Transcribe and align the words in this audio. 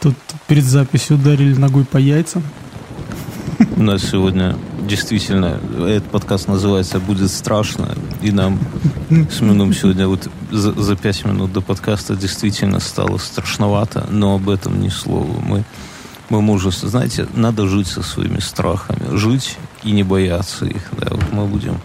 Тут 0.00 0.14
перед 0.46 0.64
записью 0.64 1.16
ударили 1.16 1.54
ногой 1.54 1.84
по 1.84 1.96
яйцам. 1.96 2.42
У 3.76 3.82
нас 3.82 4.02
сегодня 4.02 4.56
действительно 4.82 5.60
этот 5.80 6.10
подкаст 6.10 6.48
называется 6.48 7.00
«Будет 7.00 7.30
страшно», 7.30 7.94
и 8.22 8.30
нам 8.30 8.58
с 9.08 9.40
Мином 9.40 9.72
сегодня 9.74 10.06
вот 10.06 10.28
за, 10.50 10.72
за 10.72 10.96
пять 10.96 11.24
минут 11.24 11.52
до 11.52 11.60
подкаста 11.60 12.16
действительно 12.16 12.80
стало 12.80 13.18
страшновато, 13.18 14.06
но 14.10 14.34
об 14.34 14.48
этом 14.48 14.80
ни 14.80 14.88
слова. 14.88 15.40
Мы, 15.40 15.64
мы 16.28 16.42
мужество. 16.42 16.88
Знаете, 16.88 17.26
надо 17.34 17.66
жить 17.66 17.86
со 17.86 18.02
своими 18.02 18.40
страхами, 18.40 19.16
жить 19.16 19.56
и 19.82 19.92
не 19.92 20.02
бояться 20.02 20.66
их. 20.66 20.90
Да, 20.98 21.08
вот 21.10 21.32
мы 21.32 21.46
будем 21.46 21.80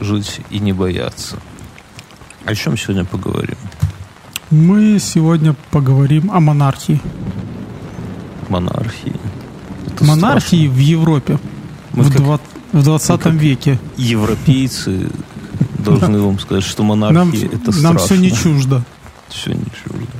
жить 0.00 0.40
и 0.50 0.58
не 0.58 0.72
бояться. 0.72 1.36
О 2.44 2.54
чем 2.54 2.76
сегодня 2.76 3.04
поговорим? 3.04 3.56
Мы 4.50 5.00
сегодня 5.00 5.56
поговорим 5.72 6.30
о 6.30 6.38
монархии. 6.38 7.00
Монархии. 8.48 9.16
Это 9.86 10.04
монархии 10.04 10.66
страшно. 10.66 10.74
в 10.74 10.78
Европе 10.78 11.38
Мы 11.94 12.04
в, 12.04 12.12
как, 12.12 12.40
в 12.72 12.84
20 12.84 13.26
веке. 13.26 13.80
Европейцы 13.96 15.10
должны 15.78 16.20
вам 16.20 16.38
сказать, 16.38 16.62
что 16.62 16.84
монархия 16.84 17.18
нам, 17.18 17.32
это 17.32 17.72
страшно. 17.72 17.82
Нам 17.82 17.98
все 17.98 18.16
не 18.16 18.30
чуждо. 18.30 18.84
Все 19.28 19.52
не 19.52 19.64
чуждо. 19.64 20.12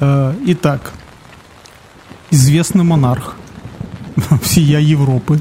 Э, 0.00 0.34
итак, 0.46 0.92
известный 2.30 2.82
монарх 2.82 3.36
всея 4.42 4.80
Европы. 4.80 5.40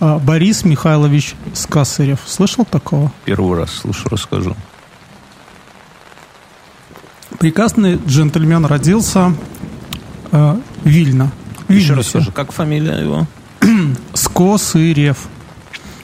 Угу. 0.00 0.18
Борис 0.18 0.64
Михайлович 0.64 1.36
Скасырев. 1.54 2.18
Слышал 2.26 2.64
такого? 2.64 3.12
Первый 3.24 3.56
раз 3.56 3.70
слышу, 3.70 4.08
расскажу. 4.08 4.56
Прекрасный 7.42 7.96
джентльмен 7.96 8.64
родился 8.66 9.34
э, 10.30 10.56
Вильно. 10.84 11.32
Еще 11.68 11.94
раз 11.94 12.06
скажи, 12.06 12.30
как 12.30 12.52
фамилия 12.52 13.00
его? 13.00 13.26
Скосырев. 14.14 15.26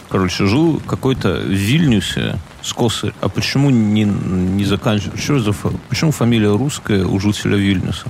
Короче, 0.09 0.47
жил 0.47 0.83
какой-то 0.85 1.35
в 1.35 1.49
Вильнюсе 1.49 2.41
Скосырь. 2.61 3.15
А 3.21 3.29
почему 3.29 3.71
не, 3.71 4.03
не 4.03 4.65
заканчивать? 4.65 5.21
Что 5.21 5.39
за, 5.39 5.53
почему 5.89 6.11
фамилия 6.11 6.51
русская 6.57 7.05
у 7.05 7.21
жителя 7.21 7.57
Вильнюса? 7.57 8.09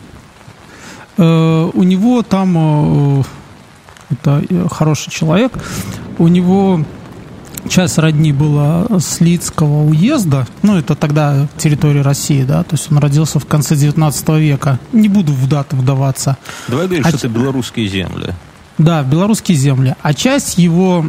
Э, 1.18 1.70
у 1.70 1.82
него 1.82 2.22
там... 2.22 3.20
Э, 3.20 3.22
это 4.08 4.42
э, 4.48 4.68
хороший 4.70 5.10
человек. 5.10 5.52
У 6.16 6.28
него 6.28 6.82
часть 7.68 7.98
родни 7.98 8.32
была 8.32 8.86
с 8.98 9.20
Лицкого 9.20 9.84
уезда, 9.84 10.46
ну, 10.62 10.76
это 10.76 10.94
тогда 10.94 11.48
территория 11.56 12.02
России, 12.02 12.42
да, 12.42 12.62
то 12.62 12.74
есть 12.74 12.90
он 12.90 12.98
родился 12.98 13.38
в 13.38 13.46
конце 13.46 13.76
19 13.76 14.28
века. 14.30 14.78
Не 14.92 15.08
буду 15.08 15.32
в 15.32 15.48
даты 15.48 15.76
вдаваться. 15.76 16.36
Давай 16.68 16.86
говорить, 16.86 17.06
а... 17.06 17.08
что 17.08 17.18
это 17.18 17.28
белорусские 17.28 17.86
земли. 17.88 18.34
Да, 18.78 19.02
белорусские 19.02 19.58
земли. 19.58 19.96
А 20.02 20.14
часть 20.14 20.56
его 20.56 21.04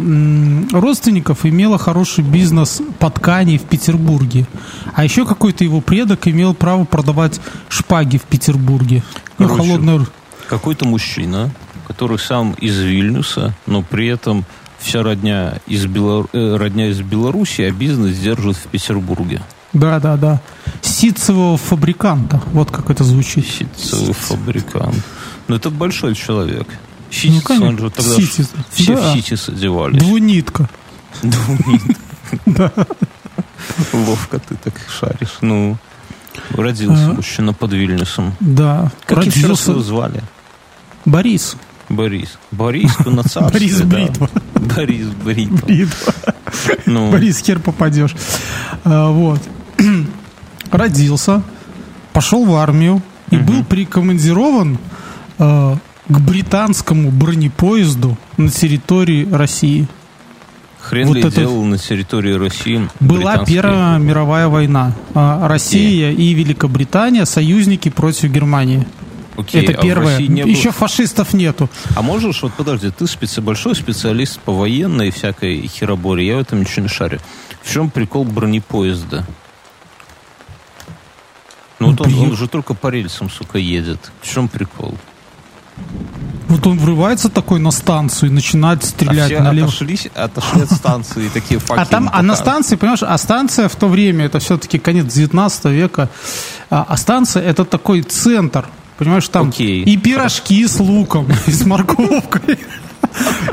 родственников 0.72 1.46
имела 1.46 1.78
хороший 1.78 2.24
бизнес 2.24 2.82
по 2.98 3.12
ткани 3.12 3.58
в 3.58 3.64
Петербурге. 3.64 4.48
А 4.96 5.04
еще 5.04 5.24
какой-то 5.24 5.64
его 5.64 5.80
предок 5.80 6.28
имел 6.28 6.56
право 6.56 6.84
продавать 6.86 7.40
шпаги 7.70 8.18
в 8.18 8.24
Петербурге. 8.24 9.04
Ну, 9.38 9.48
Короче, 9.48 9.64
ну, 9.64 9.70
холодную... 9.70 10.08
Какой-то 10.50 10.88
мужчина, 10.88 11.52
который 11.88 12.18
сам 12.18 12.54
из 12.54 12.76
Вильнюса, 12.80 13.54
но 13.68 13.84
при 13.84 14.08
этом 14.08 14.46
вся 14.80 15.04
родня 15.04 15.60
из, 15.68 15.86
Белор... 15.86 16.28
Э, 16.34 16.56
родня 16.58 16.88
из 16.90 17.02
Беларуси, 17.02 17.62
а 17.62 17.72
бизнес 17.72 18.18
держит 18.18 18.58
в 18.58 18.68
Петербурге. 18.68 19.42
Да, 19.74 20.00
да, 20.00 20.18
да. 20.18 20.42
Ситцевого 20.82 21.58
фабриканта. 21.58 22.42
Вот 22.54 22.72
как 22.72 22.90
это 22.90 23.04
звучит. 23.04 23.46
Ситцевый 23.46 24.14
фабрикант. 24.14 24.96
Ну, 25.48 25.56
это 25.56 25.70
большой 25.70 26.16
человек. 26.16 26.68
Ситис, 27.12 27.50
ну, 27.50 27.68
он 27.68 27.78
же 27.78 27.90
тогда 27.90 28.16
Ситис. 28.16 28.52
все 28.72 28.96
да. 28.96 29.12
в 29.12 29.14
ситис 29.14 29.50
одевались. 29.50 30.00
Двунитка. 30.00 30.70
Двунитка. 31.24 31.96
Да. 32.46 32.72
Ловко 33.94 34.40
ты 34.40 34.56
так 34.56 34.74
шаришь. 34.88 35.38
Ну, 35.42 35.78
родился 36.52 37.10
а, 37.10 37.14
мужчина 37.14 37.54
под 37.54 37.74
Вильнюсом. 37.74 38.36
Да. 38.40 38.92
Как 39.06 39.20
родился... 39.20 39.72
его 39.72 39.82
звали? 39.82 40.24
Борис. 41.06 41.56
Борис. 41.90 42.38
Борис 42.52 42.96
Кунацарский. 42.96 43.52
Борис 43.52 43.82
Бритва. 43.82 44.30
Борис 44.56 45.08
Бритва. 45.08 45.66
Бритва. 45.66 46.14
Ну. 46.86 47.12
Борис, 47.12 47.40
хер 47.40 47.60
попадешь. 47.60 48.16
А, 48.84 49.12
вот. 49.12 49.40
Родился, 50.72 51.42
пошел 52.14 52.46
в 52.46 52.56
армию 52.56 53.02
и 53.32 53.38
угу. 53.38 53.46
был 53.46 53.64
прикомандирован 53.64 54.78
э, 55.38 55.76
к 56.08 56.20
британскому 56.20 57.12
бронепоезду 57.12 58.18
на 58.38 58.50
территории 58.50 59.28
России. 59.32 59.88
Хрен 60.80 61.08
вот 61.08 61.16
ли 61.16 61.22
это... 61.22 61.32
делал 61.32 61.64
на 61.66 61.78
территории 61.78 62.34
России 62.34 62.88
Была 63.00 63.44
Первая 63.46 63.98
мировая 64.00 64.48
война. 64.48 64.94
Россия 65.14 66.12
и... 66.12 66.32
и 66.32 66.34
Великобритания 66.34 67.26
союзники 67.26 67.90
против 67.90 68.32
Германии. 68.32 68.88
Окей, 69.40 69.64
это 69.64 69.80
а 69.80 69.82
первое. 69.82 70.20
Не 70.20 70.42
Еще 70.42 70.66
было... 70.66 70.74
фашистов 70.74 71.34
нету. 71.34 71.70
А 71.96 72.02
можешь, 72.02 72.42
вот 72.42 72.54
подожди, 72.54 72.92
ты 72.92 73.08
специ... 73.08 73.42
большой 73.42 73.76
специалист 73.76 74.40
по 74.40 74.52
военной 74.52 75.08
и 75.08 75.12
всякой 75.12 75.68
хероборе, 75.68 76.28
я 76.28 76.36
в 76.38 76.40
этом 76.40 76.62
ничего 76.62 76.84
не 76.84 76.90
шарю. 76.90 77.20
В 77.62 77.72
чем 77.72 77.90
прикол 77.90 78.26
бронепоезда? 78.26 79.26
Ну 81.80 81.92
вот 81.92 82.02
он, 82.02 82.14
он 82.14 82.36
же 82.36 82.48
только 82.48 82.74
по 82.74 82.88
рельсам, 82.90 83.30
сука, 83.30 83.58
едет. 83.58 84.12
В 84.22 84.28
чем 84.30 84.50
прикол? 84.50 84.96
Вот 86.50 86.66
он 86.66 86.80
врывается 86.80 87.30
такой 87.30 87.60
на 87.60 87.72
станцию 87.72 88.32
и 88.32 88.34
начинает 88.34 88.84
стрелять 88.84 89.32
а 89.32 89.36
все 89.36 89.40
налево. 89.40 89.68
Отошли, 89.68 89.98
отошли 90.16 90.62
от 90.64 90.72
станции 90.72 91.30
такие 91.30 91.60
факелы. 91.60 91.82
А 91.82 91.86
там, 91.86 92.10
а 92.12 92.22
на 92.24 92.36
станции, 92.36 92.76
понимаешь, 92.76 93.04
а 93.04 93.18
станция 93.18 93.70
в 93.70 93.76
то 93.76 93.88
время, 93.88 94.26
это 94.26 94.40
все-таки 94.40 94.80
конец 94.80 95.14
19 95.14 95.66
века, 95.66 96.10
а, 96.70 96.86
а 96.90 96.98
станция 96.98 97.44
это 97.44 97.66
такой 97.66 98.02
центр 98.02 98.66
Понимаешь, 99.00 99.30
там 99.30 99.48
Окей. 99.48 99.82
и 99.84 99.96
пирожки 99.96 100.68
с 100.68 100.78
луком, 100.78 101.26
и 101.48 101.52
с 101.52 101.66
морковкой. 101.66 102.60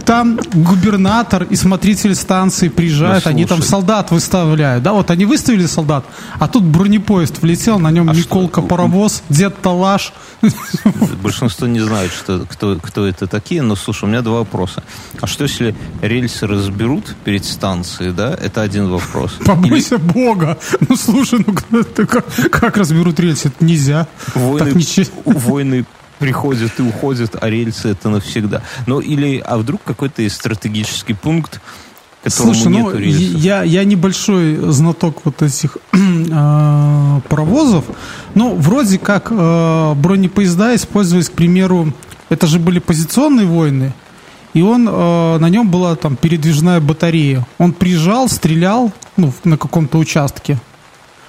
Там 0.05 0.39
губернатор 0.55 1.45
и 1.45 1.57
смотритель 1.57 2.15
станции 2.15 2.69
приезжают, 2.69 3.25
ну, 3.25 3.31
они 3.31 3.45
там 3.45 3.63
солдат 3.63 4.11
выставляют. 4.11 4.83
Да, 4.83 4.93
вот 4.93 5.11
они 5.11 5.25
выставили 5.25 5.67
солдат, 5.67 6.05
а 6.39 6.49
тут 6.49 6.65
бронепоезд 6.65 7.43
влетел, 7.43 7.79
на 7.79 7.91
нем 7.91 8.09
а 8.09 8.15
Николка 8.15 8.61
что? 8.61 8.69
Паровоз, 8.69 9.23
Дед 9.29 9.61
Талаш. 9.61 10.13
Большинство 11.23 11.67
не 11.67 11.81
знает, 11.81 12.13
что, 12.13 12.47
кто, 12.49 12.79
кто 12.81 13.07
это 13.07 13.27
такие, 13.27 13.63
но 13.63 13.75
слушай, 13.77 14.05
у 14.05 14.09
меня 14.09 14.23
два 14.23 14.39
вопроса. 14.39 14.83
А 15.21 15.27
что 15.27 15.45
если 15.45 15.75
рельсы 16.03 16.47
разберут 16.47 17.15
перед 17.25 17.45
станцией, 17.45 18.13
да? 18.13 18.35
Это 18.35 18.63
один 18.63 18.89
вопрос. 18.89 19.33
Побойся 19.45 19.97
Или... 19.97 20.03
Бога! 20.03 20.59
Ну 20.89 20.97
слушай, 20.97 21.45
ну 21.47 21.85
как, 22.07 22.25
как 22.51 22.77
разберут 22.77 23.19
рельсы? 23.19 23.49
Это 23.49 23.65
нельзя. 23.65 24.07
Войны, 24.35 24.73
ничего... 24.75 25.07
войны 25.25 25.85
приходят 26.19 26.73
и 26.79 26.83
уходят, 26.83 27.37
а 27.41 27.49
рельсы 27.49 27.89
это 27.89 28.09
навсегда. 28.09 28.63
Ну 28.87 29.01
или, 29.01 29.43
а 29.45 29.59
вдруг 29.59 29.83
какой-то 29.85 30.23
есть 30.23 30.37
стратегический 30.37 31.15
пункт, 31.15 31.61
Слушай, 32.29 32.69
ну, 32.69 32.91
рельсов? 32.91 33.41
Я, 33.41 33.63
я 33.63 33.85
небольшой 33.85 34.57
знаток 34.73 35.25
вот 35.25 35.43
этих 35.43 35.79
э, 35.93 37.21
паровозов, 37.29 37.85
но 38.35 38.55
вроде 38.55 38.99
как 38.99 39.29
э, 39.31 39.95
бронепоезда 39.95 40.75
использовались, 40.75 41.29
к 41.29 41.33
примеру, 41.33 41.93
это 42.29 42.47
же 42.49 42.59
были 42.59 42.81
позиционные 42.81 43.47
войны, 43.47 43.95
и 44.55 44.63
он, 44.63 44.89
э, 44.89 45.39
на 45.39 45.49
нем 45.49 45.71
была 45.71 45.95
там 45.95 46.17
передвижная 46.17 46.81
батарея. 46.81 47.47
Он 47.59 47.73
приезжал, 47.73 48.29
стрелял 48.29 48.93
ну, 49.17 49.33
на 49.45 49.57
каком-то 49.57 49.99
участке, 49.99 50.59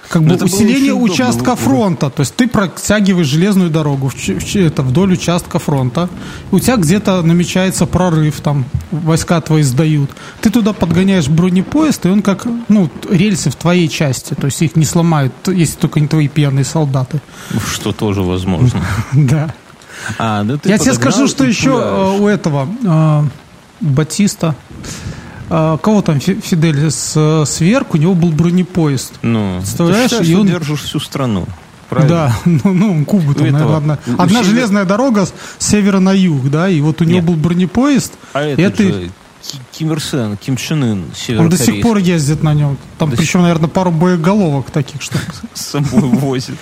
как 0.08 0.22
бы 0.22 0.34
усиление 0.36 0.94
участка 0.94 1.52
удобно. 1.52 1.56
фронта. 1.56 2.10
То 2.10 2.20
есть 2.20 2.34
ты 2.34 2.48
протягиваешь 2.48 3.26
железную 3.26 3.70
дорогу 3.70 4.08
в, 4.08 4.14
в, 4.14 4.56
это, 4.56 4.82
вдоль 4.82 5.12
участка 5.12 5.58
фронта. 5.58 6.08
У 6.50 6.58
тебя 6.58 6.76
где-то 6.76 7.22
намечается 7.22 7.86
прорыв, 7.86 8.40
там 8.40 8.64
войска 8.90 9.40
твои 9.40 9.62
сдают. 9.62 10.10
Ты 10.40 10.50
туда 10.50 10.72
подгоняешь 10.72 11.28
бронепоезд, 11.28 12.06
и 12.06 12.08
он 12.08 12.22
как 12.22 12.46
ну, 12.68 12.90
рельсы 13.10 13.50
в 13.50 13.56
твоей 13.56 13.88
части. 13.88 14.34
То 14.34 14.46
есть 14.46 14.62
их 14.62 14.76
не 14.76 14.84
сломают, 14.84 15.32
если 15.46 15.76
только 15.76 16.00
не 16.00 16.08
твои 16.08 16.28
пьяные 16.28 16.64
солдаты. 16.64 17.20
Что 17.72 17.92
тоже 17.92 18.22
возможно. 18.22 18.82
Да. 19.12 19.52
А, 20.18 20.44
ну 20.44 20.58
Я 20.64 20.78
тебе 20.78 20.94
скажу, 20.94 21.26
что 21.26 21.44
еще 21.44 21.70
э, 21.70 22.18
у 22.20 22.28
этого 22.28 22.68
э, 22.84 23.22
Батиста 23.80 24.54
а, 25.50 25.76
кого 25.78 26.02
там 26.02 26.20
Фидель 26.20 26.90
с, 26.90 27.44
сверху, 27.46 27.96
у 27.96 28.00
него 28.00 28.14
был 28.14 28.30
бронепоезд. 28.30 29.14
Ну, 29.22 29.58
Представляешь? 29.58 30.10
Ты 30.10 30.16
считаешь, 30.16 30.28
и 30.30 30.34
он 30.34 30.46
держишь 30.46 30.82
всю 30.82 31.00
страну. 31.00 31.46
Правильно? 31.88 32.16
Да, 32.16 32.36
ну, 32.44 32.72
ну 32.74 33.04
Кубу 33.04 33.34
там, 33.34 33.50
наверное, 33.50 33.76
одна, 33.76 33.98
одна 34.18 34.42
железная 34.42 34.84
дорога 34.84 35.26
с 35.26 35.32
севера 35.58 36.00
на 36.00 36.12
юг, 36.12 36.50
да, 36.50 36.68
и 36.68 36.80
вот 36.80 37.00
у 37.00 37.04
него 37.04 37.20
Нет. 37.20 37.24
был 37.24 37.34
бронепоезд. 37.34 38.12
А 38.34 38.42
это, 38.42 38.60
это... 38.60 38.82
Же 38.82 39.10
Ким 39.72 39.92
Ир 39.92 40.02
Сен, 40.02 40.36
Ким 40.36 40.56
Чен 40.56 40.82
Ын, 40.84 41.04
Он 41.38 41.48
до 41.48 41.56
сих 41.56 41.80
пор 41.80 41.98
ездит 41.98 42.42
на 42.42 42.54
нем. 42.54 42.76
Там 42.98 43.10
До 43.10 43.16
причем, 43.16 43.42
наверное, 43.42 43.68
пару 43.68 43.90
боеголовок 43.90 44.70
таких, 44.70 45.00
что... 45.00 45.18
с 45.54 45.62
собой 45.62 46.02
возит. 46.02 46.56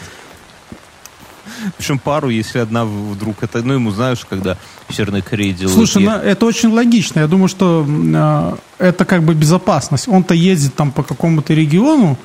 Причем 1.76 1.98
пару, 1.98 2.28
если 2.28 2.58
одна 2.58 2.84
вдруг 2.84 3.42
это, 3.42 3.62
ну 3.62 3.74
ему 3.74 3.90
знаешь, 3.90 4.24
когда 4.28 4.56
в 4.88 4.94
Северной 4.94 5.22
Корее 5.22 5.52
делают. 5.52 5.76
Слушай, 5.76 6.04
ну, 6.04 6.12
это 6.12 6.46
очень 6.46 6.70
логично. 6.70 7.20
Я 7.20 7.26
думаю, 7.26 7.48
что 7.48 7.86
а, 7.88 8.58
это 8.78 9.04
как 9.04 9.22
бы 9.22 9.34
безопасность. 9.34 10.08
Он-то 10.08 10.34
ездит 10.34 10.74
там 10.74 10.92
по 10.92 11.02
какому-то 11.02 11.54
региону, 11.54 12.18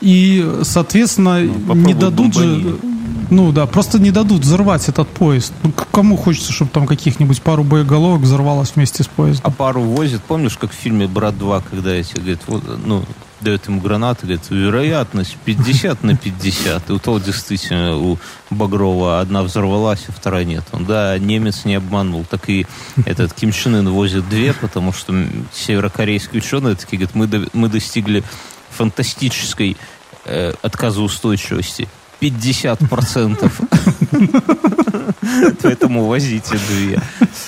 и, 0.00 0.60
соответственно, 0.62 1.40
Ну, 1.40 1.74
не 1.74 1.94
дадут 1.94 2.34
же... 2.34 2.40
бомбани. 2.40 2.94
Ну 3.30 3.52
да, 3.52 3.66
просто 3.66 3.98
не 3.98 4.10
дадут 4.10 4.42
взорвать 4.42 4.88
этот 4.88 5.08
поезд. 5.08 5.52
Ну, 5.62 5.72
кому 5.72 6.16
хочется, 6.16 6.52
чтобы 6.52 6.70
там 6.70 6.86
каких-нибудь 6.86 7.40
пару 7.42 7.64
боеголовок 7.64 8.22
взорвалось 8.22 8.72
вместе 8.74 9.02
с 9.02 9.06
а 9.06 9.10
поездом? 9.16 9.52
пару 9.52 9.80
возит, 9.80 10.22
помнишь, 10.22 10.58
как 10.58 10.72
в 10.72 10.74
фильме 10.74 11.06
«Брат 11.06 11.34
2», 11.34 11.62
когда 11.70 11.92
эти, 11.92 12.14
говорит, 12.14 12.40
вот, 12.46 12.62
ну, 12.84 13.02
дает 13.40 13.66
ему 13.66 13.80
гранаты, 13.80 14.26
говорит, 14.26 14.48
вероятность 14.50 15.36
50 15.44 16.02
на 16.02 16.16
50. 16.16 16.90
И 16.90 16.92
у 16.92 16.98
того 16.98 17.18
действительно, 17.18 17.96
у 17.96 18.18
Багрова 18.50 19.20
одна 19.20 19.42
взорвалась, 19.42 20.04
а 20.08 20.12
вторая 20.12 20.44
нет. 20.44 20.64
Он, 20.72 20.84
да, 20.84 21.18
немец 21.18 21.64
не 21.64 21.74
обманул. 21.74 22.24
Так 22.24 22.48
и 22.48 22.66
этот 23.04 23.34
Ким 23.34 23.52
Чен 23.52 23.74
Ын 23.76 23.88
возит 23.90 24.28
две, 24.28 24.54
потому 24.54 24.92
что 24.92 25.14
северокорейские 25.52 26.40
ученые 26.40 26.76
такие 26.76 26.98
говорят, 26.98 27.14
мы, 27.14 27.26
до- 27.26 27.48
мы 27.52 27.68
достигли 27.68 28.22
фантастической 28.70 29.76
э, 30.24 30.54
отказоустойчивости. 30.62 31.88
50%. 32.20 34.83
Поэтому 35.62 36.04
возите 36.06 36.58
две. 36.68 37.00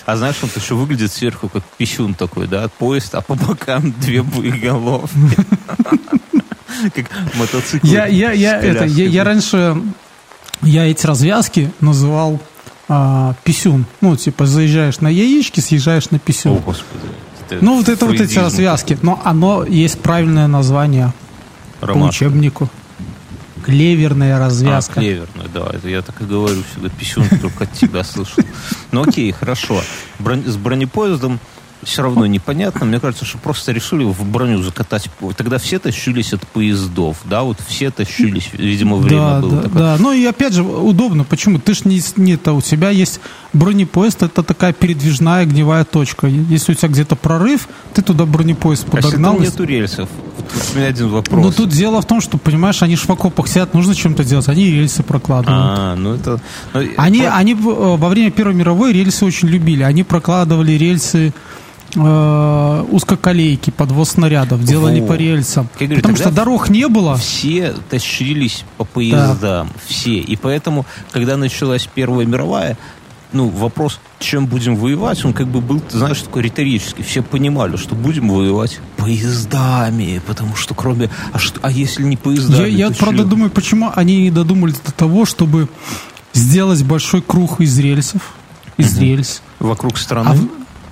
А 0.04 0.16
знаешь, 0.16 0.36
он 0.42 0.50
еще 0.54 0.74
выглядит 0.74 1.12
сверху 1.12 1.48
как 1.48 1.62
пищун 1.78 2.14
такой, 2.14 2.46
да, 2.46 2.68
поезд, 2.78 3.14
а 3.14 3.20
по 3.20 3.34
бокам 3.34 3.92
две 4.00 4.22
боеголовки. 4.22 5.16
Как 6.94 7.10
мотоцикл. 7.36 7.86
Я, 7.86 8.04
я, 8.06 8.32
я, 8.32 8.60
это, 8.60 8.84
я, 8.84 9.06
я 9.06 9.24
раньше 9.24 9.76
я 10.62 10.84
эти 10.86 11.06
развязки 11.06 11.72
называл 11.80 12.40
а, 12.88 13.34
писюн. 13.44 13.86
Ну, 14.00 14.16
типа, 14.16 14.46
заезжаешь 14.46 15.00
на 15.00 15.08
яички, 15.08 15.60
съезжаешь 15.60 16.10
на 16.10 16.16
О, 16.16 16.20
писюн. 16.20 16.58
господи. 16.58 17.06
Ну, 17.60 17.76
вот 17.76 17.88
это 17.88 18.06
вот 18.06 18.20
эти 18.20 18.38
развязки. 18.38 18.98
Но 19.02 19.20
оно 19.24 19.64
есть 19.64 20.00
правильное 20.00 20.46
название 20.46 21.12
такой. 21.80 21.94
по 21.94 22.00
Ромашка. 22.00 22.24
учебнику. 22.24 22.68
Клеверная 23.66 24.36
А, 24.36 24.38
развязка. 24.38 25.00
клеверная, 25.00 25.48
да, 25.52 25.70
это 25.74 25.88
я 25.88 26.00
так 26.00 26.20
и 26.20 26.24
говорю 26.24 26.62
всегда, 26.70 26.88
писюн 26.88 27.28
только 27.40 27.64
от 27.64 27.72
тебя 27.72 28.02
слышал. 28.04 28.42
Ну 28.92 29.02
окей, 29.02 29.30
хорошо. 29.32 29.82
С 30.18 30.56
бронепоездом 30.56 31.40
все 31.86 32.02
равно 32.02 32.26
непонятно. 32.26 32.84
Мне 32.84 32.98
кажется, 32.98 33.24
что 33.24 33.38
просто 33.38 33.70
решили 33.70 34.02
в 34.02 34.24
броню 34.24 34.60
закатать. 34.60 35.08
Тогда 35.36 35.58
все 35.58 35.78
тащились 35.78 36.32
от 36.32 36.46
поездов, 36.46 37.18
да, 37.24 37.44
вот 37.44 37.58
все 37.66 37.90
тащились, 37.90 38.50
видимо, 38.52 38.96
время 38.96 39.20
да, 39.20 39.40
было 39.40 39.50
да, 39.50 39.62
такое. 39.62 39.78
да. 39.78 39.96
Ну 40.00 40.12
и 40.12 40.24
опять 40.24 40.52
же, 40.52 40.64
удобно. 40.64 41.22
Почему? 41.24 41.60
Ты 41.60 41.74
ж 41.74 41.84
не, 41.84 42.02
не 42.16 42.32
это, 42.32 42.52
у 42.54 42.60
тебя 42.60 42.90
есть 42.90 43.20
бронепоезд, 43.52 44.24
это 44.24 44.42
такая 44.42 44.72
передвижная 44.72 45.42
огневая 45.42 45.84
точка. 45.84 46.26
Если 46.26 46.72
у 46.72 46.74
тебя 46.74 46.88
где-то 46.88 47.14
прорыв, 47.14 47.68
ты 47.94 48.02
туда 48.02 48.26
бронепоезд 48.26 48.84
А 48.92 48.96
если 48.96 49.08
подогнал. 49.08 49.34
там 49.34 49.42
нету 49.42 49.64
рельсов? 49.64 50.08
Вот 50.36 50.64
у 50.74 50.78
меня 50.78 50.88
один 50.88 51.08
вопрос. 51.08 51.44
Но 51.44 51.52
тут 51.52 51.70
дело 51.70 52.02
в 52.02 52.06
том, 52.06 52.20
что, 52.20 52.36
понимаешь, 52.36 52.82
они 52.82 52.96
ж 52.96 53.00
в 53.06 53.10
окопах 53.10 53.46
сидят, 53.46 53.74
нужно 53.74 53.94
чем-то 53.94 54.24
делать. 54.24 54.48
Они 54.48 54.70
рельсы 54.70 55.04
прокладывают. 55.04 55.78
А, 55.78 55.94
ну 55.94 56.14
это... 56.14 56.40
ну, 56.74 56.82
Они, 56.96 57.22
они 57.22 57.52
э, 57.52 57.56
во 57.56 58.08
время 58.08 58.32
Первой 58.32 58.54
мировой 58.54 58.92
рельсы 58.92 59.24
очень 59.24 59.48
любили. 59.48 59.84
Они 59.84 60.02
прокладывали 60.02 60.72
рельсы 60.72 61.32
э, 61.96 62.84
узкоколейки, 62.90 63.70
подвоз 63.70 64.10
снарядов, 64.10 64.62
делали 64.62 65.00
Во. 65.00 65.06
по 65.08 65.12
рельсам. 65.14 65.68
Я 65.80 65.86
говорю, 65.86 66.02
Потому 66.02 66.16
что 66.16 66.30
дорог 66.30 66.68
не 66.70 66.86
было. 66.88 67.16
все 67.16 67.74
тащились 67.90 68.64
по 68.76 68.84
поездам, 68.84 69.70
все. 69.86 70.18
И 70.18 70.36
поэтому, 70.36 70.86
когда 71.10 71.36
началась 71.36 71.88
Первая 71.92 72.26
мировая, 72.26 72.76
ну, 73.32 73.48
вопрос, 73.48 73.98
чем 74.20 74.46
будем 74.46 74.76
воевать, 74.76 75.24
он 75.24 75.32
как 75.32 75.48
бы 75.48 75.60
был, 75.60 75.80
ты 75.80 75.98
знаешь, 75.98 76.20
такой 76.22 76.42
риторический. 76.42 77.02
Все 77.02 77.22
понимали, 77.22 77.76
что 77.76 77.94
будем 77.94 78.28
воевать 78.28 78.78
поездами, 78.96 80.20
потому 80.26 80.54
что 80.56 80.74
кроме... 80.74 81.10
А, 81.32 81.38
что, 81.38 81.58
а 81.62 81.70
если 81.70 82.04
не 82.04 82.16
поездами? 82.16 82.68
Я, 82.68 82.88
я 82.88 82.90
правда 82.92 83.24
чё? 83.24 83.28
думаю, 83.28 83.50
почему 83.50 83.90
они 83.94 84.22
не 84.22 84.30
додумались 84.30 84.78
до 84.80 84.92
того, 84.92 85.26
чтобы 85.26 85.68
сделать 86.32 86.82
большой 86.84 87.20
круг 87.20 87.60
из 87.60 87.78
рельсов. 87.78 88.34
Из 88.76 88.96
рельс. 88.98 89.42
Вокруг 89.58 89.94
А 89.94 89.98
страны? 89.98 90.30
в- 90.36 90.48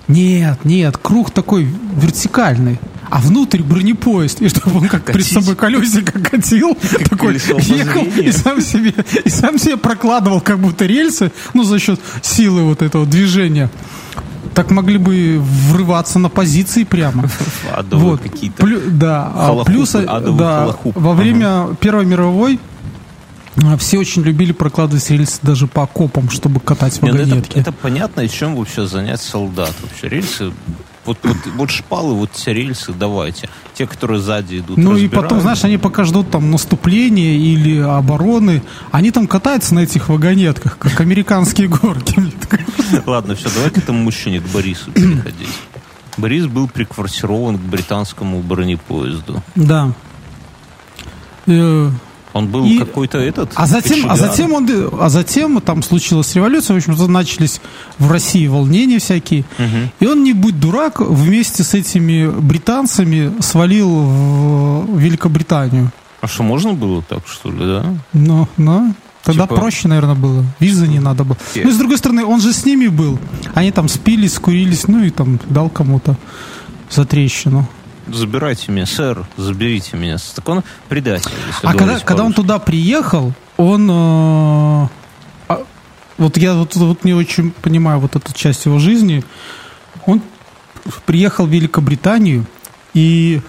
Нет, 0.08 0.64
нет, 0.64 0.96
круг 0.98 1.30
такой 1.30 1.66
вертикальный. 1.96 2.78
А 3.10 3.20
внутрь 3.20 3.62
бронепоезд, 3.62 4.40
и 4.42 4.48
чтобы 4.48 4.78
он 4.80 4.88
как 4.88 5.04
перед 5.04 5.24
собой 5.26 5.54
колесико 5.56 6.18
катил, 6.18 6.76
такой 7.08 7.38
колесо 7.38 7.58
ехал 7.58 8.02
и 8.02 8.32
сам 8.32 8.60
себе 8.60 8.94
и 9.24 9.28
сам 9.28 9.58
себе 9.58 9.76
прокладывал 9.76 10.40
как 10.40 10.58
будто 10.58 10.86
рельсы, 10.86 11.30
ну 11.52 11.64
за 11.64 11.78
счет 11.78 12.00
силы 12.22 12.62
вот 12.62 12.82
этого 12.82 13.06
движения. 13.06 13.70
Так 14.54 14.70
могли 14.70 14.98
бы 14.98 15.38
врываться 15.40 16.18
на 16.18 16.28
позиции 16.28 16.84
прямо. 16.84 17.28
Адовые 17.76 18.10
Вот. 18.12 18.20
какие-то. 18.20 18.62
Плю- 18.62 18.90
да, 18.90 19.30
а 19.34 19.64
плюс, 19.64 19.94
э, 19.94 20.04
да, 20.04 20.74
во 20.82 21.12
время 21.12 21.68
Первой 21.80 22.06
мировой 22.06 22.58
все 23.78 23.98
очень 23.98 24.22
любили 24.22 24.52
прокладывать 24.52 25.08
рельсы 25.10 25.38
даже 25.42 25.66
по 25.66 25.84
окопам, 25.84 26.30
чтобы 26.30 26.60
катать 26.60 26.98
ну 27.00 27.08
это, 27.08 27.18
вагонетки. 27.18 27.58
это 27.58 27.72
понятно, 27.72 28.22
и 28.22 28.28
чем 28.28 28.56
вообще 28.56 28.86
занять 28.86 29.20
солдат 29.20 29.74
вообще. 29.82 30.08
Рельсы, 30.08 30.52
вот, 31.04 31.18
вот, 31.22 31.36
вот 31.56 31.70
шпалы, 31.70 32.14
вот 32.14 32.30
все 32.32 32.52
рельсы 32.52 32.92
давайте. 32.92 33.48
Те, 33.74 33.86
которые 33.86 34.20
сзади 34.20 34.58
идут, 34.58 34.76
Ну 34.76 34.96
и 34.96 35.08
потом, 35.08 35.40
знаешь, 35.40 35.64
они 35.64 35.78
пока 35.78 36.04
ждут 36.04 36.30
там 36.30 36.50
наступления 36.50 37.36
или 37.36 37.78
обороны, 37.78 38.62
они 38.90 39.10
там 39.10 39.26
катаются 39.26 39.74
на 39.74 39.80
этих 39.80 40.08
вагонетках, 40.08 40.78
как 40.78 41.00
американские 41.00 41.68
горки. 41.68 42.16
Ладно, 43.06 43.34
все, 43.34 43.48
давай 43.54 43.70
к 43.70 43.78
этому 43.78 44.02
мужчине, 44.02 44.40
к 44.40 44.44
Борису 44.44 44.90
переходить. 44.92 45.48
Борис 46.16 46.46
был 46.46 46.68
приквартирован 46.68 47.58
к 47.58 47.60
британскому 47.60 48.40
бронепоезду. 48.40 49.42
Да. 49.54 49.92
Он 52.34 52.48
был 52.48 52.66
И- 52.66 52.78
какой-то 52.78 53.18
этот... 53.18 53.52
А 53.54 53.66
затем, 53.66 54.10
а 54.10 54.16
затем 54.16 54.52
он, 54.52 54.68
а 55.00 55.08
затем 55.08 55.60
там 55.60 55.82
случилась 55.82 56.34
революция, 56.34 56.74
в 56.74 56.78
общем-то 56.78 57.06
начались 57.06 57.60
в 57.98 58.10
России 58.10 58.46
волнения 58.48 58.98
всякие, 58.98 59.44
Мгм. 59.56 59.90
и 60.00 60.06
он 60.06 60.24
не 60.24 60.32
будь 60.34 60.58
дурак 60.60 61.00
вместе 61.00 61.62
с 61.62 61.74
этими 61.74 62.28
британцами 62.28 63.32
свалил 63.40 63.88
в 63.88 64.98
Великобританию. 64.98 65.90
А 66.20 66.26
что, 66.26 66.42
можно 66.42 66.72
было 66.72 67.02
так, 67.02 67.20
что 67.26 67.50
ли, 67.50 67.58
да? 67.60 67.84
Но, 68.12 68.48
но 68.56 68.94
тогда 69.22 69.44
Типа- 69.46 69.54
проще, 69.56 69.88
наверное, 69.88 70.14
было. 70.16 70.44
Визы 70.58 70.88
не 70.88 70.98
надо 70.98 71.22
было. 71.24 71.36
Те- 71.54 71.62
Ну 71.64 71.70
и 71.70 71.72
с 71.72 71.76
другой 71.78 71.98
стороны, 71.98 72.24
он 72.24 72.40
же 72.40 72.52
с 72.52 72.64
ними 72.66 72.88
был. 72.88 73.18
Они 73.54 73.70
там 73.70 73.88
спились, 73.88 74.34
скурились, 74.34 74.88
ну 74.88 75.04
и 75.04 75.10
там 75.10 75.38
дал 75.48 75.68
кому-то 75.68 76.16
за 76.90 77.04
трещину. 77.04 77.68
Забирайте 78.06 78.70
меня, 78.72 78.86
сэр, 78.86 79.24
заберите 79.36 79.96
меня. 79.96 80.16
Так 80.34 80.48
он 80.48 80.62
предатель. 80.88 81.30
А 81.62 81.74
когда, 81.74 81.98
когда 82.00 82.24
он 82.24 82.32
туда 82.32 82.58
приехал, 82.58 83.32
он... 83.56 83.88
э, 83.90 84.88
а, 85.48 85.62
вот 86.18 86.36
я 86.36 86.54
вот, 86.54 86.74
вот 86.76 87.04
не 87.04 87.14
очень 87.14 87.50
понимаю 87.50 88.00
вот 88.00 88.16
эту 88.16 88.32
часть 88.34 88.66
его 88.66 88.78
жизни. 88.78 89.24
Он 90.06 90.20
приехал 91.06 91.46
в 91.46 91.50
Великобританию 91.50 92.46
и, 92.92 93.40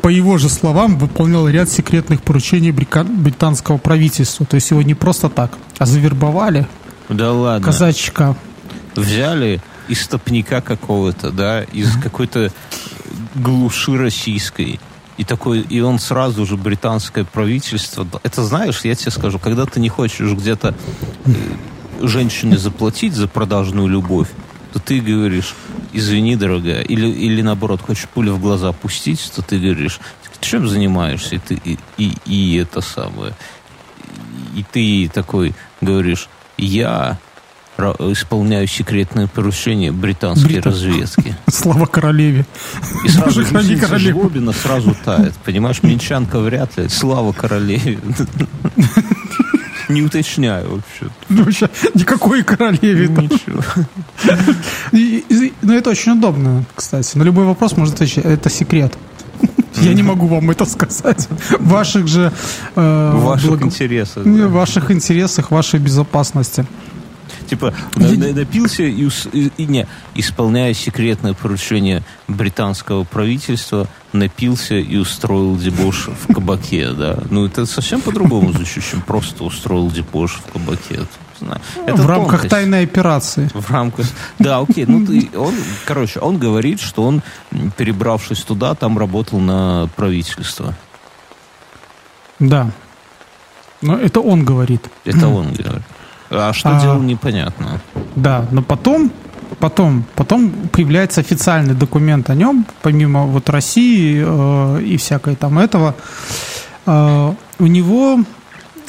по 0.00 0.08
его 0.08 0.38
же 0.38 0.48
словам, 0.48 0.96
выполнял 0.98 1.48
ряд 1.48 1.68
секретных 1.68 2.22
поручений 2.22 2.70
британского 2.70 3.78
правительства. 3.78 4.46
То 4.46 4.54
есть 4.56 4.70
его 4.70 4.82
не 4.82 4.94
просто 4.94 5.28
так, 5.28 5.58
а 5.78 5.86
завербовали 5.86 6.66
Да 7.08 7.32
ладно. 7.32 7.66
казачка. 7.66 8.36
взяли 8.94 9.60
из 9.88 10.06
топника 10.06 10.60
какого-то, 10.60 11.30
да, 11.30 11.62
из 11.64 11.94
какой-то 11.96 12.50
глуши 13.34 13.96
российской. 13.96 14.80
И 15.16 15.24
такой, 15.24 15.60
и 15.60 15.80
он 15.80 15.98
сразу 15.98 16.44
же 16.44 16.56
британское 16.56 17.24
правительство. 17.24 18.06
Это 18.24 18.42
знаешь, 18.42 18.80
я 18.84 18.94
тебе 18.94 19.12
скажу, 19.12 19.38
когда 19.38 19.64
ты 19.64 19.78
не 19.78 19.88
хочешь 19.88 20.32
где-то 20.32 20.74
э, 21.24 21.30
женщине 22.02 22.58
заплатить 22.58 23.14
за 23.14 23.28
продажную 23.28 23.86
любовь, 23.86 24.28
то 24.72 24.80
ты 24.80 25.00
говоришь, 25.00 25.54
извини, 25.92 26.34
дорогая, 26.34 26.82
или, 26.82 27.06
или 27.06 27.42
наоборот, 27.42 27.80
хочешь 27.80 28.08
пулю 28.08 28.34
в 28.34 28.40
глаза 28.40 28.72
пустить, 28.72 29.30
то 29.36 29.40
ты 29.42 29.60
говоришь, 29.60 30.00
чем 30.44 30.68
занимаешься? 30.68 31.36
И, 31.36 31.38
ты, 31.38 31.60
и, 31.64 31.78
и, 31.96 32.12
и 32.26 32.56
это 32.56 32.80
самое. 32.80 33.34
И 34.54 34.64
ты 34.70 35.10
такой 35.12 35.54
говоришь, 35.80 36.28
я 36.56 37.18
исполняю 37.78 38.66
секретное 38.66 39.26
поручение 39.26 39.90
британской 39.92 40.48
Брита- 40.56 40.70
разведки. 40.70 41.36
Слава 41.50 41.86
королеве. 41.86 42.46
И 43.04 43.08
сразу 43.08 43.44
королеву. 43.44 44.20
Жлобина 44.20 44.52
сразу 44.52 44.96
тает. 45.04 45.34
Понимаешь, 45.44 45.78
Минчанка 45.82 46.38
вряд 46.40 46.76
ли. 46.78 46.88
Слава 46.88 47.32
королеве. 47.32 47.98
Не 49.88 50.02
уточняю 50.02 50.70
вообще. 50.70 51.12
Ну, 51.28 51.42
вообще, 51.44 51.68
никакой 51.94 52.42
королеве. 52.42 53.08
там. 53.08 53.24
Ничего. 53.24 53.62
И- 54.92 55.24
и- 55.28 55.52
Ну, 55.62 55.74
это 55.74 55.90
очень 55.90 56.12
удобно, 56.12 56.64
кстати. 56.74 57.18
На 57.18 57.22
любой 57.22 57.44
вопрос 57.44 57.76
можно 57.76 57.94
отвечать. 57.94 58.24
Это 58.24 58.48
секрет. 58.48 58.94
Я 59.82 59.92
не 59.92 60.02
могу 60.02 60.26
вам 60.26 60.50
это 60.50 60.64
сказать. 60.64 61.28
Ваших 61.58 62.06
же... 62.06 62.32
э, 62.76 63.10
ваших 63.16 63.48
благо- 63.50 63.64
интересах. 63.66 64.24
Да. 64.24 64.46
В 64.46 64.52
ваших 64.52 64.90
интересах, 64.90 65.50
вашей 65.50 65.80
безопасности. 65.80 66.64
Типа, 67.48 67.74
на- 67.96 68.10
на- 68.12 68.32
напился 68.32 68.82
и, 68.82 69.08
и- 69.56 69.66
не, 69.66 69.86
исполняя 70.14 70.72
секретное 70.74 71.34
поручение 71.34 72.02
британского 72.28 73.04
правительства, 73.04 73.86
напился 74.12 74.74
и 74.76 74.96
устроил 74.96 75.56
дебош 75.56 76.08
в 76.08 76.32
кабаке, 76.34 76.90
да. 76.92 77.18
Ну, 77.30 77.46
это 77.46 77.66
совсем 77.66 78.00
по-другому 78.00 78.52
звучит, 78.52 78.84
чем 78.84 79.00
просто 79.02 79.44
устроил 79.44 79.90
дебош 79.90 80.40
в 80.46 80.52
кабаке. 80.52 81.00
Знаю. 81.40 81.60
Это 81.86 81.96
в 81.96 82.06
рамках 82.06 82.30
тонкость. 82.42 82.50
тайной 82.50 82.84
операции. 82.84 83.50
В 83.52 83.70
рамках... 83.70 84.06
Да, 84.38 84.58
окей. 84.60 84.86
Ну, 84.86 85.04
ты- 85.04 85.28
он, 85.36 85.52
короче, 85.84 86.20
он 86.20 86.38
говорит, 86.38 86.80
что 86.80 87.02
он, 87.02 87.22
перебравшись 87.76 88.40
туда, 88.42 88.74
там 88.76 88.96
работал 88.98 89.40
на 89.40 89.88
правительство. 89.96 90.74
Да. 92.38 92.70
Но 93.82 93.96
это 93.98 94.20
он 94.20 94.44
говорит. 94.44 94.88
Это 95.04 95.26
он 95.28 95.52
говорит. 95.52 95.82
А 96.36 96.52
что 96.52 96.76
А. 96.76 96.80
делал, 96.80 97.00
непонятно. 97.02 97.80
Да, 98.16 98.46
но 98.50 98.62
потом, 98.62 99.10
потом, 99.58 100.04
потом 100.14 100.50
появляется 100.72 101.20
официальный 101.20 101.74
документ 101.74 102.30
о 102.30 102.34
нем, 102.34 102.66
помимо 102.82 103.24
вот 103.26 103.48
России 103.50 104.22
э, 104.24 104.82
и 104.82 104.96
всякой 104.96 105.36
там 105.36 105.58
этого. 105.58 105.94
Э, 106.86 107.32
у 107.58 107.66
него 107.66 108.20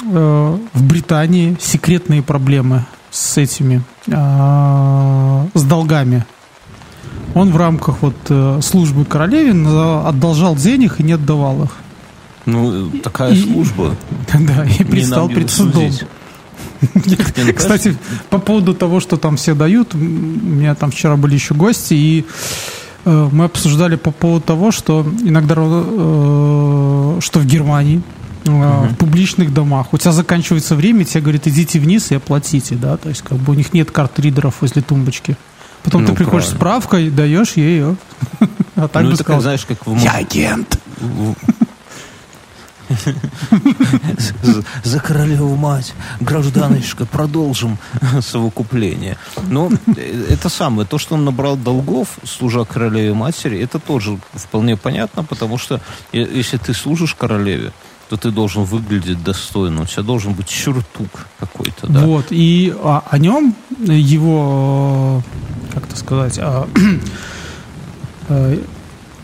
э, 0.03 0.57
в 0.73 0.83
Британии 0.83 1.57
секретные 1.59 2.21
проблемы 2.21 2.85
с 3.11 3.37
этими, 3.37 3.81
э, 4.07 5.45
с 5.53 5.63
долгами. 5.63 6.25
Он 7.33 7.51
в 7.51 7.57
рамках 7.57 7.97
вот 8.01 8.15
э, 8.29 8.59
службы 8.61 9.03
королевин 9.05 9.67
одолжал 9.67 10.55
денег 10.55 10.99
и 10.99 11.03
не 11.03 11.13
отдавал 11.13 11.63
их. 11.63 11.71
Ну, 12.45 12.89
такая 13.03 13.33
И- 13.33 13.41
служба. 13.41 13.95
Да, 14.33 14.65
и 14.65 14.83
предстал 14.83 15.27
перед 15.29 15.49
судом. 15.49 15.73
судить. 15.91 16.05
Ну, 16.93 17.53
Кстати, 17.55 17.97
по 18.29 18.39
поводу 18.39 18.73
того, 18.73 18.99
что 18.99 19.17
там 19.17 19.35
все 19.37 19.53
дают, 19.53 19.93
у 19.95 19.97
меня 19.97 20.75
там 20.75 20.91
вчера 20.91 21.15
были 21.15 21.33
еще 21.35 21.53
гости, 21.53 21.93
и 21.93 22.25
э, 23.05 23.29
мы 23.31 23.45
обсуждали 23.45 23.95
по 23.95 24.11
поводу 24.11 24.45
того, 24.45 24.71
что 24.71 25.05
иногда, 25.23 25.55
э, 25.57 27.17
что 27.21 27.39
в 27.39 27.45
Германии, 27.45 28.01
э, 28.45 28.87
в 28.91 28.95
публичных 28.95 29.53
домах, 29.53 29.93
у 29.93 29.97
тебя 29.97 30.11
заканчивается 30.11 30.75
время, 30.75 31.05
тебе 31.05 31.21
говорят, 31.21 31.47
идите 31.47 31.79
вниз 31.79 32.11
и 32.11 32.15
оплатите, 32.15 32.75
да, 32.75 32.97
то 32.97 33.09
есть 33.09 33.21
как 33.21 33.37
бы 33.37 33.53
у 33.53 33.55
них 33.55 33.73
нет 33.73 33.91
карт 33.91 34.19
ридеров 34.19 34.55
возле 34.61 34.81
тумбочки. 34.81 35.37
Потом 35.83 36.01
Ну, 36.01 36.07
ты 36.07 36.13
приходишь 36.13 36.45
правильно. 36.45 36.55
с 36.55 36.57
справкой, 36.57 37.09
даешь 37.11 37.53
ей 37.55 37.77
ее. 37.77 37.95
А 38.77 38.89
так 38.89 39.03
ну, 39.03 39.09
бы 39.09 39.13
это 39.13 39.23
как, 39.23 39.27
сказал, 39.35 39.41
знаешь, 39.41 39.65
как 39.65 39.87
в 39.87 39.97
я 40.03 40.11
агент. 40.11 40.79
В- 40.99 41.33
За- 44.83 44.99
королеву 44.99 45.55
мать, 45.55 45.93
гражданочка, 46.19 47.05
продолжим 47.05 47.77
совокупление. 48.21 49.17
Но 49.49 49.71
э, 49.95 50.25
это 50.29 50.49
самое, 50.49 50.87
то, 50.87 50.97
что 50.97 51.15
он 51.15 51.25
набрал 51.25 51.57
долгов, 51.57 52.17
служа 52.23 52.65
королеве 52.65 53.13
матери, 53.13 53.59
это 53.59 53.79
тоже 53.79 54.17
вполне 54.33 54.77
понятно, 54.77 55.23
потому 55.23 55.57
что 55.57 55.81
э, 56.11 56.19
если 56.19 56.57
ты 56.57 56.73
служишь 56.73 57.15
королеве, 57.15 57.71
то 58.09 58.17
ты 58.17 58.31
должен 58.31 58.63
выглядеть 58.63 59.23
достойно, 59.23 59.81
у 59.81 59.85
тебя 59.85 60.03
должен 60.03 60.33
быть 60.33 60.49
сюртук 60.49 61.09
какой-то, 61.39 61.87
да? 61.87 62.05
Вот, 62.05 62.27
и 62.29 62.73
а, 62.83 63.03
о 63.09 63.17
нем, 63.17 63.55
его, 63.79 65.23
э, 65.69 65.73
как 65.73 65.87
это 65.87 65.97
сказать, 65.97 66.39
а, 66.39 66.67
э, 68.29 68.59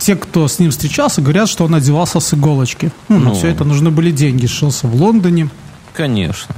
те, 0.01 0.15
кто 0.15 0.47
с 0.47 0.59
ним 0.59 0.71
встречался, 0.71 1.21
говорят, 1.21 1.47
что 1.47 1.63
он 1.65 1.75
одевался 1.75 2.19
с 2.19 2.33
иголочки. 2.33 2.91
Ну, 3.07 3.19
на 3.19 3.29
Ну. 3.29 3.35
все 3.35 3.47
это 3.47 3.63
нужны 3.63 3.91
были 3.91 4.11
деньги. 4.11 4.47
Шился 4.47 4.87
в 4.87 4.95
Лондоне. 4.95 5.49
Конечно, 5.93 6.55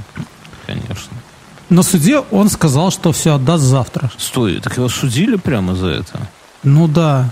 конечно. 0.66 1.12
На 1.68 1.82
суде 1.82 2.20
он 2.30 2.48
сказал, 2.48 2.90
что 2.90 3.12
все 3.12 3.34
отдаст 3.34 3.64
завтра. 3.64 4.10
Стой, 4.18 4.60
так 4.60 4.76
его 4.76 4.88
судили 4.88 5.36
прямо 5.36 5.74
за 5.74 5.88
это? 5.88 6.28
Ну 6.62 6.88
да, 6.88 7.30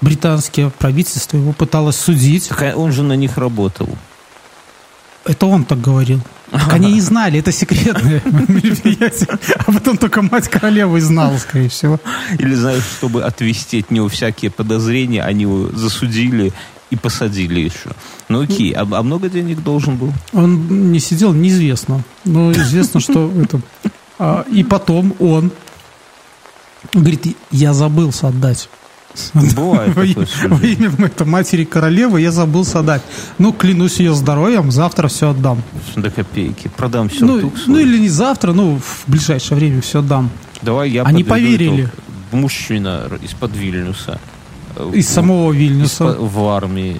британское 0.00 0.70
правительство 0.70 1.36
его 1.38 1.52
пыталось 1.52 1.96
судить. 1.96 2.48
Так 2.48 2.62
а 2.62 2.76
он 2.76 2.92
же 2.92 3.02
на 3.02 3.14
них 3.14 3.38
работал. 3.38 3.88
Это 5.24 5.46
он 5.46 5.64
так 5.64 5.80
говорил. 5.80 6.20
Они 6.70 6.92
не 6.92 7.00
знали, 7.00 7.40
это 7.40 7.50
секретное 7.50 8.22
мероприятие. 8.24 9.38
А 9.58 9.72
потом 9.72 9.96
только 9.96 10.22
мать 10.22 10.48
королевы 10.48 11.00
знала, 11.00 11.36
скорее 11.38 11.68
всего. 11.68 11.98
Или, 12.38 12.54
знаешь, 12.54 12.84
чтобы 12.98 13.24
отвести 13.24 13.80
от 13.80 13.90
него 13.90 14.08
всякие 14.08 14.50
подозрения, 14.50 15.22
они 15.22 15.42
его 15.42 15.70
засудили 15.72 16.52
и 16.90 16.96
посадили 16.96 17.60
еще. 17.60 17.90
Ну 18.28 18.42
окей, 18.42 18.72
а, 18.72 18.82
а 18.82 19.02
много 19.02 19.28
денег 19.28 19.62
должен 19.62 19.96
был? 19.96 20.12
Он 20.32 20.92
не 20.92 21.00
сидел, 21.00 21.32
неизвестно. 21.32 22.04
Но 22.24 22.52
известно, 22.52 23.00
что 23.00 23.32
это... 23.42 23.60
А, 24.18 24.44
И 24.52 24.62
потом 24.62 25.14
он 25.18 25.50
говорит, 26.92 27.36
я 27.50 27.72
забылся 27.72 28.28
отдать. 28.28 28.68
Бывает 29.34 29.94
Во 30.48 30.66
имя, 30.66 30.90
во 30.90 31.06
это 31.06 31.24
матери 31.24 31.64
королевы 31.64 32.20
я 32.20 32.32
забылся 32.32 32.80
отдать. 32.80 33.02
Ну, 33.38 33.52
клянусь 33.52 34.00
ее 34.00 34.14
здоровьем, 34.14 34.70
завтра 34.70 35.08
все 35.08 35.30
отдам. 35.30 35.62
До 35.96 36.10
копейки. 36.10 36.68
Продам 36.76 37.08
Ну, 37.20 37.28
сюртук 37.40 37.54
ну 37.54 37.74
свой. 37.74 37.82
или 37.82 37.98
не 37.98 38.08
завтра, 38.08 38.52
ну, 38.52 38.78
в 38.78 39.04
ближайшее 39.10 39.56
время 39.58 39.80
все 39.82 40.00
отдам. 40.00 40.30
Давай 40.62 40.90
я 40.90 41.02
Они 41.04 41.22
поверили. 41.24 41.82
итог. 41.84 41.92
Мужчина 42.32 43.08
из-под 43.22 43.54
Вильнюса. 43.56 44.18
Из 44.92 45.08
самого 45.08 45.52
из- 45.52 45.58
Вильнюса. 45.58 46.04
в 46.18 46.48
армии 46.48 46.96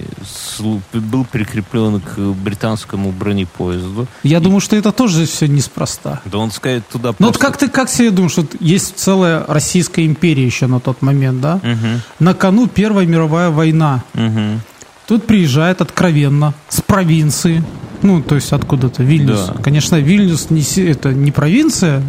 был 0.93 1.25
прикреплен 1.25 1.99
к 2.01 2.17
британскому 2.19 3.11
бронепоезду. 3.11 4.07
Я 4.23 4.39
думаю, 4.39 4.59
что 4.61 4.75
это 4.75 4.91
тоже 4.91 5.25
все 5.25 5.47
неспроста. 5.47 6.21
Да 6.25 6.37
он 6.37 6.51
сказать 6.51 6.87
туда 6.87 7.13
Ну 7.19 7.27
вот 7.27 7.37
как 7.37 7.57
ты 7.57 7.67
как 7.67 7.89
себе 7.89 8.11
думаешь, 8.11 8.37
вот 8.37 8.55
есть 8.59 8.97
целая 8.97 9.43
Российская 9.47 10.05
империя 10.05 10.45
еще 10.45 10.67
на 10.67 10.79
тот 10.79 11.01
момент, 11.01 11.41
да? 11.41 11.59
Мгм, 11.63 12.01
На 12.19 12.33
кону 12.33 12.67
Первая 12.67 13.05
мировая 13.05 13.49
война. 13.49 14.03
мгм. 14.13 14.61
Тут 15.07 15.25
приезжает 15.27 15.81
откровенно 15.81 16.53
с 16.69 16.81
провинции. 16.81 17.63
Ну, 18.05 18.21
то 18.21 18.35
есть 18.35 18.51
откуда-то 18.53 19.03
Вильнюс. 19.03 19.47
Да. 19.47 19.53
Конечно, 19.63 19.95
Вильнюс 19.95 20.49
не, 20.51 20.61
это 20.87 21.11
не 21.11 21.31
провинция, 21.31 22.03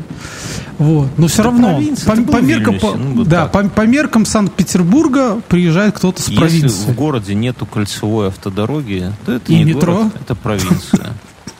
вот, 0.78 1.08
но 1.16 1.26
все 1.26 1.38
Да 1.38 1.42
равно 1.44 1.80
по, 2.04 2.10
это 2.12 2.22
по 2.22 2.36
меркам, 2.42 2.74
Вильнюсе, 2.74 2.78
по- 2.80 2.94
ну, 2.98 3.14
вот 3.16 3.28
да, 3.28 3.46
так. 3.48 3.52
по, 3.52 3.68
по 3.82 3.86
меркам 3.86 4.26
Санкт-Петербурга 4.26 5.40
приезжает 5.48 5.94
кто-то 5.96 6.20
с 6.20 6.28
Если 6.28 6.38
провинции. 6.38 6.90
в 6.90 6.94
городе 6.94 7.34
нету 7.34 7.64
кольцевой 7.66 8.28
автодороги, 8.28 9.10
то 9.24 9.32
это 9.32 9.50
И 9.52 9.56
не 9.56 9.64
метро. 9.72 9.94
город, 9.94 10.12
это 10.20 10.34
провинция. 10.34 11.14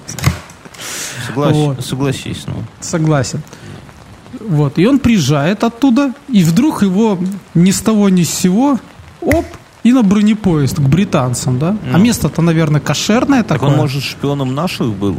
Соглась- 1.29 1.53
Вот. 1.55 1.85
Согласись, 1.85 2.45
ну. 2.47 2.55
Согласен. 2.81 3.41
Вот, 4.41 4.79
и 4.79 4.87
он 4.87 4.99
приезжает 4.99 5.65
оттуда, 5.65 6.13
и 6.29 6.45
вдруг 6.45 6.83
его 6.83 7.19
ни 7.55 7.71
с 7.71 7.81
того 7.81 8.09
ни 8.11 8.23
с 8.23 8.31
сего, 8.31 8.79
оп, 9.23 9.47
и 9.89 9.93
на 9.93 10.03
бронепоезд 10.03 10.77
к 10.77 10.81
британцам, 10.81 11.59
да? 11.59 11.77
А 11.93 11.97
Ну. 11.99 12.05
место-то, 12.05 12.43
наверное, 12.43 12.81
кошерное 12.81 13.43
Так 13.43 13.59
такое. 13.61 13.71
он, 13.71 13.77
может, 13.77 14.03
шпионом 14.03 14.55
наших 14.55 14.89
был? 14.93 15.17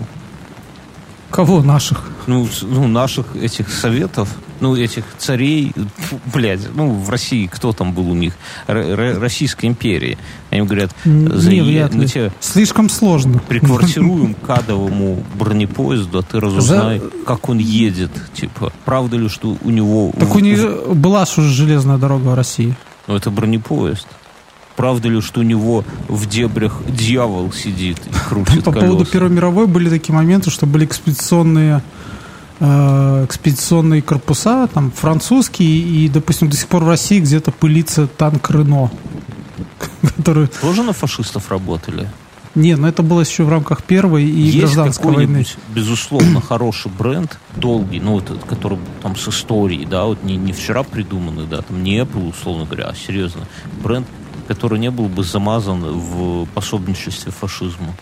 Кого 1.30 1.62
наших? 1.62 2.04
Ну, 2.26 2.48
ну, 2.62 2.88
наших 2.88 3.36
этих 3.36 3.70
советов, 3.70 4.30
ну, 4.62 4.76
этих 4.78 5.04
царей, 5.18 5.74
фу, 5.98 6.20
блядь, 6.34 6.62
ну, 6.74 6.92
в 6.94 7.10
России 7.10 7.48
кто 7.48 7.74
там 7.74 7.92
был 7.94 8.10
у 8.10 8.14
них? 8.16 8.34
Р- 8.68 8.78
Р- 8.78 9.20
Российской 9.20 9.66
империи. 9.66 10.18
Они 10.52 10.62
говорят, 10.62 10.92
за 11.04 11.50
не, 11.52 11.62
вряд 11.62 11.94
ли. 11.94 12.08
тебя 12.08 12.32
Слишком 12.40 12.90
сложно. 12.90 13.40
приквартируем 13.40 14.34
к 14.48 14.50
адовому 14.50 15.22
бронепоезду, 15.38 16.20
а 16.20 16.22
ты 16.24 16.40
разузнай, 16.40 17.02
как 17.26 17.50
он 17.50 17.58
едет. 17.60 18.12
Типа, 18.34 18.72
правда 18.86 19.18
ли, 19.18 19.28
что 19.30 19.58
у 19.64 19.70
него... 19.70 20.12
Так 20.18 20.34
у 20.34 20.40
них 20.40 20.62
была 20.96 21.26
же 21.26 21.42
железная 21.42 21.98
дорога 21.98 22.30
в 22.30 22.36
России. 22.36 22.74
Ну, 23.08 23.16
это 23.16 23.30
бронепоезд. 23.32 24.08
Правда 24.78 25.10
ли, 25.10 25.22
что 25.22 25.40
у 25.40 25.44
него 25.44 25.84
в 26.08 26.28
дебрях 26.28 26.82
дьявол 26.88 27.52
сидит 27.52 27.98
и 28.06 28.30
крутит 28.30 28.64
По 28.64 28.72
колеса? 28.72 28.88
поводу 28.88 29.10
Первой 29.10 29.32
мировой 29.32 29.66
были 29.66 29.90
такие 29.90 30.14
моменты, 30.16 30.52
что 30.52 30.68
были 30.68 30.86
экспедиционные 30.86 31.82
э, 32.60 33.26
экспедиционные 33.26 34.04
корпуса, 34.04 34.68
там 34.72 34.92
французские, 34.92 35.80
и, 35.80 36.08
допустим, 36.10 36.50
до 36.50 36.56
сих 36.56 36.68
пор 36.68 36.84
в 36.84 36.90
России 36.90 37.20
где-то 37.20 37.52
пылится 37.52 38.06
танк 38.06 38.52
Рено, 38.52 38.92
который... 40.16 40.48
Тоже 40.62 40.84
на 40.84 40.94
фашистов 40.94 41.50
работали? 41.50 42.08
Не, 42.54 42.76
но 42.76 42.88
это 42.88 43.02
было 43.02 43.22
еще 43.22 43.44
в 43.44 43.50
рамках 43.50 43.84
Первой 43.84 44.26
и 44.26 44.42
Есть 44.42 44.60
гражданской 44.60 45.12
войны. 45.12 45.46
безусловно, 45.70 46.40
хороший 46.40 46.92
бренд, 46.92 47.40
долгий, 47.56 48.00
ну, 48.00 48.14
вот, 48.14 48.32
который 48.48 48.78
там 49.02 49.16
с 49.16 49.28
историей, 49.28 49.86
да, 49.86 50.06
вот 50.06 50.24
не, 50.24 50.38
не 50.38 50.54
вчера 50.54 50.84
придуманный, 50.84 51.48
да, 51.48 51.62
там 51.62 51.84
не 51.84 52.00
Apple, 52.00 52.30
условно 52.30 52.66
говоря, 52.66 52.86
а 52.86 52.96
серьезно, 52.96 53.42
бренд, 53.84 54.08
который 54.48 54.80
не 54.80 54.92
был 54.92 55.08
бы 55.08 55.24
замазан 55.24 55.82
в 55.82 56.46
пособничестве 56.48 57.32
фашизму. 57.32 57.94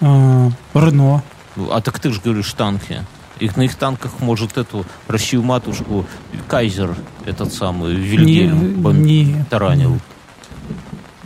Э, 0.00 0.50
Рено. 0.74 1.22
А 1.70 1.80
так 1.80 2.00
ты 2.00 2.10
же 2.10 2.20
говоришь 2.20 2.52
танки. 2.52 3.04
Их 3.40 3.56
на 3.56 3.62
их 3.62 3.74
танках 3.74 4.20
может 4.20 4.58
эту 4.58 4.84
Россию 5.08 5.42
матушку 5.42 6.06
Кайзер 6.48 6.96
этот 7.24 7.52
самый 7.52 7.94
Вильгельм 7.94 8.80
бом- 8.80 9.02
не, 9.02 9.44
таранил. 9.50 9.98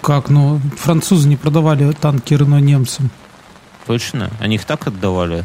Как, 0.00 0.31
ну, 0.31 0.61
французы 0.76 1.28
не 1.28 1.37
продавали 1.37 1.90
танки 1.93 2.35
Рено 2.35 2.61
немцам. 2.61 3.11
Точно? 3.87 4.31
Они 4.40 4.57
их 4.57 4.64
так 4.64 4.87
отдавали? 4.87 5.45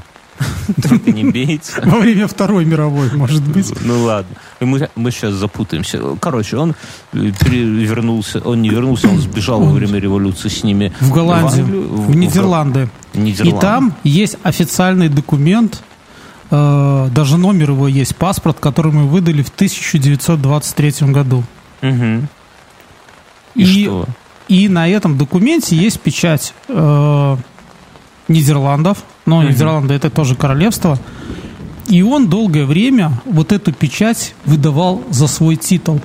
Только 0.82 1.12
не 1.12 1.24
бейте. 1.25 1.74
Во 1.84 2.00
время 2.00 2.28
Второй 2.28 2.66
мировой, 2.66 3.12
может 3.13 3.44
быть. 3.44 3.72
Ну 3.82 4.04
ладно. 4.04 4.36
Мы, 4.60 4.90
мы 4.96 5.12
сейчас 5.12 5.34
запутаемся. 5.34 6.00
Короче, 6.20 6.58
он 6.58 6.72
э, 7.13 7.32
перевернулся, 7.40 8.40
он 8.40 8.62
не 8.62 8.70
вернулся, 8.70 9.10
он 9.10 9.20
сбежал 9.20 9.62
во 9.63 9.72
время 9.72 10.00
революции 10.00 10.50
с 10.50 10.63
ними 10.63 10.94
В 11.02 11.12
Голландию, 11.12 11.66
Англию, 11.66 11.88
в 11.88 12.16
Нидерланды. 12.16 12.90
в 13.13 13.18
Нидерланды. 13.20 13.58
И 13.58 13.62
там 13.62 13.94
есть 14.04 14.38
официальный 14.44 15.10
документ, 15.10 15.84
э, 16.50 17.10
даже 17.12 17.38
номер 17.38 17.72
его 17.72 17.88
есть, 17.88 18.16
паспорт, 18.16 18.58
который 18.60 18.92
мы 18.92 19.08
выдали 19.08 19.44
в 19.44 19.50
1923 19.50 21.12
году. 21.12 21.44
Мгм. 21.82 22.28
И, 23.56 23.62
И- 23.63 23.84
что? 23.86 24.06
И 24.48 24.68
на 24.70 24.88
этом 24.90 25.18
документе 25.18 25.75
есть 25.75 26.00
печать 26.02 26.54
э, 26.68 27.38
Нидерландов, 28.28 29.04
но 29.25 29.42
Мгм. 29.42 29.50
Нидерланды 29.50 29.94
это 29.94 30.10
тоже 30.10 30.36
королевство. 30.36 30.98
И 31.88 32.01
он 32.01 32.27
долгое 32.30 32.65
время 32.65 33.12
вот 33.25 33.51
эту 33.51 33.74
печать 33.74 34.36
выдавал 34.46 35.03
за 35.10 35.27
свой 35.27 35.56
титул. 35.58 36.01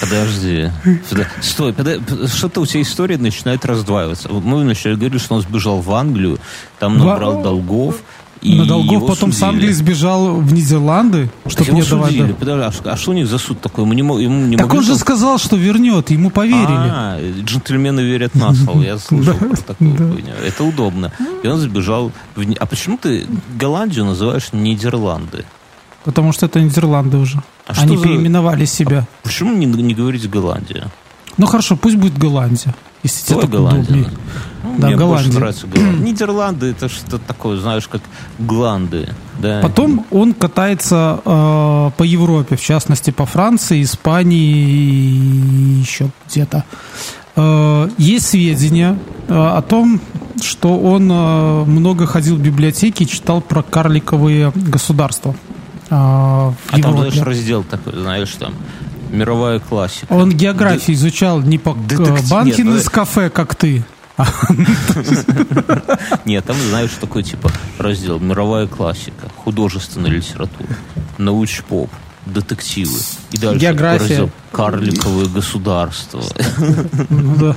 Подожди. 0.00 0.70
Подо- 1.10 1.26
Стой, 1.40 1.72
подо- 1.72 2.28
что-то 2.28 2.60
у 2.60 2.66
тебя 2.66 2.82
история 2.82 3.16
начинает 3.16 3.64
раздваиваться. 3.64 4.28
Мы 4.28 4.60
вначале 4.60 4.96
говорили, 4.96 5.18
что 5.18 5.34
он 5.36 5.40
сбежал 5.42 5.80
в 5.80 5.90
Англию, 5.94 6.38
там 6.78 6.98
набрал 6.98 7.42
долгов. 7.42 8.02
И 8.44 8.54
На 8.56 8.66
долгов 8.66 9.06
потом 9.06 9.32
с 9.32 9.36
судили. 9.38 9.48
Англии 9.54 9.72
сбежал 9.72 10.34
в 10.36 10.52
Нидерланды, 10.52 11.30
чтобы 11.46 11.70
Его 11.70 11.78
не 11.78 11.84
давать. 11.84 12.10
судили. 12.12 12.32
Подожди, 12.32 12.62
а 12.66 12.72
что- 12.72 12.92
а 12.92 12.96
что 12.98 13.10
у 13.12 13.14
них 13.14 13.26
за 13.26 13.38
суд 13.38 13.58
такой? 13.60 13.86
Мы 13.86 13.94
не, 13.94 14.00
ему 14.02 14.16
не 14.46 14.56
Так 14.58 14.72
он 14.72 14.82
же 14.82 14.88
там- 14.90 14.98
сказал, 14.98 15.38
что 15.38 15.56
вернет, 15.56 16.10
ему 16.10 16.28
поверили. 16.28 16.66
А, 16.68 17.18
джентльмены 17.40 18.00
верят 18.00 18.34
на 18.34 18.52
слово. 18.54 18.82
Я 18.82 18.98
слышал 18.98 19.34
про 19.38 19.56
такую 19.56 19.96
хуйню. 19.96 20.34
Это 20.46 20.62
удобно. 20.62 21.10
И 21.42 21.48
он 21.48 21.58
сбежал. 21.58 22.12
В... 22.36 22.44
А 22.60 22.66
почему 22.66 22.98
ты 22.98 23.26
Голландию 23.58 24.04
называешь 24.04 24.48
Нидерланды? 24.52 25.44
Потому 26.04 26.32
что 26.32 26.44
это 26.44 26.60
Нидерланды 26.60 27.16
уже. 27.16 27.42
А 27.66 27.72
Они 27.80 27.96
за- 27.96 28.02
переименовали 28.02 28.66
себя. 28.66 29.06
Почему 29.22 29.54
не, 29.54 29.64
не 29.64 29.94
говорить 29.94 30.28
Голландия? 30.28 30.88
Ну 31.38 31.46
хорошо, 31.46 31.76
пусть 31.76 31.96
будет 31.96 32.18
Голландия. 32.18 32.74
Если 33.04 33.34
так 33.34 33.48
Голландия. 33.50 33.82
удобнее. 33.82 34.10
Ну, 34.64 34.74
Да, 34.78 34.86
мне 34.88 34.96
Голландия. 34.96 35.24
больше 35.26 35.38
нравится 35.38 35.66
Голландия. 35.68 36.04
Нидерланды 36.04 36.66
это 36.70 36.88
что-то 36.88 37.18
такое, 37.18 37.58
знаешь, 37.58 37.86
как 37.86 38.00
гланды. 38.38 39.08
Да. 39.38 39.60
Потом 39.62 40.04
он 40.10 40.32
катается 40.32 41.20
э, 41.24 41.90
по 41.96 42.02
Европе, 42.02 42.56
в 42.56 42.60
частности 42.62 43.10
по 43.10 43.26
Франции, 43.26 43.82
Испании 43.82 44.50
и 44.50 45.80
еще 45.80 46.10
где-то. 46.28 46.64
Э, 47.36 47.88
есть 47.98 48.26
сведения 48.26 48.98
э, 49.28 49.34
о 49.34 49.60
том, 49.62 50.00
что 50.42 50.78
он 50.78 51.10
э, 51.12 51.64
много 51.64 52.06
ходил 52.06 52.36
в 52.36 52.40
библиотеки 52.40 53.02
и 53.02 53.06
читал 53.06 53.40
про 53.40 53.62
карликовые 53.62 54.50
государства 54.54 55.34
э, 55.90 55.94
в 55.94 55.94
А 55.94 56.54
там, 56.70 56.78
Европе. 56.78 57.10
знаешь, 57.10 57.26
раздел 57.26 57.64
такой, 57.64 57.92
знаешь, 58.00 58.30
там 58.38 58.54
мировая 59.14 59.58
классика. 59.60 60.12
Он 60.12 60.30
географию 60.30 60.96
изучал 60.96 61.40
не 61.40 61.58
по 61.58 61.74
Детектив- 61.74 62.28
Банкин 62.28 62.72
нет, 62.72 62.80
из 62.82 62.88
кафе, 62.88 63.30
как 63.30 63.54
ты. 63.54 63.84
Нет, 66.24 66.44
там, 66.44 66.56
знаешь, 66.56 66.92
такой 67.00 67.24
типа 67.24 67.50
раздел 67.78 68.20
мировая 68.20 68.68
классика, 68.68 69.28
художественная 69.44 70.10
литература, 70.10 70.68
науч-поп, 71.18 71.90
детективы. 72.24 72.96
И 73.32 73.38
дальше 73.38 73.58
География. 73.58 73.98
раздел 73.98 74.30
карликовые 74.52 75.28
государства. 75.28 76.22
Ну 77.08 77.34
да. 77.36 77.56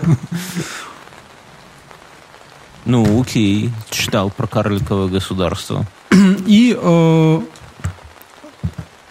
Ну, 2.86 3.22
окей, 3.22 3.70
читал 3.92 4.32
про 4.32 4.48
карликовое 4.48 5.10
государство. 5.10 5.86
И 6.48 6.76
э, 6.82 7.42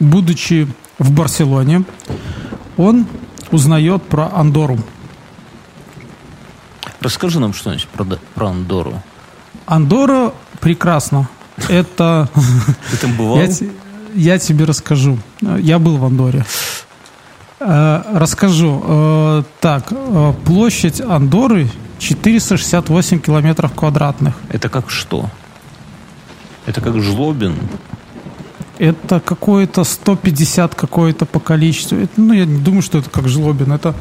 будучи 0.01 0.67
в 0.99 1.11
Барселоне, 1.13 1.85
он 2.77 3.07
узнает 3.51 4.03
про 4.03 4.31
Андору. 4.33 4.79
Расскажи 7.01 7.39
нам 7.41 7.53
что-нибудь 7.55 7.87
про, 7.89 8.05
про 8.35 8.49
Андору. 8.49 9.03
Андора 9.67 10.33
прекрасно. 10.61 11.29
Это 11.69 12.29
Ты 12.91 12.97
там 12.99 13.17
бывал? 13.17 13.39
я, 13.39 13.49
я 14.15 14.39
тебе 14.39 14.65
расскажу. 14.65 15.19
Я 15.41 15.79
был 15.79 15.97
в 15.99 16.05
Андоре. 16.05 16.45
Э, 17.61 18.03
Расскажу. 18.15 18.83
Э, 18.85 19.43
Так, 19.61 19.87
э, 19.91 20.33
площадь 20.45 21.01
Андоры 21.01 21.69
468 21.99 23.21
километров 23.21 23.73
квадратных. 23.73 24.35
Это 24.51 24.69
как 24.69 24.91
что? 24.91 25.31
Это 26.67 26.81
как 26.81 27.01
жлобин? 27.01 27.55
Это 28.79 29.21
какое-то 29.21 29.85
150 29.85 30.75
какое-то 30.75 31.25
по 31.27 31.41
количеству. 31.41 31.97
Это, 31.99 32.13
ну, 32.21 32.33
я 32.35 32.45
не 32.45 32.59
думаю, 32.59 32.83
что 32.83 32.99
это 32.99 33.09
как 33.11 33.29
жлобин. 33.29 33.73
Это, 33.73 33.95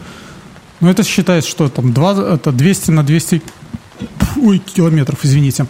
ну, 0.81 0.89
это 0.89 1.03
считается, 1.03 1.49
что 1.49 1.69
там 1.69 1.93
два, 1.93 2.11
это 2.33 2.51
200 2.51 2.91
на 2.91 3.03
200 3.03 3.41
ой, 4.41 4.59
километров, 4.59 5.19
извините. 5.23 5.65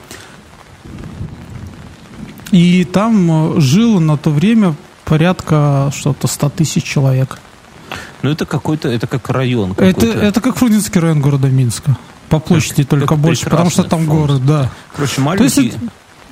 И 2.52 2.84
там 2.86 3.58
э, 3.58 3.62
жило 3.62 4.00
на 4.00 4.18
то 4.18 4.30
время 4.32 4.76
порядка 5.04 5.92
что-то 5.96 6.28
100 6.28 6.50
тысяч 6.50 6.84
человек. 6.84 7.40
Ну, 8.24 8.32
это 8.32 8.46
какой-то, 8.46 8.88
это 8.90 9.08
как 9.08 9.30
район 9.30 9.74
Это, 9.78 9.94
какой-то. 9.94 10.20
это 10.20 10.42
как 10.42 10.56
Фрунзенский 10.58 11.00
район 11.00 11.22
города 11.22 11.48
Минска. 11.48 11.98
По 12.30 12.40
площади 12.40 12.84
Как- 12.84 12.90
только 12.90 13.08
как 13.08 13.18
больше, 13.20 13.46
потому 13.50 13.70
что 13.70 13.84
там 13.84 14.06
город, 14.08 14.44
да. 14.46 14.72
Короче, 14.96 15.16
То 15.22 15.44
есть 15.44 15.58
маленький... 15.58 15.68
это- 15.68 15.80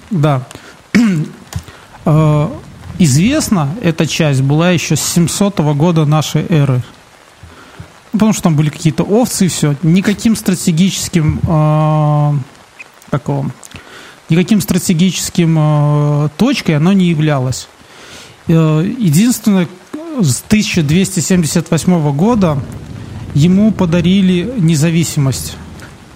да. 0.10 0.48
Известна 3.00 3.76
эта 3.82 4.06
часть 4.06 4.42
была 4.42 4.72
еще 4.72 4.96
с 4.96 5.02
700 5.02 5.60
года 5.76 6.06
нашей 6.06 6.46
эры. 6.48 6.84
Ну, 8.14 8.20
Потому 8.20 8.34
что 8.34 8.44
там 8.44 8.56
были 8.56 8.70
какие-то 8.70 9.04
овцы 9.04 9.46
и 9.46 9.50
все. 9.50 9.76
Никаким 9.82 10.36
стратегическим 10.36 11.40
э, 11.42 12.34
как 13.10 13.30
никаким 14.30 14.62
стратегическим 14.62 15.56
э, 15.58 16.30
точкой 16.38 16.78
оно 16.78 16.94
не 16.94 17.08
являлось. 17.08 17.68
Э, 18.48 18.84
Единственное, 19.00 19.68
с 20.20 20.44
1278 20.48 22.16
года 22.16 22.60
ему 23.34 23.72
подарили 23.72 24.54
независимость. 24.58 25.58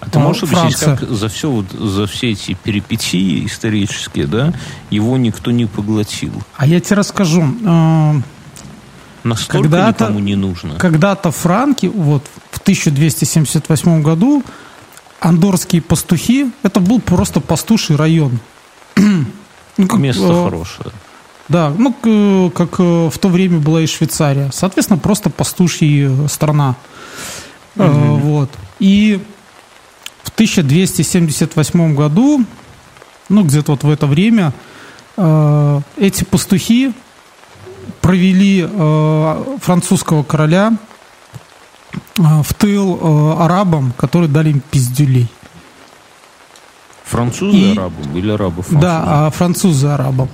А 0.00 0.08
ты 0.08 0.18
можешь 0.20 0.44
объяснить, 0.44 0.76
Франция. 0.76 0.96
как 0.96 1.10
за 1.10 1.28
все 1.28 1.50
вот, 1.50 1.70
за 1.72 2.06
все 2.06 2.30
эти 2.30 2.54
перипетии 2.54 3.44
исторические, 3.46 4.26
да, 4.26 4.52
его 4.90 5.16
никто 5.16 5.50
не 5.50 5.66
поглотил? 5.66 6.32
А 6.56 6.66
я 6.66 6.80
тебе 6.80 6.96
расскажу. 6.96 7.44
Э, 7.64 8.14
Настолько 9.24 9.62
Когда-то- 9.68 10.04
никому 10.04 10.20
не 10.20 10.36
нужно. 10.36 10.76
Когда-то 10.76 11.32
франки, 11.32 11.86
вот 11.86 12.24
в 12.52 12.60
1278 12.60 14.02
году, 14.02 14.44
андорские 15.20 15.82
пастухи, 15.82 16.50
это 16.62 16.78
был 16.80 17.00
просто 17.00 17.40
пастуший 17.40 17.96
район. 17.96 18.38
Ну, 19.76 19.86
как, 19.86 20.00
Место 20.00 20.24
э, 20.24 20.44
хорошее. 20.44 20.90
Да, 21.48 21.70
ну, 21.76 21.92
к- 21.92 22.50
как 22.56 22.80
э, 22.80 23.10
в 23.12 23.16
то 23.18 23.28
время 23.28 23.60
была 23.60 23.80
и 23.80 23.86
Швейцария. 23.86 24.50
Соответственно, 24.52 24.98
просто 24.98 25.30
пастушья 25.30 26.10
э, 26.10 26.26
страна. 26.28 26.74
Э, 27.76 27.88
Вот. 27.88 28.50
И 28.80 29.20
1278 30.38 31.94
году, 31.96 32.44
ну, 33.28 33.42
где-то 33.42 33.72
вот 33.72 33.82
в 33.82 33.90
это 33.90 34.06
время, 34.06 34.52
э, 35.16 35.80
эти 35.96 36.22
пастухи 36.24 36.92
провели 38.00 38.64
э, 38.70 39.56
французского 39.60 40.22
короля 40.22 40.76
э, 42.18 42.22
в 42.44 42.54
тыл 42.54 42.98
э, 43.00 43.42
арабам, 43.42 43.92
которые 43.96 44.28
дали 44.28 44.50
им 44.50 44.60
пиздюлей. 44.70 45.26
Французы 47.04 47.56
И- 47.56 47.72
арабы 47.72 47.94
или 48.18 48.30
арабы 48.30 48.62
французы? 48.62 48.80
Да, 48.80 49.26
а 49.26 49.30
французы 49.30 49.86
арабам. 49.88 50.28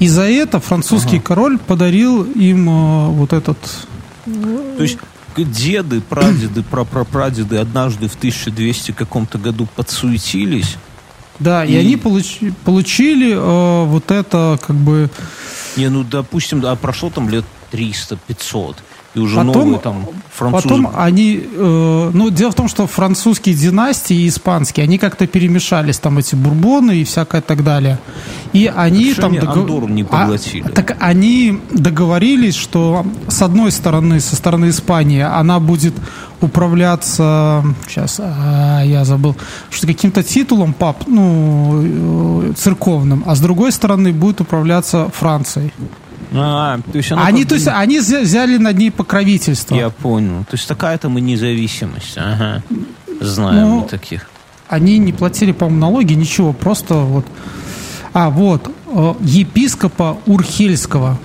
И 0.00 0.08
за 0.08 0.22
это 0.28 0.60
французский 0.60 1.18
король 1.18 1.56
подарил 1.58 2.24
им 2.24 2.68
э, 2.68 3.08
вот 3.08 3.32
этот... 3.32 3.56
То 4.26 4.82
есть 4.82 4.98
деды, 5.44 6.00
прадеды, 6.00 6.62
прапрапрадеды 6.62 7.56
однажды 7.58 8.08
в 8.08 8.14
1200 8.16 8.92
каком-то 8.92 9.38
году 9.38 9.66
подсуетились. 9.76 10.76
Да, 11.38 11.64
и, 11.64 11.72
И- 11.72 11.76
они 11.76 11.96
получи- 11.96 12.52
получили 12.64 13.32
э, 13.34 13.84
вот 13.86 14.10
это 14.10 14.58
как 14.66 14.76
бы... 14.76 15.10
Не, 15.76 15.90
ну, 15.90 16.02
допустим, 16.04 16.64
а 16.64 16.74
прошло 16.76 17.10
там 17.10 17.28
лет 17.28 17.44
300-500. 17.72 18.76
И 19.16 19.18
уже 19.18 19.36
Потом- 19.36 19.54
новые 19.54 19.78
там 19.78 20.06
французы. 20.30 20.62
Потом 20.68 20.90
они, 20.94 21.40
э, 21.50 22.10
ну, 22.12 22.30
дело 22.30 22.50
в 22.50 22.54
том, 22.54 22.68
что 22.68 22.86
французские 22.86 23.54
династии 23.54 24.14
и 24.14 24.28
испанские, 24.28 24.84
они 24.84 24.98
как-то 24.98 25.26
перемешались, 25.26 25.98
там 25.98 26.18
эти 26.18 26.34
бурбоны 26.34 26.98
и 26.98 27.04
всякое 27.04 27.40
так 27.40 27.64
далее. 27.64 27.98
И 28.52 28.70
они 28.76 29.14
Почему 29.14 29.40
там... 29.40 29.48
они 29.88 29.94
не 29.94 30.02
А, 30.02 30.04
поглотили? 30.04 30.68
так 30.68 30.96
они 31.00 31.58
договорились, 31.72 32.54
что 32.56 33.06
с 33.28 33.40
одной 33.40 33.70
стороны, 33.70 34.20
со 34.20 34.36
стороны 34.36 34.68
Испании, 34.68 35.22
она 35.22 35.60
будет 35.60 35.94
управляться, 36.42 37.64
сейчас, 37.88 38.20
а, 38.22 38.82
я 38.84 39.04
забыл, 39.06 39.34
что 39.70 39.86
каким-то 39.86 40.22
титулом 40.22 40.74
пап, 40.74 41.04
ну, 41.06 41.82
э, 42.50 42.52
церковным, 42.56 43.22
а 43.26 43.34
с 43.34 43.40
другой 43.40 43.72
стороны 43.72 44.12
будет 44.12 44.42
управляться 44.42 45.08
Францией. 45.14 45.72
А, 46.32 46.78
то 46.92 46.96
есть 46.98 47.12
Они, 47.12 47.44
то 47.44 47.54
есть, 47.54 47.68
они 47.68 47.98
взя- 47.98 48.22
взяли 48.22 48.56
над 48.58 48.76
ней 48.76 48.90
покровительство. 48.90 49.74
Я 49.74 49.90
понял. 49.90 50.44
То 50.44 50.54
есть 50.56 50.66
такая 50.68 50.98
там 50.98 51.16
и 51.18 51.20
независимость. 51.20 52.16
Ага. 52.16 52.62
Знаем 53.20 53.68
Ну, 53.68 53.80
мы 53.80 53.88
таких. 53.88 54.28
Они 54.68 54.98
не 54.98 55.12
платили, 55.12 55.52
по-моему, 55.52 55.80
налоги, 55.80 56.14
ничего, 56.14 56.52
просто 56.52 56.94
вот. 56.94 57.26
А, 58.12 58.30
вот, 58.30 58.68
э, 58.86 59.14
епископа 59.20 60.18
Урхельского. 60.26 61.18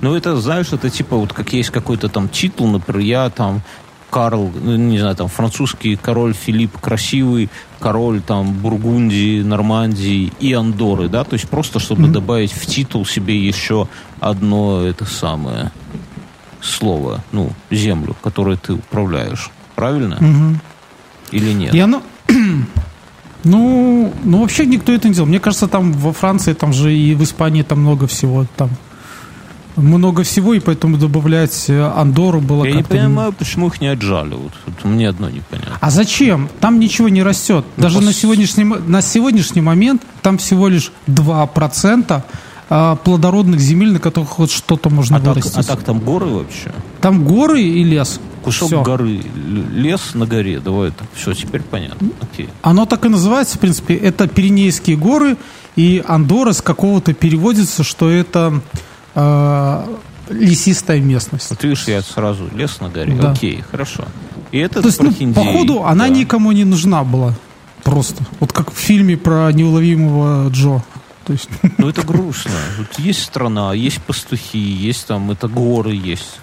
Ну, 0.00 0.14
это, 0.14 0.36
знаешь, 0.40 0.72
это 0.72 0.88
типа 0.90 1.16
вот 1.16 1.32
как 1.32 1.52
есть 1.52 1.70
какой-то 1.70 2.08
там 2.08 2.28
титул, 2.28 2.68
например, 2.68 3.00
я 3.00 3.30
там 3.30 3.62
Карл, 4.14 4.52
ну, 4.62 4.76
не 4.76 5.00
знаю, 5.00 5.16
там 5.16 5.26
французский 5.26 5.96
король 5.96 6.34
Филипп 6.34 6.78
Красивый, 6.78 7.50
король 7.80 8.20
там 8.20 8.52
Бургундии, 8.52 9.42
Нормандии 9.42 10.32
и 10.38 10.52
Андоры, 10.52 11.08
да, 11.08 11.24
то 11.24 11.34
есть 11.34 11.48
просто 11.48 11.80
чтобы 11.80 12.06
добавить 12.06 12.52
в 12.52 12.64
титул 12.64 13.04
себе 13.04 13.36
еще 13.36 13.88
одно 14.20 14.82
это 14.82 15.04
самое 15.04 15.72
слово, 16.62 17.24
ну, 17.32 17.50
землю, 17.72 18.14
которой 18.22 18.56
ты 18.56 18.74
управляешь. 18.74 19.50
Правильно? 19.74 20.16
Мгм. 20.20 20.60
Или 21.32 21.52
нет? 21.52 21.74
И 21.74 21.80
оно... 21.80 22.00
Ну, 23.46 24.10
ну, 24.24 24.40
вообще 24.40 24.64
никто 24.64 24.90
это 24.90 25.06
не 25.06 25.12
делал. 25.12 25.28
Мне 25.28 25.38
кажется, 25.38 25.68
там 25.68 25.92
во 25.92 26.14
Франции, 26.14 26.54
там 26.54 26.72
же 26.72 26.96
и 26.96 27.14
в 27.14 27.22
Испании 27.22 27.60
там 27.60 27.80
много 27.80 28.06
всего. 28.06 28.46
Там 28.56 28.70
много 29.76 30.22
всего, 30.22 30.54
и 30.54 30.60
поэтому 30.60 30.96
добавлять 30.98 31.64
э, 31.68 31.82
Андору 31.96 32.40
было 32.40 32.64
Я 32.64 32.72
не 32.72 32.78
как-то... 32.82 32.96
понимаю, 32.96 33.32
почему 33.32 33.66
их 33.68 33.80
не 33.80 33.88
отжали. 33.88 34.34
Вот, 34.34 34.52
вот 34.66 34.84
мне 34.84 35.08
одно 35.08 35.28
непонятно. 35.28 35.78
А 35.80 35.90
зачем? 35.90 36.48
Там 36.60 36.78
ничего 36.78 37.08
не 37.08 37.22
растет. 37.22 37.64
Ну, 37.76 37.82
Даже 37.82 37.98
пос- 37.98 38.04
на, 38.04 38.12
сегодняшний, 38.12 38.64
на 38.64 39.02
сегодняшний 39.02 39.60
момент 39.62 40.02
там 40.22 40.38
всего 40.38 40.68
лишь 40.68 40.92
2% 41.08 42.22
а, 42.70 42.96
плодородных 42.96 43.60
земель, 43.60 43.92
на 43.92 43.98
которых 43.98 44.28
хоть 44.30 44.50
что-то 44.50 44.90
можно 44.90 45.16
А 45.16 45.20
так, 45.20 45.34
вырастить. 45.34 45.56
а 45.58 45.62
так 45.64 45.82
там 45.82 45.98
горы 46.00 46.26
вообще? 46.26 46.72
Там 47.00 47.24
горы 47.24 47.62
и 47.62 47.82
лес. 47.84 48.20
Кусок 48.42 48.68
Всё. 48.68 48.82
горы, 48.82 49.20
лес 49.72 50.14
на 50.14 50.26
горе. 50.26 50.60
Давай 50.60 50.90
так. 50.90 51.06
Все, 51.14 51.32
теперь 51.32 51.62
понятно. 51.62 52.08
Окей. 52.20 52.48
Оно 52.62 52.84
так 52.86 53.04
и 53.06 53.08
называется, 53.08 53.56
в 53.56 53.60
принципе. 53.60 53.94
Это 53.94 54.26
Пиренейские 54.28 54.96
горы, 54.98 55.36
и 55.76 56.02
Андора 56.06 56.52
с 56.52 56.60
какого-то 56.60 57.14
переводится, 57.14 57.82
что 57.84 58.10
это 58.10 58.60
э, 59.14 59.96
лесистая 60.28 61.00
местность. 61.00 61.50
Вот 61.50 61.62
видишь, 61.62 61.84
я 61.86 62.02
сразу 62.02 62.48
лес 62.54 62.80
на 62.80 62.88
горе. 62.88 63.14
Да. 63.14 63.32
Окей, 63.32 63.62
хорошо. 63.70 64.04
И 64.52 64.58
это 64.58 64.80
То 64.80 64.88
есть, 64.88 65.02
ну, 65.02 65.10
Прохиндей, 65.10 65.34
походу, 65.34 65.84
она 65.84 66.08
да. 66.08 66.14
никому 66.14 66.52
не 66.52 66.64
нужна 66.64 67.04
была. 67.04 67.34
Просто. 67.82 68.24
Вот 68.40 68.52
как 68.52 68.72
в 68.72 68.76
фильме 68.76 69.16
про 69.16 69.50
неуловимого 69.52 70.48
Джо. 70.50 70.82
То 71.24 71.32
есть, 71.32 71.48
Ну, 71.78 71.88
это 71.88 72.02
грустно. 72.02 72.52
Вот 72.78 72.98
есть 72.98 73.22
страна, 73.22 73.74
есть 73.74 74.00
пастухи, 74.02 74.58
есть 74.58 75.06
там, 75.06 75.30
это 75.30 75.48
горы 75.48 75.94
есть, 75.94 76.38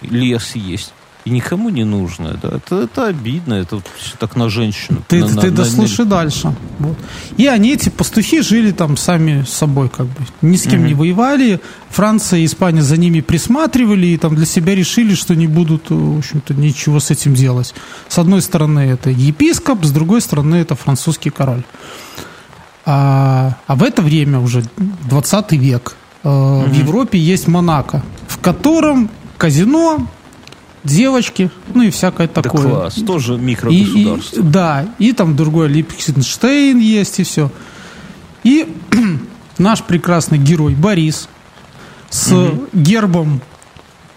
лес 0.00 0.54
есть. 0.54 0.92
И 1.26 1.30
никому 1.30 1.70
не 1.70 1.84
нужно. 1.84 2.28
Это, 2.28 2.48
это, 2.56 2.82
это 2.82 3.06
обидно, 3.08 3.54
это 3.54 3.82
так 4.18 4.36
на 4.36 4.48
женщину. 4.48 5.02
ты, 5.08 5.24
на, 5.24 5.40
ты 5.42 5.50
на- 5.50 5.56
дослушай 5.56 6.04
дальше. 6.06 6.54
Вот. 6.78 6.96
И 7.36 7.46
они, 7.48 7.72
эти 7.72 7.88
пастухи, 7.88 8.42
жили 8.42 8.70
там 8.70 8.96
сами 8.96 9.42
с 9.42 9.50
собой, 9.50 9.88
как 9.88 10.06
бы. 10.06 10.20
Ни 10.40 10.56
с 10.56 10.62
кем 10.62 10.78
Мгм. 10.80 10.86
не 10.88 10.94
воевали. 10.94 11.60
Франция 11.90 12.38
и 12.40 12.44
Испания 12.44 12.82
за 12.82 12.96
ними 12.96 13.20
присматривали 13.22 14.06
и 14.06 14.16
там 14.16 14.36
для 14.36 14.46
себя 14.46 14.74
решили, 14.76 15.14
что 15.16 15.34
не 15.34 15.48
будут, 15.48 15.90
э, 15.90 15.94
в 15.94 16.18
общем-то, 16.18 16.54
ничего 16.54 17.00
с 17.00 17.10
этим 17.10 17.34
делать. 17.34 17.74
С 18.08 18.18
одной 18.18 18.40
стороны, 18.40 18.78
это 18.80 19.10
епископ, 19.10 19.84
с 19.84 19.90
другой 19.90 20.20
стороны, 20.20 20.54
это 20.56 20.76
французский 20.76 21.30
король. 21.30 21.64
А, 22.84 23.56
а 23.66 23.74
в 23.74 23.82
это 23.82 24.00
время 24.00 24.38
уже 24.38 24.62
20 25.08 25.52
век 25.56 25.96
э, 26.22 26.28
в 26.28 26.72
Европе 26.72 27.18
есть 27.18 27.48
Монако, 27.48 28.04
в 28.28 28.38
котором 28.38 29.10
казино, 29.38 30.06
девочки, 30.86 31.50
ну 31.74 31.82
и 31.82 31.90
всякое 31.90 32.28
Да 32.28 32.42
такое. 32.42 32.62
класс, 32.70 32.94
тоже 33.06 33.34
И- 33.34 33.36
и- 33.36 33.40
микрогосударство. 33.40 34.42
да, 34.42 34.86
и 34.98 35.12
там 35.12 35.36
другой 35.36 35.68
Липксенштейн 35.68 36.78
есть, 36.78 37.18
и 37.20 37.24
все. 37.24 37.50
И 38.44 38.74
наш 39.58 39.82
прекрасный 39.82 40.38
герой 40.38 40.74
Борис 40.74 41.28
с 42.10 42.32
гербом 42.72 43.40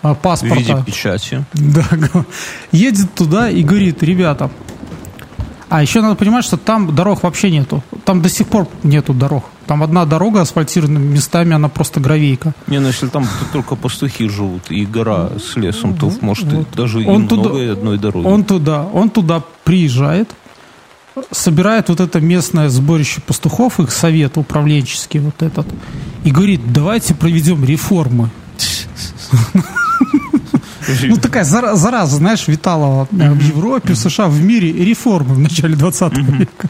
а, 0.01 0.13
в 0.13 0.13
виде 0.13 0.21
паспорта 0.21 0.83
печати. 0.85 1.45
да, 1.53 1.85
едет 2.71 3.13
туда 3.15 3.49
и 3.49 3.63
говорит, 3.63 4.01
ребята, 4.03 4.49
а 5.67 5.81
еще 5.81 6.01
надо 6.01 6.15
понимать, 6.15 6.45
что 6.45 6.57
там 6.57 6.95
дорог 6.95 7.23
вообще 7.23 7.51
нету. 7.51 7.83
Там 8.05 8.21
до 8.21 8.29
сих 8.29 8.47
пор 8.47 8.67
нету 8.83 9.13
дорог. 9.13 9.45
Там 9.69 9.83
одна 9.83 10.05
дорога 10.05 10.41
асфальтирована, 10.41 10.97
местами 10.97 11.53
она 11.53 11.69
просто 11.69 11.99
гравейка. 11.99 12.53
Не, 12.65 12.79
ну 12.79 12.87
если 12.87 13.07
там 13.07 13.27
только 13.53 13.75
пастухи 13.75 14.27
живут 14.27 14.71
и 14.71 14.83
гора 14.83 15.29
с 15.37 15.55
лесом, 15.57 15.95
то 15.95 16.11
может 16.21 16.51
Вот. 16.51 16.67
даже 16.75 17.05
Он 17.07 17.25
и 17.25 17.27
туда- 17.27 17.49
много 17.49 17.71
одной 17.73 17.97
дороги. 17.99 18.25
Он 18.25 18.43
туда, 18.43 18.81
он 18.93 19.09
туда 19.11 19.43
приезжает, 19.63 20.31
собирает 21.29 21.89
вот 21.89 21.99
это 21.99 22.19
местное 22.19 22.69
сборище 22.69 23.21
пастухов, 23.21 23.79
их 23.79 23.91
совет 23.91 24.37
управленческий 24.37 25.19
вот 25.19 25.43
этот, 25.43 25.67
и 26.23 26.31
говорит, 26.31 26.61
давайте 26.73 27.13
проведем 27.13 27.63
реформы. 27.63 28.31
Ну, 31.03 31.17
такая 31.17 31.43
зара- 31.43 31.75
зараза, 31.75 32.15
знаешь, 32.15 32.47
витала 32.47 33.07
в 33.11 33.43
Европе, 33.43 33.93
в 33.93 33.97
США, 33.97 34.27
в 34.27 34.41
мире 34.41 34.71
реформы 34.73 35.35
в 35.35 35.39
начале 35.39 35.75
20 35.75 36.17
века. 36.17 36.69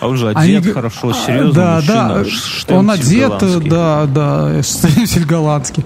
А 0.00 0.08
он 0.08 0.16
же 0.16 0.28
Они 0.30 0.54
одет 0.54 0.64
г- 0.66 0.72
хорошо, 0.74 1.10
а, 1.10 1.14
серьезно, 1.14 1.52
да, 1.52 1.74
мужчина, 1.74 2.08
да, 2.08 2.24
штемпель 2.24 2.74
он 2.76 2.90
одет, 2.90 3.30
э, 3.30 3.38
голландский. 3.38 3.70
да, 3.70 4.06
да, 4.06 4.62
штемпель 4.62 5.24
голландский. 5.24 5.84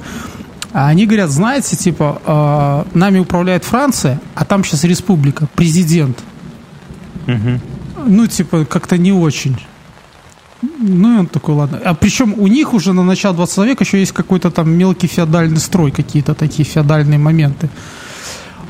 А 0.74 0.88
они 0.88 1.06
говорят, 1.06 1.30
знаете, 1.30 1.76
типа, 1.76 2.84
э, 2.94 2.98
нами 2.98 3.18
управляет 3.18 3.64
Франция, 3.64 4.20
а 4.34 4.44
там 4.44 4.64
сейчас 4.64 4.84
республика, 4.84 5.46
президент. 5.54 6.18
Мгм. 7.26 7.60
Ну, 8.06 8.26
типа, 8.26 8.64
как-то 8.64 8.98
не 8.98 9.12
очень. 9.12 9.56
Ну, 10.80 11.16
и 11.16 11.18
он 11.20 11.26
такой, 11.26 11.54
ладно. 11.54 11.80
А 11.84 11.94
причем 11.94 12.34
у 12.38 12.46
них 12.46 12.72
уже 12.74 12.92
на 12.92 13.02
начало 13.02 13.34
20 13.34 13.66
века 13.66 13.84
еще 13.84 13.98
есть 13.98 14.12
какой-то 14.12 14.50
там 14.50 14.70
мелкий 14.70 15.08
феодальный 15.08 15.58
строй, 15.58 15.90
какие-то 15.90 16.34
такие 16.34 16.64
феодальные 16.64 17.18
моменты. 17.18 17.68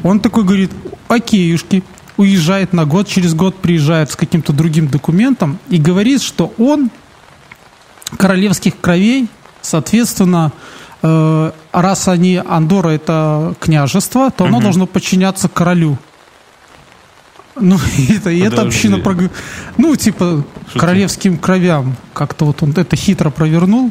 Он 0.03 0.19
такой 0.21 0.45
говорит, 0.45 0.71
окейушки, 1.09 1.85
уезжает 2.23 2.73
на 2.73 2.85
год, 2.85 3.07
через 3.09 3.35
год 3.35 3.57
приезжает 3.57 4.11
с 4.11 4.17
каким-то 4.17 4.53
другим 4.53 4.89
документом 4.89 5.59
и 5.69 5.77
говорит, 5.79 6.23
что 6.23 6.53
он 6.59 6.91
королевских 8.17 8.81
кровей, 8.81 9.29
соответственно, 9.61 10.53
э, 11.03 11.53
раз 11.73 12.09
они, 12.09 12.41
Андора 12.49 12.91
это 12.91 13.55
княжество, 13.61 14.31
то 14.31 14.45
оно 14.45 14.57
Мгм. 14.59 14.63
должно 14.65 14.87
подчиняться 14.87 15.49
королю. 15.49 15.99
Ну, 17.61 17.79
это, 18.09 18.31
и 18.31 18.41
эта 18.41 18.63
община, 18.63 18.97
прог- 18.99 19.31
ну, 19.77 19.95
типа, 19.97 20.45
Что 20.71 20.79
королевским 20.79 21.37
кровям. 21.39 21.97
Как-то 22.15 22.47
вот 22.47 22.63
он 22.63 22.71
это 22.77 22.97
хитро 22.97 23.31
провернул. 23.31 23.91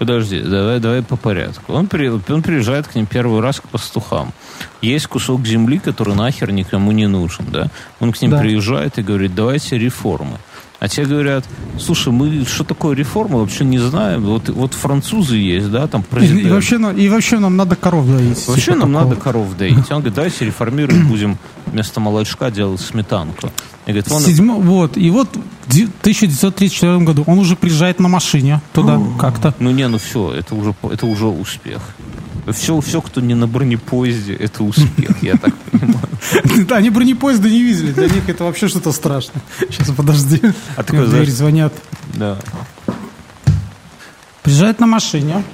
Подожди, 0.00 0.40
давай, 0.40 0.80
давай 0.80 1.02
по 1.02 1.16
порядку. 1.16 1.74
Он, 1.74 1.86
при, 1.86 2.08
он 2.08 2.42
приезжает 2.42 2.88
к 2.88 2.94
ним 2.94 3.04
первый 3.04 3.42
раз 3.42 3.60
к 3.60 3.68
пастухам. 3.68 4.32
Есть 4.80 5.06
кусок 5.08 5.46
земли, 5.46 5.78
который 5.78 6.14
нахер 6.14 6.50
никому 6.52 6.90
не 6.92 7.06
нужен, 7.06 7.44
да? 7.52 7.68
Он 8.00 8.10
к 8.10 8.22
ним 8.22 8.30
Да. 8.30 8.38
приезжает 8.38 8.98
и 8.98 9.02
говорит, 9.02 9.34
давайте 9.34 9.76
реформы. 9.76 10.38
А 10.78 10.88
те 10.88 11.04
говорят, 11.04 11.44
слушай, 11.78 12.10
мы 12.10 12.46
что 12.46 12.64
такое 12.64 12.96
реформа 12.96 13.40
вообще 13.40 13.66
не 13.66 13.78
знаем. 13.78 14.22
Вот, 14.24 14.48
вот 14.48 14.72
французы 14.72 15.36
есть, 15.36 15.70
да, 15.70 15.86
там 15.86 16.00
И, 16.00 16.04
президент. 16.04 16.46
и 16.46 16.50
вообще, 16.50 16.78
на- 16.78 16.92
и 16.92 17.06
вообще 17.10 17.38
нам 17.38 17.58
надо 17.58 17.76
коров 17.76 18.06
доить. 18.06 18.48
Вообще 18.48 18.72
типа 18.72 18.78
нам 18.78 18.92
такого. 18.94 19.04
надо 19.10 19.20
коров 19.20 19.56
доить. 19.58 19.76
Он 19.90 19.98
говорит, 19.98 20.14
давайте 20.14 20.46
реформируем, 20.46 21.08
будем 21.08 21.36
вместо 21.66 22.00
молочка 22.00 22.50
делать 22.50 22.80
сметанку. 22.80 23.52
И 23.90 23.92
говорит, 23.92 24.08
вон, 24.08 24.22
Седьмо- 24.22 24.60
вот, 24.60 24.96
и 24.96 25.10
вот 25.10 25.28
в 25.66 25.70
ди- 25.72 25.88
1934 26.00 26.98
году 27.00 27.24
он 27.26 27.38
уже 27.38 27.56
приезжает 27.56 28.00
на 28.00 28.08
машине 28.08 28.60
туда 28.72 28.98
как-то. 29.18 29.54
ну 29.58 29.70
не, 29.70 29.86
ну 29.88 29.98
все, 29.98 30.32
это 30.32 30.54
уже, 30.54 30.74
это 30.82 31.06
уже 31.06 31.26
успех. 31.26 31.80
Все, 32.52 32.80
все, 32.80 33.00
кто 33.00 33.20
не 33.20 33.34
на 33.34 33.46
бронепоезде, 33.46 34.34
это 34.34 34.64
успех, 34.64 35.22
я 35.22 35.36
так 35.36 35.54
понимаю. 35.70 36.08
Да, 36.66 36.76
они 36.76 36.90
бронепоезда 36.90 37.48
не 37.50 37.62
видели, 37.62 37.92
для 37.92 38.08
них 38.08 38.28
это 38.28 38.44
вообще 38.44 38.68
что-то 38.68 38.92
страшное. 38.92 39.42
Сейчас, 39.58 39.90
подожди. 39.90 40.40
А 40.76 40.82
такой, 40.82 41.06
дверь 41.08 41.30
звонят. 41.30 41.72
да. 42.14 42.38
Приезжает 44.42 44.80
на 44.80 44.86
машине, 44.86 45.44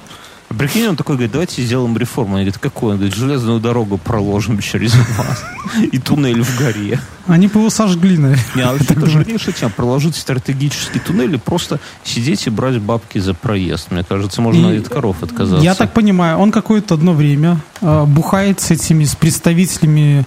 прикинь, 0.49 0.87
он 0.87 0.95
такой 0.95 1.15
говорит, 1.15 1.31
давайте 1.31 1.61
сделаем 1.61 1.97
реформу. 1.97 2.35
Они 2.35 2.45
говорят, 2.45 2.59
какую? 2.59 2.93
Он 2.93 2.97
говорит, 2.97 3.15
железную 3.15 3.59
дорогу 3.59 3.97
проложим 3.97 4.59
через 4.59 4.93
вас. 4.95 5.43
И 5.91 5.99
туннель 5.99 6.41
в 6.41 6.57
горе. 6.57 6.99
Они 7.27 7.47
бы 7.47 7.59
его 7.59 7.69
сожгли, 7.69 8.17
наверное. 8.17 8.45
Не, 8.55 8.61
а 8.61 8.71
вообще 8.71 8.93
это 8.93 9.05
же 9.07 9.25
меньше 9.25 9.51
тем, 9.51 9.69
проложить 9.71 10.15
стратегический 10.15 10.99
туннель 10.99 11.35
и 11.35 11.37
просто 11.37 11.79
сидеть 12.03 12.47
и 12.47 12.49
брать 12.49 12.79
бабки 12.79 13.19
за 13.19 13.33
проезд. 13.33 13.91
Мне 13.91 14.03
кажется, 14.03 14.41
можно 14.41 14.67
И 14.67 14.79
от 14.79 14.87
коров 14.87 15.21
отказаться. 15.23 15.63
Я 15.63 15.75
так 15.75 15.93
понимаю, 15.93 16.37
он 16.37 16.51
какое-то 16.51 16.93
одно 16.93 17.13
время 17.13 17.59
э, 17.81 18.05
бухает 18.05 18.61
с 18.61 18.71
этими, 18.71 19.03
с 19.03 19.15
представителями 19.15 20.25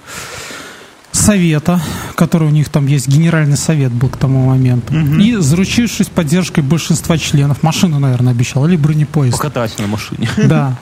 совета, 1.12 1.80
который 2.14 2.48
у 2.48 2.50
них 2.50 2.68
там 2.68 2.86
есть, 2.86 3.08
генеральный 3.08 3.56
совет 3.56 3.92
был 3.92 4.08
к 4.08 4.16
тому 4.16 4.46
моменту. 4.46 4.94
И 4.94 5.36
заручившись 5.36 6.08
поддержкой 6.08 6.60
большинства 6.62 7.18
членов, 7.18 7.62
машину, 7.62 7.98
наверное, 7.98 8.32
обещал, 8.32 8.66
или 8.66 8.76
бронепоезд. 8.76 9.36
Покатать 9.36 9.78
на 9.78 9.86
машине. 9.86 10.28
Да. 10.36 10.76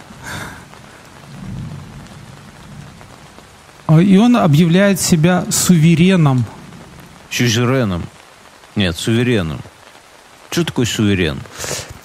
А, 3.86 4.00
И 4.00 4.16
он 4.16 4.36
объявляет 4.36 5.00
себя 5.00 5.44
сувереном. 5.50 6.44
Сюзереном. 7.30 8.02
Нет, 8.76 8.96
сувереном. 8.96 9.60
Что 10.50 10.64
такое 10.64 10.86
суверен? 10.86 11.38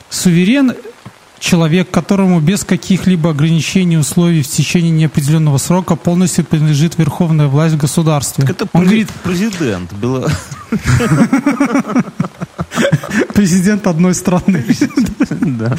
Суверен– 0.09 0.73
человек, 1.43 1.91
которому 1.91 2.39
без 2.39 2.63
каких-либо 2.63 3.31
ограничений 3.31 3.97
условий 3.97 4.41
в 4.43 4.47
течение 4.47 4.91
неопределенного 4.91 5.57
срока 5.57 5.97
полностью 5.97 6.45
принадлежит 6.45 6.97
верховная 6.97 7.47
власть 7.47 7.75
в 7.75 7.77
государстве. 7.77 8.45
Так 8.45 8.55
это 8.55 8.67
Он 8.71 8.83
говорит, 8.85 9.09
президент. 9.23 9.91
Бело- 9.91 10.31
президент 13.33 13.87
одной 13.87 14.13
страны. 14.13 14.65
Да. 15.29 15.75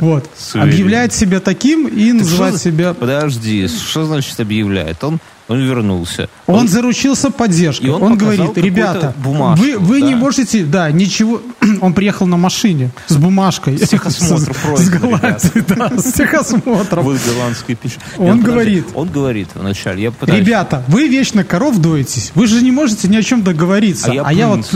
Вот. 0.00 0.28
Объявляет 0.54 1.12
себя 1.12 1.40
таким 1.40 1.86
и 1.86 2.12
называет 2.12 2.60
себя... 2.60 2.94
Подожди, 2.94 3.68
что 3.68 4.04
значит 4.04 4.38
объявляет? 4.40 5.02
Он, 5.04 5.20
он 5.48 5.60
вернулся. 5.60 6.28
Он 6.46 6.68
заручился 6.68 7.30
поддержкой. 7.30 7.86
И 7.86 7.88
он 7.90 8.02
Он, 8.02 8.16
говорит, 8.16 8.56
ребята, 8.56 9.14
бумажку, 9.22 9.64
вы, 9.64 9.78
вы 9.78 10.00
да. 10.00 10.06
не 10.06 10.14
можете, 10.14 10.64
да, 10.64 10.90
ничего. 10.90 11.40
Он 11.80 11.92
приехал 11.92 12.26
на 12.26 12.36
машине 12.36 12.90
с 13.06 13.16
бумажкой. 13.16 13.78
С 13.78 13.88
техосмотра 13.88 14.54
С- 14.54 14.56
пройдено, 14.56 14.76
С 14.76 14.88
Голландии, 14.88 15.64
да, 15.68 15.98
с 15.98 16.12
техосмотром. 16.12 17.04
Вот 17.04 17.18
голландская 17.26 17.76
пища. 17.76 17.98
Он 18.16 18.36
Нет, 18.36 18.44
говорит. 18.44 18.86
Он 18.94 19.08
говорит 19.08 19.48
вначале. 19.54 20.04
Я 20.04 20.10
пытаюсь... 20.12 20.40
Ребята, 20.40 20.82
вы 20.88 21.08
вечно 21.08 21.44
коров 21.44 21.78
доитесь. 21.78 22.32
Вы 22.34 22.46
же 22.46 22.62
не 22.62 22.70
можете 22.70 23.08
ни 23.08 23.16
о 23.16 23.22
чем 23.22 23.42
договориться. 23.42 24.12
А 24.24 24.32
я 24.32 24.48
вот... 24.48 24.66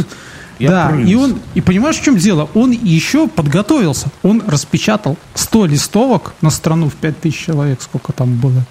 Я 0.59 0.71
да, 0.71 0.88
принц. 0.88 1.09
и 1.09 1.14
он, 1.14 1.38
и 1.55 1.61
понимаешь, 1.61 1.97
в 1.97 2.03
чем 2.03 2.16
дело? 2.16 2.49
Он 2.55 2.71
еще 2.73 3.29
подготовился. 3.29 4.09
Он 4.23 4.42
распечатал 4.47 5.16
100 5.35 5.66
листовок 5.66 6.35
на 6.40 6.51
страну 6.51 6.88
в 6.88 6.94
5000 6.94 7.37
человек, 7.47 7.83
сколько 7.83 8.12
там 8.12 8.37
было. 8.37 8.64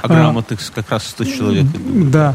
А 0.00 0.08
грамотных 0.08 0.58
как 0.74 0.90
раз 0.90 1.06
100 1.08 1.24
человек. 1.24 1.66
Да. 2.10 2.34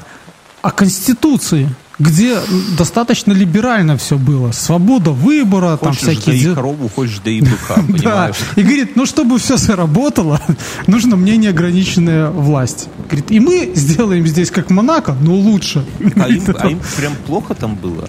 О 0.62 0.71
Конституции, 0.71 1.69
где 2.00 2.38
достаточно 2.78 3.34
либерально 3.34 3.97
все 3.97 4.17
было. 4.17 4.52
Свобода 4.52 5.12
выбора, 5.12 5.78
там 5.78 5.89
Хочешь 5.93 6.04
всякие... 6.04 6.26
дои 6.36 6.39
дела. 6.43 6.56
корову, 6.56 6.89
хочешь 6.89 7.19
дои 7.19 7.39
быка, 7.41 7.76
Да. 7.76 7.82
понимаешь? 7.82 8.36
И 8.56 8.62
говорит, 8.62 8.95
ну 8.95 9.06
чтобы 9.06 9.38
все 9.39 9.58
заработало, 9.58 10.39
нужно 10.88 11.15
мне 11.15 11.38
неограниченная 11.38 12.30
власть. 12.30 12.88
Говорит, 13.10 13.32
и 13.32 13.39
мы 13.39 13.71
сделаем 13.76 14.26
здесь 14.28 14.52
как 14.52 14.69
Монако, 14.69 15.13
но 15.21 15.34
лучше. 15.36 15.86
А 16.15 16.23
а 16.23 16.30
им 16.30 16.80
прям 16.95 17.15
плохо 17.26 17.54
там 17.54 17.76
было? 17.76 18.08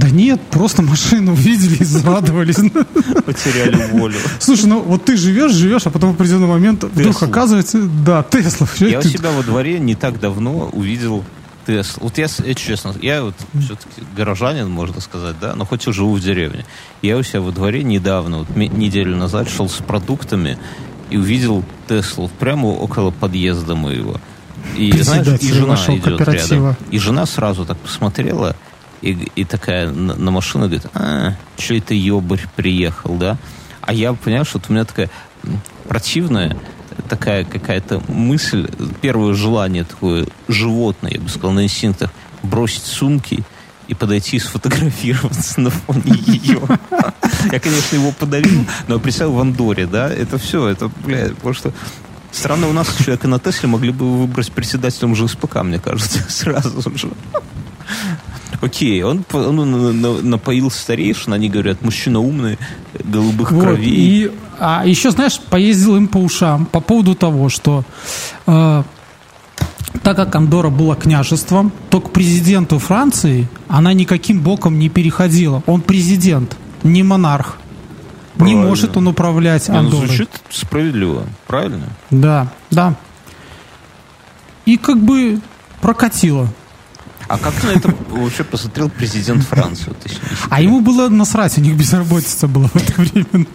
Да 0.00 0.08
нет, 0.08 0.40
просто 0.50 0.82
машину 0.82 1.32
увидели 1.34 1.76
и 1.76 1.84
зарадовались. 1.84 2.56
Потеряли 2.56 3.90
волю. 3.92 4.16
Слушай, 4.38 4.66
ну 4.66 4.80
вот 4.80 5.04
ты 5.04 5.16
живешь, 5.16 5.52
живешь, 5.52 5.86
а 5.86 5.90
потом 5.90 6.12
в 6.12 6.14
определенный 6.14 6.46
момент 6.46 6.84
вдруг 6.84 7.14
Тесла. 7.14 7.28
оказывается, 7.28 7.82
да, 7.82 8.22
Тесла. 8.22 8.66
Я 8.78 9.00
у 9.00 9.02
Ты- 9.02 9.10
себя 9.10 9.30
во 9.30 9.42
дворе 9.42 9.78
не 9.78 9.94
так 9.94 10.18
давно 10.18 10.70
увидел 10.72 11.22
Теслу. 11.66 12.04
Вот 12.04 12.16
я, 12.16 12.26
я 12.44 12.54
честно, 12.54 12.94
я 13.02 13.22
вот 13.22 13.34
все-таки 13.52 14.02
горожанин, 14.16 14.70
можно 14.70 15.00
сказать, 15.00 15.36
да, 15.40 15.54
но 15.54 15.66
хоть 15.66 15.86
и 15.86 15.92
живу 15.92 16.14
в 16.14 16.20
деревне. 16.20 16.64
Я 17.02 17.18
у 17.18 17.22
себя 17.22 17.42
во 17.42 17.52
дворе 17.52 17.82
недавно, 17.82 18.38
вот 18.38 18.56
неделю 18.56 19.16
назад, 19.16 19.50
шел 19.50 19.68
с 19.68 19.74
продуктами 19.76 20.58
и 21.10 21.18
увидел 21.18 21.62
Теслу 21.88 22.30
прямо 22.38 22.66
около 22.68 23.10
подъезда 23.10 23.74
моего. 23.74 24.16
И, 24.76 24.92
знаешь, 25.02 25.26
и 25.40 25.52
жена 25.52 25.74
идет 25.88 26.20
рядом. 26.20 26.76
И 26.90 26.98
жена 26.98 27.26
сразу 27.26 27.66
так 27.66 27.76
посмотрела 27.78 28.56
и, 29.02 29.12
и 29.34 29.44
такая 29.44 29.90
на, 29.90 30.14
на 30.14 30.30
машину 30.30 30.64
говорит, 30.64 30.86
а, 30.94 31.34
что 31.58 31.74
это 31.74 31.94
ебарь 31.94 32.46
приехал, 32.56 33.16
да? 33.16 33.36
А 33.80 33.92
я, 33.92 34.12
понимаешь, 34.12 34.50
вот 34.52 34.64
у 34.68 34.72
меня 34.72 34.84
такая 34.84 35.10
противная 35.88 36.56
такая 37.08 37.44
какая-то 37.44 38.02
мысль, 38.08 38.68
первое 39.00 39.34
желание 39.34 39.84
такое 39.84 40.26
животное, 40.48 41.12
я 41.12 41.20
бы 41.20 41.28
сказал, 41.28 41.52
на 41.52 41.64
инстинктах, 41.64 42.10
бросить 42.42 42.84
сумки 42.84 43.42
и 43.88 43.94
подойти 43.94 44.36
и 44.36 44.40
сфотографироваться 44.40 45.60
на 45.60 45.70
фоне 45.70 46.14
ее. 46.26 46.60
Я, 47.50 47.58
конечно, 47.58 47.96
его 47.96 48.12
подарил, 48.12 48.64
но 48.86 49.00
представил 49.00 49.32
в 49.32 49.40
Андоре, 49.40 49.86
да, 49.86 50.08
это 50.08 50.38
все, 50.38 50.68
это, 50.68 50.90
бля, 51.04 51.28
потому 51.30 51.54
что 51.54 51.72
Странно, 52.32 52.68
у 52.68 52.72
нас 52.72 52.86
человека 52.96 53.26
на 53.26 53.40
Тесле 53.40 53.68
могли 53.68 53.90
бы 53.90 54.20
выбрать 54.20 54.52
председателем 54.52 55.16
ЖСПК, 55.16 55.62
мне 55.62 55.80
кажется, 55.80 56.24
сразу 56.28 56.80
же. 56.96 57.10
Окей, 58.60 59.02
он, 59.02 59.24
он 59.32 60.00
на- 60.02 60.20
напоил 60.22 60.70
старейшин, 60.70 61.32
они 61.32 61.48
говорят, 61.48 61.82
мужчина 61.82 62.20
умный, 62.20 62.58
голубых 63.02 63.52
Вот, 63.52 63.62
кровей. 63.62 63.90
И, 63.90 64.30
а 64.58 64.82
еще, 64.84 65.10
знаешь, 65.10 65.40
поездил 65.40 65.96
им 65.96 66.08
по 66.08 66.18
ушам 66.18 66.66
по 66.66 66.80
поводу 66.80 67.14
того, 67.14 67.48
что 67.48 67.84
э, 68.46 68.82
так 70.02 70.16
как 70.16 70.34
Андора 70.36 70.68
была 70.68 70.94
княжеством, 70.94 71.72
то 71.88 72.00
к 72.02 72.12
президенту 72.12 72.78
Франции 72.78 73.48
она 73.68 73.94
никаким 73.94 74.40
боком 74.40 74.78
не 74.78 74.90
переходила. 74.90 75.62
Он 75.66 75.80
президент, 75.80 76.56
не 76.82 77.02
монарх. 77.02 77.56
Не 78.36 78.38
Правильно. 78.40 78.62
может 78.66 78.96
он 78.96 79.06
управлять 79.08 79.68
Не, 79.68 79.74
ну, 79.74 79.80
Андорой. 79.80 80.06
звучит 80.06 80.30
справедливо, 80.50 81.24
правильно? 81.46 81.86
Да, 82.10 82.48
да. 82.70 82.94
И 84.66 84.76
как 84.76 84.98
бы 84.98 85.40
прокатило. 85.80 86.46
А 87.30 87.38
как 87.38 87.62
на 87.62 87.68
это 87.68 87.94
вообще 88.08 88.42
посмотрел 88.42 88.90
президент 88.90 89.44
Франции? 89.44 89.94
А 90.48 90.60
ему 90.60 90.80
было 90.80 91.08
насрать, 91.08 91.56
у 91.58 91.60
них 91.60 91.76
безработица 91.76 92.48
была 92.48 92.66
в 92.66 92.74
это 92.74 92.92
время. 93.00 93.46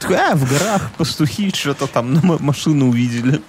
Такой, 0.00 0.16
а, 0.16 0.34
в 0.34 0.50
горах 0.50 0.90
пастухи 0.98 1.52
что-то 1.54 1.86
там 1.86 2.12
на 2.12 2.20
машину 2.40 2.88
увидели. 2.88 3.40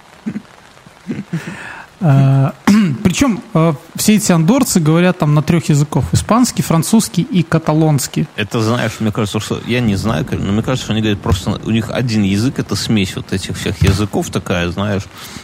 Причем 3.02 3.40
э, 3.54 3.72
все 3.96 4.16
эти 4.16 4.30
андорцы 4.32 4.78
говорят 4.80 5.18
там 5.18 5.34
на 5.34 5.42
трех 5.42 5.68
языков. 5.70 6.04
Испанский, 6.12 6.62
французский 6.62 7.22
и 7.22 7.42
каталонский. 7.42 8.26
Это, 8.36 8.60
знаешь, 8.60 8.92
мне 9.00 9.10
кажется, 9.12 9.40
что... 9.40 9.60
Я 9.66 9.80
не 9.80 9.96
знаю, 9.96 10.26
но 10.30 10.52
мне 10.52 10.62
кажется, 10.62 10.84
что 10.84 10.92
они 10.92 11.00
говорят 11.02 11.20
просто... 11.20 11.58
У 11.64 11.70
них 11.70 11.90
один 11.90 12.22
язык, 12.22 12.58
это 12.58 12.74
смесь 12.76 13.16
вот 13.16 13.32
этих 13.32 13.56
всех 13.56 13.80
языков 13.82 14.28
такая, 14.30 14.70
знаешь. 14.70 15.02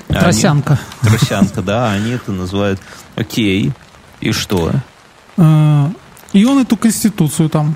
А 0.08 0.12
они- 0.12 0.20
Тросянка. 0.20 0.78
Тросянка, 1.00 1.62
да, 1.62 1.90
они 1.92 2.10
это 2.10 2.32
называют 2.32 2.80
окей. 3.16 3.72
И 4.20 4.32
что? 4.32 4.72
Э, 5.38 5.88
И 6.32 6.44
он 6.44 6.58
эту 6.58 6.76
конституцию 6.76 7.48
там 7.48 7.74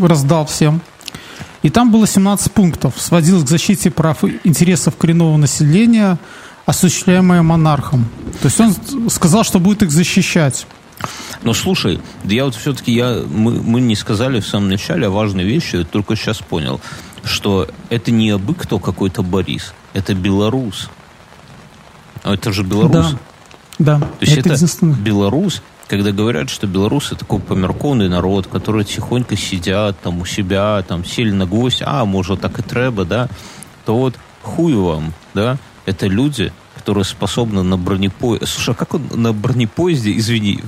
раздал 0.00 0.46
всем. 0.46 0.80
И 1.62 1.70
там 1.70 1.90
было 1.90 2.06
17 2.06 2.52
пунктов. 2.52 2.94
Сводилось 2.98 3.42
к 3.44 3.48
защите 3.48 3.90
прав 3.90 4.22
и 4.22 4.38
интересов 4.44 4.96
коренного 4.96 5.36
населения, 5.36 6.18
осуществляемое 6.66 7.42
монархом. 7.42 8.06
То 8.42 8.48
есть 8.48 8.60
он 8.60 9.08
сказал, 9.08 9.44
что 9.44 9.58
будет 9.58 9.82
их 9.82 9.90
защищать. 9.90 10.66
Но 11.42 11.54
слушай, 11.54 12.00
да 12.24 12.34
я 12.34 12.44
вот 12.44 12.54
все-таки 12.54 12.92
я, 12.92 13.22
мы, 13.28 13.52
мы 13.62 13.80
не 13.80 13.94
сказали 13.94 14.40
в 14.40 14.46
самом 14.46 14.68
начале 14.68 15.06
о 15.06 15.10
важной 15.10 15.44
вещи, 15.44 15.76
я 15.76 15.84
только 15.84 16.16
сейчас 16.16 16.38
понял, 16.38 16.80
что 17.22 17.68
это 17.88 18.10
не 18.10 18.30
абы 18.30 18.54
кто 18.54 18.78
какой-то 18.78 19.22
Борис, 19.22 19.72
это 19.92 20.14
белорус. 20.14 20.90
А 22.22 22.34
Это 22.34 22.52
же 22.52 22.62
белорус. 22.64 23.12
Да. 23.12 23.18
Да, 23.78 24.00
То 24.00 24.08
есть 24.22 24.38
это, 24.38 24.54
единственное. 24.54 24.96
белорус, 24.96 25.62
когда 25.86 26.10
говорят, 26.10 26.48
что 26.48 26.66
белорусы 26.66 27.14
такой 27.14 27.40
померкованный 27.40 28.08
народ, 28.08 28.46
которые 28.46 28.86
тихонько 28.86 29.36
сидят 29.36 30.00
там 30.00 30.20
у 30.20 30.24
себя, 30.24 30.82
там 30.88 31.04
сели 31.04 31.30
на 31.30 31.44
гвоздь, 31.44 31.82
а, 31.84 32.06
может, 32.06 32.40
так 32.40 32.58
и 32.58 32.62
треба, 32.62 33.04
да, 33.04 33.28
то 33.84 33.96
вот 33.96 34.14
хуй 34.42 34.74
вам, 34.74 35.12
да, 35.34 35.58
это 35.86 36.08
люди, 36.08 36.52
которые 36.74 37.04
способны 37.04 37.62
на 37.62 37.78
бронепоезде... 37.78 38.46
Слушай, 38.46 38.70
а 38.70 38.74
как 38.74 38.94
он 38.94 39.08
на 39.14 39.32
бронепоезде, 39.32 40.16
извини, 40.16 40.60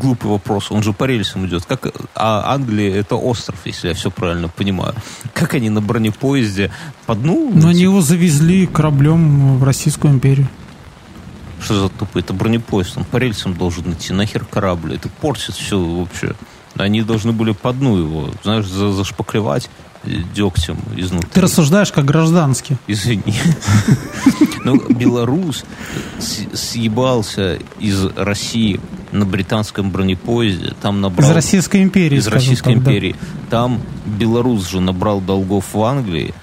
глупый 0.00 0.30
вопрос, 0.30 0.70
он 0.70 0.82
же 0.82 0.92
по 0.92 1.04
рельсам 1.04 1.46
идет, 1.46 1.64
как... 1.64 1.86
А 2.14 2.52
Англия 2.52 2.94
это 2.94 3.14
остров, 3.14 3.58
если 3.64 3.88
я 3.88 3.94
все 3.94 4.10
правильно 4.10 4.48
понимаю. 4.48 4.94
Как 5.32 5.54
они 5.54 5.70
на 5.70 5.80
бронепоезде 5.80 6.70
по 7.06 7.14
дну... 7.14 7.50
Но 7.54 7.68
они 7.68 7.82
его 7.82 8.00
завезли 8.00 8.66
кораблем 8.66 9.58
в 9.58 9.64
Российскую 9.64 10.12
империю. 10.12 10.48
Что 11.60 11.80
за 11.80 11.88
тупо? 11.88 12.18
Это 12.18 12.34
бронепоезд, 12.34 12.98
он 12.98 13.04
по 13.04 13.16
рельсам 13.16 13.54
должен 13.54 13.92
идти. 13.92 14.12
Нахер 14.12 14.44
корабль? 14.44 14.94
Это 14.94 15.08
портит 15.08 15.54
все 15.54 15.78
вообще. 15.78 16.34
Они 16.76 17.02
должны 17.02 17.32
были 17.32 17.52
по 17.52 17.72
дну 17.72 17.96
его, 17.96 18.30
знаешь, 18.42 18.66
за- 18.66 18.92
зашпаклевать 18.92 19.70
дегтем 20.06 20.78
изнутри. 20.96 21.30
Ты 21.32 21.40
рассуждаешь 21.40 21.92
как 21.92 22.04
гражданский. 22.04 22.76
Извини. 22.86 23.34
Ну, 24.64 24.76
белорус 24.88 25.64
съебался 26.18 27.58
из 27.78 28.06
России 28.16 28.80
на 29.12 29.26
британском 29.26 29.90
бронепоезде. 29.90 30.74
Там 30.80 31.00
набрал... 31.00 31.28
Из 31.28 31.34
Российской 31.34 31.82
империи, 31.82 32.16
Из 32.16 32.26
Российской 32.26 32.74
так, 32.74 32.82
да. 32.82 32.90
империи. 32.90 33.16
Там 33.50 33.80
белорус 34.06 34.68
же 34.70 34.80
набрал 34.80 35.20
долгов 35.20 35.66
в 35.74 35.82
Англии, 35.82 36.34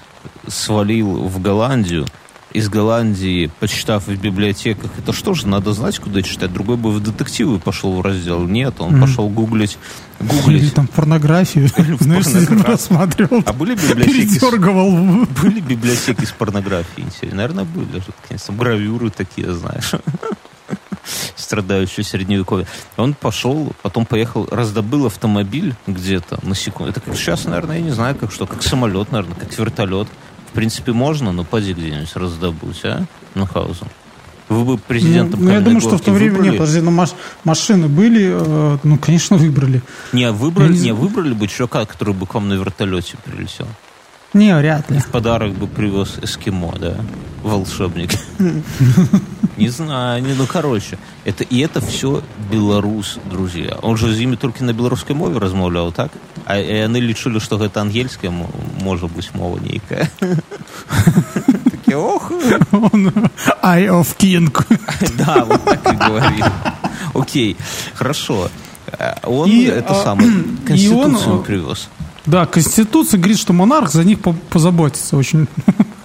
свалил 0.46 1.24
в 1.28 1.40
Голландию. 1.42 2.06
Из 2.52 2.68
Голландии, 2.68 3.50
почитав 3.60 4.06
в 4.08 4.14
библиотеках, 4.20 4.90
это 4.98 5.12
что 5.14 5.32
же, 5.32 5.46
надо 5.48 5.72
знать, 5.72 5.98
куда 5.98 6.20
читать. 6.22 6.52
Другой 6.52 6.76
бы 6.76 6.92
в 6.92 7.00
детективы 7.00 7.58
пошел 7.58 7.94
в 7.94 8.02
раздел. 8.02 8.44
Нет, 8.46 8.74
он 8.78 8.92
Мгм. 8.92 9.00
пошел 9.00 9.28
гуглить. 9.30 9.78
Или 10.20 10.28
Гуглить. 10.28 10.74
там 10.74 10.86
порнографию. 10.86 11.70
Порнографию. 11.74 12.62
рассматривал. 12.64 13.42
А 13.46 13.52
были 13.54 13.74
библиотеки 13.74 14.26
с 14.28 14.38
Передергивал. 14.40 15.26
были 15.42 15.60
библиотеки 15.60 16.24
с 16.26 16.30
порнографией? 16.32 17.06
Наверное, 17.32 17.64
были. 17.64 18.02
Конечно, 18.28 18.54
гравюры 18.54 19.08
такие, 19.10 19.52
знаешь. 19.54 19.92
Страдающие 21.36 22.04
средневековье. 22.04 22.66
Он 22.96 23.14
пошел, 23.14 23.72
потом 23.82 24.06
поехал, 24.06 24.46
раздобыл 24.50 25.06
автомобиль 25.06 25.74
где-то 25.86 26.38
на 26.42 26.54
секунду. 26.54 26.92
Это 26.92 27.00
как 27.00 27.16
сейчас, 27.16 27.44
наверное, 27.44 27.78
я 27.78 27.82
не 27.82 27.90
знаю, 27.90 28.14
как 28.14 28.30
что, 28.30 28.46
как 28.46 28.62
самолет, 28.62 29.10
наверное, 29.10 29.36
как 29.36 29.58
вертолет. 29.58 30.08
В 30.52 30.54
принципе, 30.54 30.92
можно, 30.92 31.32
но 31.32 31.44
поди 31.44 31.72
где-нибудь 31.72 32.14
раздобыть, 32.14 32.80
а? 32.84 33.04
Мюнхгаузен. 33.34 33.86
Вы 34.50 34.64
бы 34.66 34.76
президентом 34.78 35.40
Ну, 35.40 35.46
я 35.48 35.54
Каменной 35.54 35.64
думаю, 35.64 35.80
что 35.80 35.96
в 35.96 36.02
то 36.02 36.12
время 36.12 36.32
выбрали? 36.32 36.50
нет, 36.50 36.58
подожди, 36.58 36.80
ну 36.82 36.90
маш- 36.90 37.14
машины 37.44 37.88
были, 37.88 38.30
э, 38.34 38.78
ну, 38.82 38.98
конечно, 38.98 39.38
выбрали. 39.38 39.80
Не, 40.12 40.30
выбрали, 40.30 40.72
Я 40.74 40.78
не 40.78 40.84
не, 40.86 40.92
выбрали 40.92 41.32
бы 41.32 41.48
чувака, 41.48 41.86
который 41.86 42.12
бы 42.12 42.26
к 42.26 42.34
вам 42.34 42.48
на 42.50 42.54
вертолете 42.54 43.16
прилетел. 43.24 43.66
Не, 44.34 44.54
вряд 44.56 44.90
ли. 44.90 44.98
В 44.98 45.06
подарок 45.06 45.52
бы 45.54 45.66
привез 45.66 46.16
эскимо, 46.20 46.74
да? 46.78 46.96
Волшебник. 47.42 48.10
Не 49.57 49.69
знаю, 49.69 50.21
не, 50.23 50.33
ну 50.33 50.45
короче. 50.45 50.97
Это, 51.25 51.43
и 51.43 51.59
это 51.59 51.81
все 51.81 52.21
белорус, 52.51 53.17
друзья. 53.29 53.77
Он 53.81 53.97
же 53.97 54.13
з 54.13 54.21
імі 54.21 54.35
толькі 54.35 54.63
на 54.63 54.73
беларускай 54.73 55.15
мове 55.15 55.39
размаўляў, 55.39 55.91
так? 55.91 56.11
А 56.45 56.57
і 56.57 56.87
яны 56.87 57.01
лічылі, 57.01 57.39
што 57.39 57.57
гэта 57.57 57.81
ангельская 57.81 58.31
мо- 58.31 58.49
можа 58.81 59.05
быць 59.07 59.29
мова 59.33 59.59
нейкая. 59.59 60.07
Такі, 61.71 61.95
ох, 61.95 62.31
Он 62.71 63.11
Eye 63.63 63.89
of 63.91 64.15
King. 64.17 64.51
да, 65.17 65.43
вот 65.43 65.63
так 65.65 65.93
и 65.93 65.95
говорил. 65.95 66.45
Окей, 67.13 67.57
хорошо. 67.95 68.49
А 68.99 69.17
Он 69.23 69.49
И, 69.49 69.65
это 69.65 69.93
а, 69.99 70.03
самое, 70.03 70.29
и 70.29 70.33
он, 70.33 70.57
конституцию 70.65 71.39
а, 71.39 71.43
привез. 71.43 71.89
Да, 72.25 72.45
Конституция 72.45 73.17
говорит, 73.17 73.39
что 73.39 73.53
монарх 73.53 73.89
за 73.91 74.03
них 74.03 74.19
по- 74.19 74.33
позаботится 74.49 75.17
очень. 75.17 75.47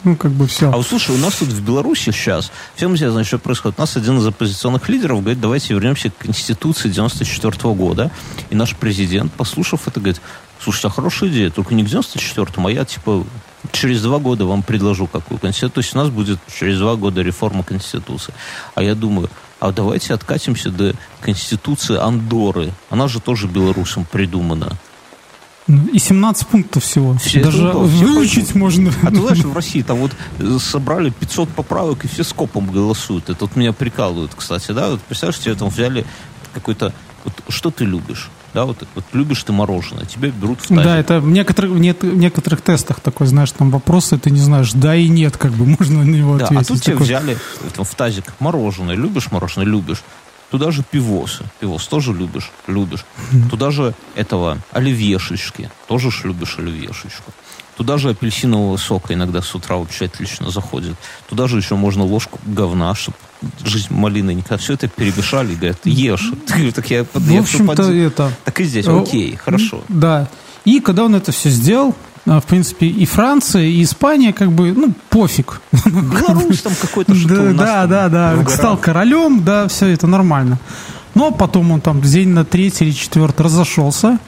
ну, 0.07 0.15
как 0.15 0.31
бы 0.31 0.47
все. 0.47 0.71
А 0.71 0.77
вот 0.77 0.87
слушай, 0.87 1.13
у 1.13 1.17
нас 1.17 1.35
тут 1.35 1.49
в 1.49 1.61
Беларуси 1.61 2.11
сейчас, 2.11 2.49
всем 2.75 2.95
известно, 2.95 3.25
что 3.25 3.39
происходит. 3.39 3.77
У 3.77 3.81
нас 3.81 3.97
один 3.97 4.17
из 4.19 4.25
оппозиционных 4.25 4.87
лидеров 4.87 5.19
говорит, 5.19 5.41
давайте 5.41 5.73
вернемся 5.73 6.09
к 6.09 6.17
Конституции 6.19 6.87
94 6.87 7.73
года. 7.73 8.09
И 8.49 8.55
наш 8.55 8.73
президент, 8.77 9.33
послушав 9.33 9.85
это, 9.85 9.99
говорит, 9.99 10.21
слушайте, 10.61 10.87
а 10.87 10.91
хорошая 10.91 11.29
идея, 11.29 11.49
только 11.49 11.75
не 11.75 11.83
к 11.83 11.87
94-му, 11.87 12.69
а 12.69 12.71
я, 12.71 12.85
типа, 12.85 13.25
через 13.73 14.01
два 14.01 14.19
года 14.19 14.45
вам 14.45 14.63
предложу 14.63 15.07
какую 15.07 15.39
Конституцию. 15.39 15.71
То 15.71 15.79
есть 15.81 15.93
у 15.93 15.97
нас 15.97 16.09
будет 16.09 16.39
через 16.57 16.79
два 16.79 16.95
года 16.95 17.21
реформа 17.21 17.63
Конституции. 17.63 18.33
А 18.75 18.83
я 18.83 18.95
думаю, 18.95 19.29
а 19.59 19.73
давайте 19.73 20.13
откатимся 20.13 20.69
до 20.69 20.93
Конституции 21.19 21.97
Андоры. 21.97 22.71
Она 22.89 23.09
же 23.09 23.19
тоже 23.19 23.47
белорусам 23.47 24.05
придумана. 24.05 24.77
И 25.67 25.99
17 25.99 26.47
пунктов 26.47 26.83
всего. 26.83 27.15
Все 27.17 27.41
Даже 27.43 27.67
это 27.67 27.77
удобно, 27.77 27.95
все 27.97 28.05
выучить 28.05 28.55
можно. 28.55 28.91
А 29.03 29.07
ты 29.09 29.15
знаешь, 29.17 29.39
в 29.39 29.53
России 29.53 29.81
там 29.81 29.97
вот 29.97 30.11
э, 30.39 30.57
собрали 30.61 31.09
500 31.09 31.49
поправок, 31.49 32.05
и 32.05 32.07
все 32.07 32.23
скопом 32.23 32.67
голосуют. 32.71 33.29
Это 33.29 33.45
вот 33.45 33.55
меня 33.57 33.73
прикалывают, 33.73 34.31
кстати, 34.35 34.71
да? 34.71 34.91
Вот 34.91 35.01
представляешь, 35.01 35.39
тебе 35.39 35.55
там 35.55 35.69
взяли 35.69 36.05
какой-то... 36.53 36.93
Вот, 37.25 37.33
что 37.49 37.69
ты 37.69 37.83
любишь? 37.83 38.29
Да, 38.53 38.63
вот, 38.65 38.77
вот 38.95 39.03
любишь 39.11 39.43
ты 39.43 39.51
мороженое, 39.51 40.05
тебя 40.05 40.29
берут 40.29 40.61
в 40.61 40.67
тазик. 40.67 40.83
Да, 40.85 40.97
это 40.97 41.19
в 41.19 41.27
некоторых, 41.27 41.71
в 41.71 41.79
нет- 41.79 42.01
в 42.01 42.15
некоторых 42.17 42.61
тестах 42.61 43.01
такой, 43.01 43.27
знаешь, 43.27 43.51
там 43.51 43.69
вопросы, 43.69 44.17
ты 44.17 44.31
не 44.31 44.39
знаешь, 44.39 44.71
да 44.71 44.95
и 44.95 45.09
нет, 45.09 45.35
как 45.35 45.51
бы 45.51 45.65
можно 45.79 46.03
на 46.03 46.09
него 46.09 46.37
Да, 46.37 46.45
ответить. 46.45 46.65
а 46.69 46.73
тут 46.73 46.81
тебе 46.81 46.93
Такой, 46.93 47.05
взяли 47.07 47.33
э, 47.33 47.69
там, 47.75 47.83
в 47.83 47.93
тазик 47.93 48.33
мороженое. 48.39 48.95
Любишь 48.95 49.31
мороженое? 49.31 49.67
Любишь. 49.67 50.01
Туда 50.51 50.71
же 50.71 50.83
пивосы. 50.89 51.43
Пивос 51.59 51.87
тоже 51.87 52.13
любишь? 52.13 52.51
Любишь. 52.67 53.05
Туда 53.49 53.71
же 53.71 53.93
этого 54.15 54.59
оливьешечки. 54.71 55.69
Тоже 55.87 56.09
ж 56.11 56.21
любишь 56.23 56.55
оливьешечку. 56.57 57.31
Туда 57.75 57.97
же 57.97 58.09
апельсинового 58.09 58.77
сока 58.77 59.13
иногда 59.13 59.41
с 59.41 59.53
утра 59.53 59.75
вообще 59.75 60.05
отлично 60.05 60.49
заходит. 60.49 60.95
Туда 61.29 61.47
же 61.47 61.57
еще 61.57 61.75
можно 61.75 62.03
ложку 62.03 62.39
говна, 62.45 62.95
чтобы 62.95 63.17
жизнь 63.63 63.93
малины 63.93 64.33
никогда. 64.33 64.57
Все 64.57 64.73
это 64.73 64.87
перемешали 64.87 65.53
и 65.53 65.55
говорят, 65.55 65.85
ешь. 65.85 66.31
Ты, 66.47 66.71
так 66.71 66.89
я, 66.89 67.03
В 67.13 67.39
общем-то, 67.39 67.75
под- 67.75 67.89
это... 67.91 68.31
Так 68.45 68.59
и 68.61 68.63
здесь, 68.63 68.87
окей, 68.87 69.35
хорошо. 69.35 69.83
Да. 69.89 70.27
И 70.65 70.79
когда 70.79 71.03
он 71.05 71.13
это 71.15 71.31
все 71.31 71.49
сделал, 71.49 71.95
в 72.27 72.43
принципе, 72.45 72.87
и 72.87 73.05
Франция, 73.05 73.63
и 73.63 73.81
Испания, 73.83 74.33
как 74.33 74.51
бы, 74.51 74.73
ну, 74.73 74.93
пофиг. 75.09 75.61
Беларусь 75.85 76.61
там 76.61 76.73
какой-то 76.79 77.15
что-то 77.15 77.51
у 77.51 77.53
Да, 77.53 77.87
да, 77.87 78.09
да. 78.09 78.45
Стал 78.49 78.77
королем, 78.77 79.43
да, 79.43 79.67
все 79.67 79.87
это 79.87 80.07
нормально. 80.07 80.59
Но 81.15 81.31
потом 81.31 81.71
он 81.71 81.81
там 81.81 82.01
день 82.01 82.29
на 82.29 82.45
третий 82.45 82.85
или 82.85 82.91
четвертый 82.91 83.43
разошелся 83.43 84.19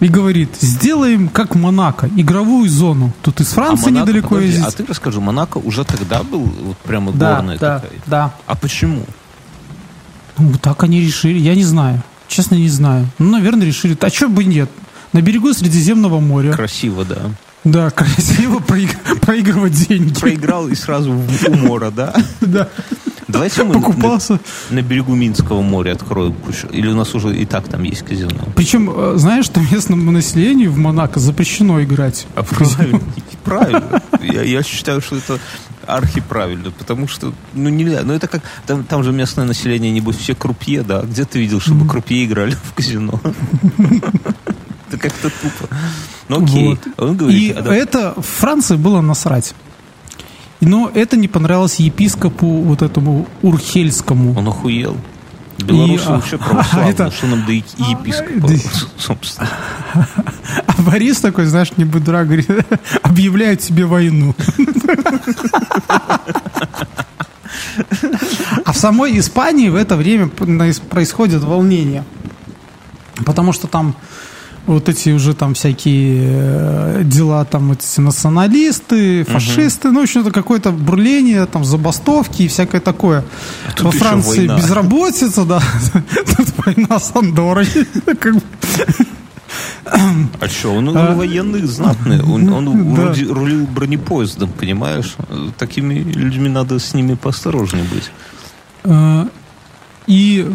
и 0.00 0.08
говорит, 0.08 0.56
сделаем 0.60 1.28
как 1.28 1.54
Монако, 1.54 2.08
игровую 2.16 2.68
зону. 2.68 3.12
Тут 3.22 3.40
из 3.40 3.48
Франции 3.48 3.88
а 3.88 3.90
Монако, 3.90 4.08
недалеко 4.08 4.28
подожди, 4.30 4.52
ездить. 4.52 4.66
А 4.66 4.76
ты 4.76 4.86
расскажи, 4.86 5.20
Монако 5.20 5.58
уже 5.58 5.84
тогда 5.84 6.22
был 6.22 6.40
вот 6.40 6.76
прямо 6.78 7.12
да, 7.12 7.36
горная 7.36 7.58
да, 7.58 7.80
такая? 7.80 8.00
да. 8.06 8.34
А 8.46 8.56
почему? 8.56 9.04
Ну, 10.38 10.54
так 10.60 10.82
они 10.82 11.00
решили, 11.00 11.38
я 11.38 11.54
не 11.54 11.64
знаю. 11.64 12.02
Честно, 12.28 12.56
не 12.56 12.68
знаю. 12.68 13.06
Ну, 13.18 13.30
наверное, 13.30 13.66
решили. 13.66 13.96
А 14.00 14.08
что 14.08 14.28
бы 14.28 14.44
нет? 14.44 14.70
На 15.12 15.20
берегу 15.22 15.52
Средиземного 15.52 16.20
моря. 16.20 16.52
Красиво, 16.52 17.04
да. 17.04 17.30
Да, 17.64 17.90
красиво 17.94 18.58
проиг- 18.60 19.18
проигрывать 19.20 19.72
деньги. 19.88 20.18
Проиграл 20.18 20.68
и 20.68 20.74
сразу 20.74 21.12
в 21.12 21.48
умора, 21.48 21.90
да? 21.90 22.14
Да. 22.40 22.68
Давайте 23.28 23.64
мы 23.64 23.74
Покупался. 23.74 24.38
на, 24.70 24.76
на 24.76 24.82
берегу 24.82 25.16
Минского 25.16 25.60
моря 25.60 25.92
откроем. 25.94 26.36
Или 26.70 26.86
у 26.86 26.94
нас 26.94 27.12
уже 27.14 27.36
и 27.36 27.44
так 27.44 27.66
там 27.66 27.82
есть 27.82 28.02
казино. 28.02 28.30
Причем, 28.54 28.88
э, 28.88 29.14
знаешь, 29.16 29.46
что 29.46 29.60
местному 29.60 30.12
населению 30.12 30.70
в 30.70 30.78
Монако 30.78 31.18
запрещено 31.18 31.82
играть. 31.82 32.26
А 32.36 32.44
правильно, 32.44 33.00
правильно. 33.42 34.00
Я, 34.22 34.42
я 34.42 34.62
считаю, 34.62 35.00
что 35.00 35.16
это 35.16 35.40
архиправильно, 35.86 36.70
потому 36.70 37.08
что, 37.08 37.32
ну, 37.52 37.68
нельзя. 37.68 38.02
Ну, 38.04 38.12
это 38.12 38.28
как, 38.28 38.42
там, 38.64 38.84
там 38.84 39.02
же 39.02 39.10
местное 39.10 39.44
население, 39.44 39.90
небось, 39.90 40.16
все 40.16 40.36
крупье, 40.36 40.82
да? 40.82 41.02
Где 41.02 41.24
ты 41.24 41.40
видел, 41.40 41.60
чтобы 41.60 41.88
крупье 41.88 42.24
играли 42.24 42.52
в 42.52 42.74
казино? 42.74 43.20
Это 44.88 44.98
как-то 44.98 45.30
тупо. 45.30 45.68
Ну, 46.28 46.44
окей. 46.44 46.68
Вот. 46.68 46.80
Он 46.98 47.12
И 47.14 47.16
говорит, 47.16 47.56
а 47.56 47.62
да- 47.62 47.74
это 47.74 48.14
в 48.16 48.22
Франции 48.26 48.76
было 48.76 49.00
насрать. 49.00 49.54
Но 50.60 50.90
это 50.94 51.16
не 51.16 51.28
понравилось 51.28 51.76
епископу 51.80 52.46
вот 52.62 52.82
этому 52.82 53.26
Урхельскому. 53.42 54.34
он 54.38 54.48
охуел. 54.48 54.96
Белорусы 55.58 56.04
а- 56.06 56.12
вообще 56.12 56.38
православные, 56.38 56.92
это- 56.92 57.10
что 57.10 57.26
нам 57.26 57.44
до 57.46 57.52
епископа, 57.52 58.48
Да. 58.48 58.54
собственно. 58.98 59.48
А 60.66 60.82
Борис 60.82 61.20
такой, 61.20 61.46
знаешь, 61.46 61.72
не 61.76 61.84
будь 61.84 62.04
дурак, 62.04 62.26
говорит, 62.26 62.48
объявляют 63.02 63.60
тебе 63.60 63.86
войну. 63.86 64.34
А 68.64 68.72
в 68.72 68.76
самой 68.76 69.18
Испании 69.18 69.68
в 69.68 69.74
это 69.76 69.96
время 69.96 70.28
происходит 70.28 71.42
волнение. 71.42 72.04
Потому 73.24 73.52
что 73.52 73.66
там 73.66 73.94
вот 74.66 74.88
эти 74.88 75.10
уже 75.10 75.34
там 75.34 75.54
всякие 75.54 76.24
э, 76.26 77.02
дела, 77.04 77.44
там 77.44 77.72
эти 77.72 78.00
националисты, 78.00 79.24
фашисты, 79.24 79.90
ну, 79.90 80.00
в 80.00 80.02
общем, 80.02 80.22
это 80.22 80.30
какое-то 80.32 80.72
бурление, 80.72 81.46
там, 81.46 81.64
забастовки 81.64 82.42
и 82.42 82.48
всякое 82.48 82.80
такое. 82.80 83.24
тут 83.76 83.86
Во 83.86 83.90
Франции 83.92 84.38
война. 84.38 84.56
безработица, 84.58 85.44
да, 85.44 85.62
тут 86.36 86.48
война 86.64 86.98
с 86.98 87.14
Андорой. 87.14 87.68
А 90.40 90.48
что, 90.48 90.74
он 90.74 90.96
А, 90.96 91.14
военный 91.14 91.62
знатный, 91.62 92.20
он, 92.20 92.48
он 92.52 92.64
да. 92.94 93.02
вроде 93.02 93.24
рулил 93.26 93.66
бронепоездом, 93.66 94.50
понимаешь? 94.50 95.14
Такими 95.58 95.94
людьми 95.94 96.48
надо 96.48 96.78
с 96.80 96.92
ними 96.92 97.14
поосторожнее 97.14 97.84
быть. 97.84 98.10
Э, 98.84 99.26
И 100.08 100.50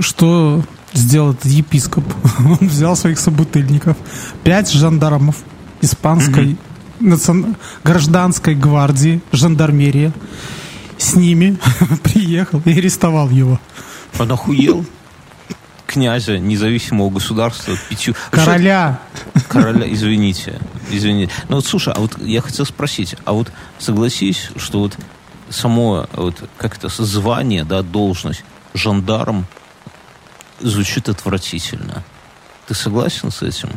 что 0.00 0.64
сделал 0.94 1.32
этот 1.32 1.46
епископ? 1.46 2.04
Он 2.38 2.68
взял 2.68 2.96
своих 2.96 3.18
собутыльников, 3.18 3.96
пять 4.42 4.70
жандармов 4.70 5.36
испанской 5.82 6.56
национ- 7.00 7.56
гражданской 7.82 8.54
гвардии, 8.54 9.20
жандармерия, 9.32 10.12
с 10.96 11.14
ними 11.14 11.58
приехал 12.02 12.62
и 12.64 12.72
арестовал 12.72 13.28
его. 13.28 13.60
Он 14.18 14.32
охуел. 14.32 14.86
князя 15.86 16.38
независимого 16.38 17.10
государства 17.10 17.74
пятью... 17.88 18.14
Короля. 18.30 19.00
Короля, 19.48 19.92
извините. 19.92 20.60
Извините. 20.90 21.32
Ну 21.48 21.56
вот, 21.56 21.66
слушай, 21.66 21.92
а 21.92 22.00
вот 22.00 22.16
я 22.22 22.40
хотел 22.40 22.64
спросить, 22.64 23.16
а 23.24 23.32
вот 23.32 23.52
согласись, 23.78 24.50
что 24.56 24.80
вот 24.80 24.96
само 25.50 26.06
вот 26.14 26.48
как 26.56 26.76
это 26.76 26.88
звание, 26.88 27.64
да, 27.64 27.82
должность 27.82 28.44
жандарм 28.72 29.46
звучит 30.64 31.08
отвратительно. 31.08 32.02
Ты 32.66 32.74
согласен 32.74 33.30
с 33.30 33.42
этим? 33.42 33.70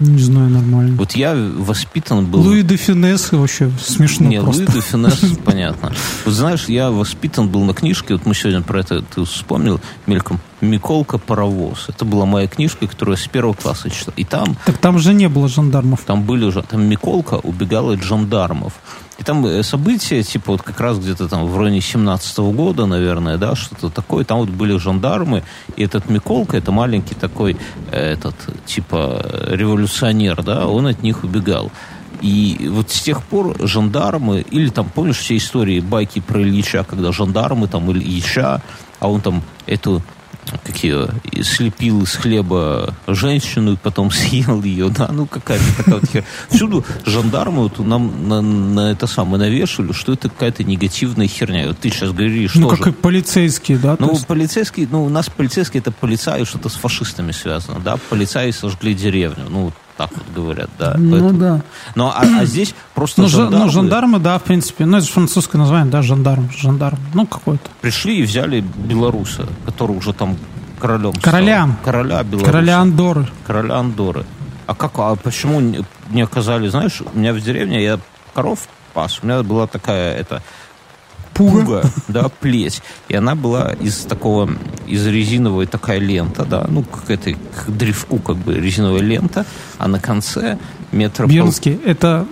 Не 0.00 0.18
знаю, 0.18 0.50
нормально. 0.50 0.96
Вот 0.96 1.12
я 1.12 1.34
воспитан 1.34 2.26
был... 2.26 2.40
Луи 2.40 2.62
де 2.62 2.76
Финес 2.76 3.30
вообще 3.30 3.70
смешно 3.80 4.28
Не, 4.28 4.40
просто. 4.42 4.62
Луи 4.62 4.72
де 4.72 4.80
Финес, 4.80 5.38
понятно. 5.44 5.92
Вот 6.24 6.34
знаешь, 6.34 6.64
я 6.68 6.90
воспитан 6.90 7.48
был 7.48 7.62
на 7.62 7.74
книжке, 7.74 8.14
вот 8.14 8.26
мы 8.26 8.34
сегодня 8.34 8.62
про 8.62 8.80
это, 8.80 9.02
ты 9.02 9.24
вспомнил, 9.24 9.80
мельком, 10.06 10.40
«Миколка 10.60 11.18
паровоз». 11.18 11.88
Это 11.88 12.04
была 12.04 12.26
моя 12.26 12.48
книжка, 12.48 12.86
которую 12.88 13.16
я 13.16 13.22
с 13.22 13.28
первого 13.28 13.54
класса 13.54 13.88
читал. 13.90 14.14
И 14.16 14.24
там... 14.24 14.56
Так 14.64 14.78
там 14.78 14.98
же 14.98 15.14
не 15.14 15.28
было 15.28 15.48
жандармов. 15.48 16.00
Там 16.04 16.24
были 16.24 16.44
уже... 16.44 16.62
Там 16.62 16.84
Миколка 16.84 17.34
убегала 17.34 17.94
от 17.94 18.02
жандармов. 18.02 18.72
И 19.18 19.22
там 19.22 19.46
э, 19.46 19.62
события, 19.62 20.22
типа 20.22 20.52
вот 20.52 20.62
как 20.62 20.80
раз 20.80 20.98
где-то 20.98 21.28
там 21.28 21.46
в 21.46 21.58
районе 21.58 21.80
17 21.80 22.38
-го 22.38 22.52
года, 22.52 22.86
наверное, 22.86 23.38
да, 23.38 23.54
что-то 23.54 23.90
такое. 23.90 24.24
Там 24.24 24.38
вот 24.38 24.48
были 24.48 24.76
жандармы, 24.76 25.42
и 25.76 25.84
этот 25.84 26.10
Миколка, 26.10 26.56
это 26.56 26.72
маленький 26.72 27.14
такой, 27.14 27.56
э, 27.92 28.12
этот, 28.12 28.34
типа, 28.66 29.24
революционер, 29.50 30.42
да, 30.42 30.66
он 30.66 30.86
от 30.86 31.02
них 31.02 31.24
убегал. 31.24 31.70
И 32.22 32.68
вот 32.70 32.90
с 32.90 33.02
тех 33.02 33.22
пор 33.22 33.56
жандармы, 33.60 34.40
или 34.40 34.68
там, 34.70 34.88
помнишь 34.94 35.18
все 35.18 35.36
истории, 35.36 35.80
байки 35.80 36.20
про 36.20 36.40
Ильича, 36.40 36.84
когда 36.84 37.12
жандармы 37.12 37.68
там 37.68 37.90
Ильича, 37.90 38.62
а 38.98 39.08
он 39.08 39.20
там 39.20 39.42
эту 39.66 40.02
какие 40.64 41.08
слепил 41.42 42.02
из 42.02 42.14
хлеба 42.14 42.94
женщину 43.06 43.72
и 43.72 43.76
потом 43.76 44.10
съел 44.10 44.62
ее, 44.62 44.88
да, 44.88 45.08
ну 45.12 45.26
какая-то 45.26 45.64
такая 45.76 45.94
вот 46.00 46.10
хер. 46.10 46.24
Всюду 46.50 46.84
жандармы 47.06 47.62
вот 47.64 47.78
нам 47.78 48.28
на, 48.28 48.40
на 48.40 48.90
это 48.92 49.06
самое 49.06 49.38
навешивали, 49.38 49.92
что 49.92 50.12
это 50.12 50.28
какая-то 50.28 50.64
негативная 50.64 51.26
херня. 51.28 51.68
Вот 51.68 51.78
ты 51.78 51.90
сейчас 51.90 52.10
говоришь, 52.12 52.54
Ну, 52.54 52.68
что 52.68 52.76
как 52.76 52.86
и 52.88 52.92
полицейские, 52.92 53.78
да? 53.78 53.96
ну, 53.98 54.12
есть- 54.12 54.26
полицейские, 54.26 54.88
ну, 54.90 55.04
у 55.04 55.08
нас 55.08 55.28
полицейские 55.28 55.80
это 55.80 55.90
полицаи, 55.92 56.44
что-то 56.44 56.68
с 56.68 56.74
фашистами 56.74 57.32
связано, 57.32 57.80
да, 57.80 57.96
полицаи 58.10 58.50
сожгли 58.50 58.94
деревню, 58.94 59.46
ну, 59.50 59.72
так 59.96 60.10
вот 60.12 60.24
говорят, 60.34 60.70
да. 60.78 60.94
Ну, 60.98 61.10
Поэтому- 61.10 61.38
да. 61.38 61.60
Но, 61.94 62.10
а, 62.10 62.22
а 62.40 62.44
здесь 62.44 62.74
просто 62.94 63.22
Ну, 63.22 63.28
жа- 63.28 63.30
жандармы, 63.30 63.64
ну, 63.66 63.70
жандармы, 63.70 64.18
да, 64.18 64.38
в 64.38 64.42
принципе. 64.42 64.84
Ну, 64.86 64.96
это 64.96 65.06
же 65.06 65.12
французское 65.12 65.60
название, 65.60 65.90
да, 65.90 66.02
жандарм, 66.02 66.50
жандарм. 66.56 66.98
Ну, 67.14 67.26
какой-то. 67.26 67.70
пришли 67.80 68.18
и 68.18 68.22
взяли 68.22 68.60
белоруса, 68.60 69.46
который 69.66 69.96
уже 69.96 70.12
там 70.12 70.36
королем 70.80 71.12
стал. 71.14 71.22
Короля. 71.32 71.68
Короля 71.84 72.22
Беларуси. 72.22 72.44
Короля 72.50 72.78
Андоры. 72.80 73.28
Короля 73.46 73.76
Андоры. 73.76 74.24
А 74.66 74.74
как, 74.74 74.92
а 74.98 75.14
почему 75.16 75.60
не 76.10 76.22
оказали, 76.22 76.68
знаешь, 76.68 77.02
у 77.14 77.18
меня 77.18 77.32
в 77.32 77.40
деревне, 77.40 77.82
я 77.84 77.98
коров 78.34 78.60
пас, 78.94 79.20
у 79.22 79.26
меня 79.26 79.42
была 79.42 79.66
такая, 79.66 80.16
это, 80.16 80.42
пуга, 81.34 81.82
да, 82.08 82.28
плеть. 82.28 82.82
И 83.08 83.14
она 83.14 83.34
была 83.34 83.72
из 83.72 83.98
такого, 83.98 84.50
из 84.86 85.06
резиновой 85.06 85.66
такая 85.66 85.98
лента, 85.98 86.44
да, 86.44 86.66
ну, 86.68 86.82
как 86.82 87.10
это, 87.10 87.32
к 87.34 87.70
древку, 87.70 88.18
как 88.18 88.36
бы, 88.36 88.54
резиновая 88.54 89.02
лента, 89.02 89.44
а 89.78 89.88
на 89.88 90.00
конце 90.00 90.58
метра... 90.92 91.26
пол- 91.26 91.34
Бернский, 91.34 91.78
это 91.84 92.26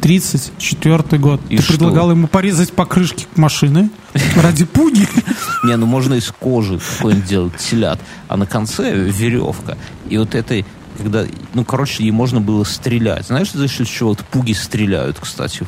34 0.00 1.18
год. 1.18 1.40
И 1.48 1.56
Ты 1.56 1.62
что? 1.62 1.72
предлагал 1.74 2.10
ему 2.10 2.26
порезать 2.26 2.72
покрышки 2.72 3.26
машины 3.36 3.90
ради 4.36 4.64
пуги. 4.64 5.06
Не, 5.64 5.76
ну 5.76 5.86
можно 5.86 6.14
из 6.14 6.30
кожи 6.30 6.78
какой-нибудь 6.98 7.26
делать 7.26 7.56
телят. 7.56 7.98
А 8.28 8.36
на 8.36 8.46
конце 8.46 8.92
веревка. 8.94 9.78
И 10.08 10.18
вот 10.18 10.34
этой, 10.34 10.66
когда, 10.98 11.24
ну, 11.54 11.64
короче, 11.64 12.02
ей 12.02 12.10
можно 12.10 12.40
было 12.40 12.64
стрелять. 12.64 13.26
Знаешь, 13.26 13.52
за 13.52 13.68
счет 13.68 13.88
чего 13.88 14.10
вот 14.10 14.18
пуги 14.20 14.52
стреляют, 14.52 15.18
кстати? 15.18 15.66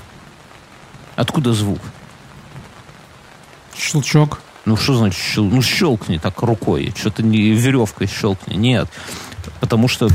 Откуда 1.17 1.53
звук? 1.53 1.81
Щелчок. 3.77 4.41
Ну, 4.65 4.77
что 4.77 4.95
значит 4.95 5.21
щел... 5.21 5.45
Ну, 5.45 5.63
щелкни 5.63 6.19
так 6.19 6.41
рукой. 6.43 6.93
Что-то 6.97 7.23
не 7.23 7.51
веревкой 7.51 8.07
щелкни. 8.07 8.55
Нет. 8.55 8.89
Потому 9.61 9.89
что 9.89 10.09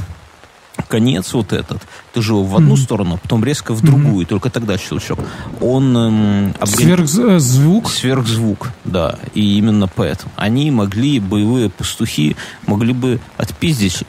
конец 0.88 1.34
вот 1.34 1.54
этот, 1.54 1.82
ты 2.14 2.22
же 2.22 2.34
его 2.34 2.44
в 2.44 2.56
одну 2.56 2.76
сторону, 2.78 3.16
а 3.16 3.18
потом 3.18 3.44
резко 3.44 3.74
в 3.74 3.82
другую, 3.82 4.26
и 4.26 4.26
только 4.26 4.50
тогда 4.50 4.78
щелчок. 4.78 5.20
Он 5.62 5.96
эм, 5.96 6.52
обгон- 6.60 6.66
Сверхзвук. 6.68 7.92
Сверхзвук, 7.92 8.72
да. 8.86 9.20
И 9.34 9.58
именно 9.58 9.88
поэтому. 9.88 10.32
Они 10.36 10.72
могли, 10.72 11.20
боевые 11.20 11.70
пастухи, 11.70 12.36
могли 12.66 12.94
бы 12.94 13.20
отпиздить 13.38 14.04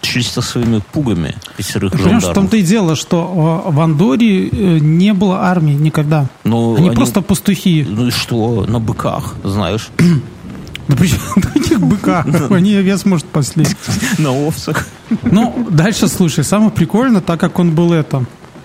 чисто 0.00 0.42
своими 0.42 0.80
пугами 0.92 1.34
пятерых 1.56 1.92
Понимаешь, 1.92 2.24
в 2.24 2.32
том-то 2.32 2.56
и 2.56 2.62
дело, 2.62 2.96
что 2.96 3.64
э, 3.66 3.70
в 3.70 3.80
Андоре 3.80 4.48
э, 4.48 4.78
не 4.78 5.12
было 5.12 5.40
армии 5.42 5.72
никогда. 5.72 6.26
Но 6.44 6.74
Они 6.76 6.90
просто 6.90 7.22
пастухи. 7.22 7.86
Ну 7.88 8.08
и 8.08 8.10
что, 8.10 8.66
на 8.66 8.78
быках, 8.78 9.34
знаешь, 9.44 9.88
Да 10.88 10.96
причем 10.96 11.18
на 11.36 11.42
каких 11.42 11.80
быках? 11.80 12.26
Они 12.50 12.74
овец 12.74 13.04
может 13.04 13.26
пасли. 13.26 13.66
на 14.18 14.30
овцах. 14.30 14.86
Ну, 15.22 15.66
дальше 15.70 16.08
слушай, 16.08 16.44
самое 16.44 16.70
прикольное, 16.70 17.20
так 17.20 17.38
как 17.40 17.58
он 17.58 17.74
был 17.74 17.92
это, 17.92 18.24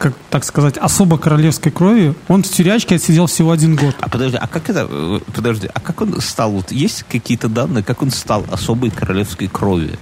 как 0.00 0.14
так 0.30 0.44
сказать, 0.44 0.78
особо 0.78 1.18
королевской 1.18 1.70
крови, 1.70 2.14
он 2.26 2.42
в 2.42 2.48
тюрячке 2.48 2.94
отсидел 2.94 3.26
всего 3.26 3.50
один 3.52 3.76
год. 3.76 3.94
А 4.00 4.08
подожди, 4.08 4.38
а 4.40 4.46
как 4.46 4.70
это, 4.70 4.86
э, 4.90 5.20
подожди, 5.34 5.68
а 5.72 5.78
как 5.78 6.00
он 6.00 6.18
стал, 6.22 6.52
вот 6.52 6.72
есть 6.72 7.04
какие-то 7.06 7.48
данные, 7.50 7.84
как 7.84 8.00
он 8.00 8.10
стал 8.10 8.44
особой 8.50 8.90
королевской 8.90 9.46
крови? 9.48 9.98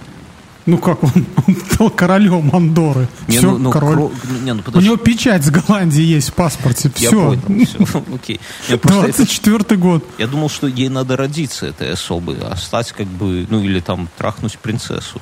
Ну 0.65 0.77
как 0.77 1.03
он, 1.03 1.11
он 1.47 1.55
стал 1.69 1.89
королем 1.89 2.49
Андоры. 2.55 3.09
Не, 3.27 3.39
Все, 3.39 3.51
ну, 3.51 3.57
ну, 3.57 3.71
король. 3.71 3.97
кро- 3.97 4.11
ну, 4.29 4.39
не, 4.45 4.53
ну, 4.53 4.61
У 4.73 4.79
него 4.79 4.95
печать 4.95 5.43
с 5.43 5.49
Голландии 5.49 6.01
есть 6.03 6.29
в 6.29 6.33
паспорте. 6.33 6.89
я 6.95 7.09
Все. 7.09 7.11
понял, 7.41 7.65
все, 7.65 8.03
окей. 8.15 8.39
Я 8.69 8.77
просто 8.77 9.07
это- 9.07 9.17
24 9.17 9.77
год. 9.81 10.05
Я 10.17 10.27
думал, 10.27 10.47
что 10.49 10.67
ей 10.67 10.87
надо 10.87 11.17
родиться 11.17 11.65
этой 11.65 11.91
особой, 11.91 12.37
а 12.41 12.55
стать 12.55 12.93
как 12.93 13.07
бы, 13.07 13.45
ну 13.49 13.59
или 13.61 13.81
там 13.81 14.07
трахнуть 14.17 14.57
принцессу 14.59 15.19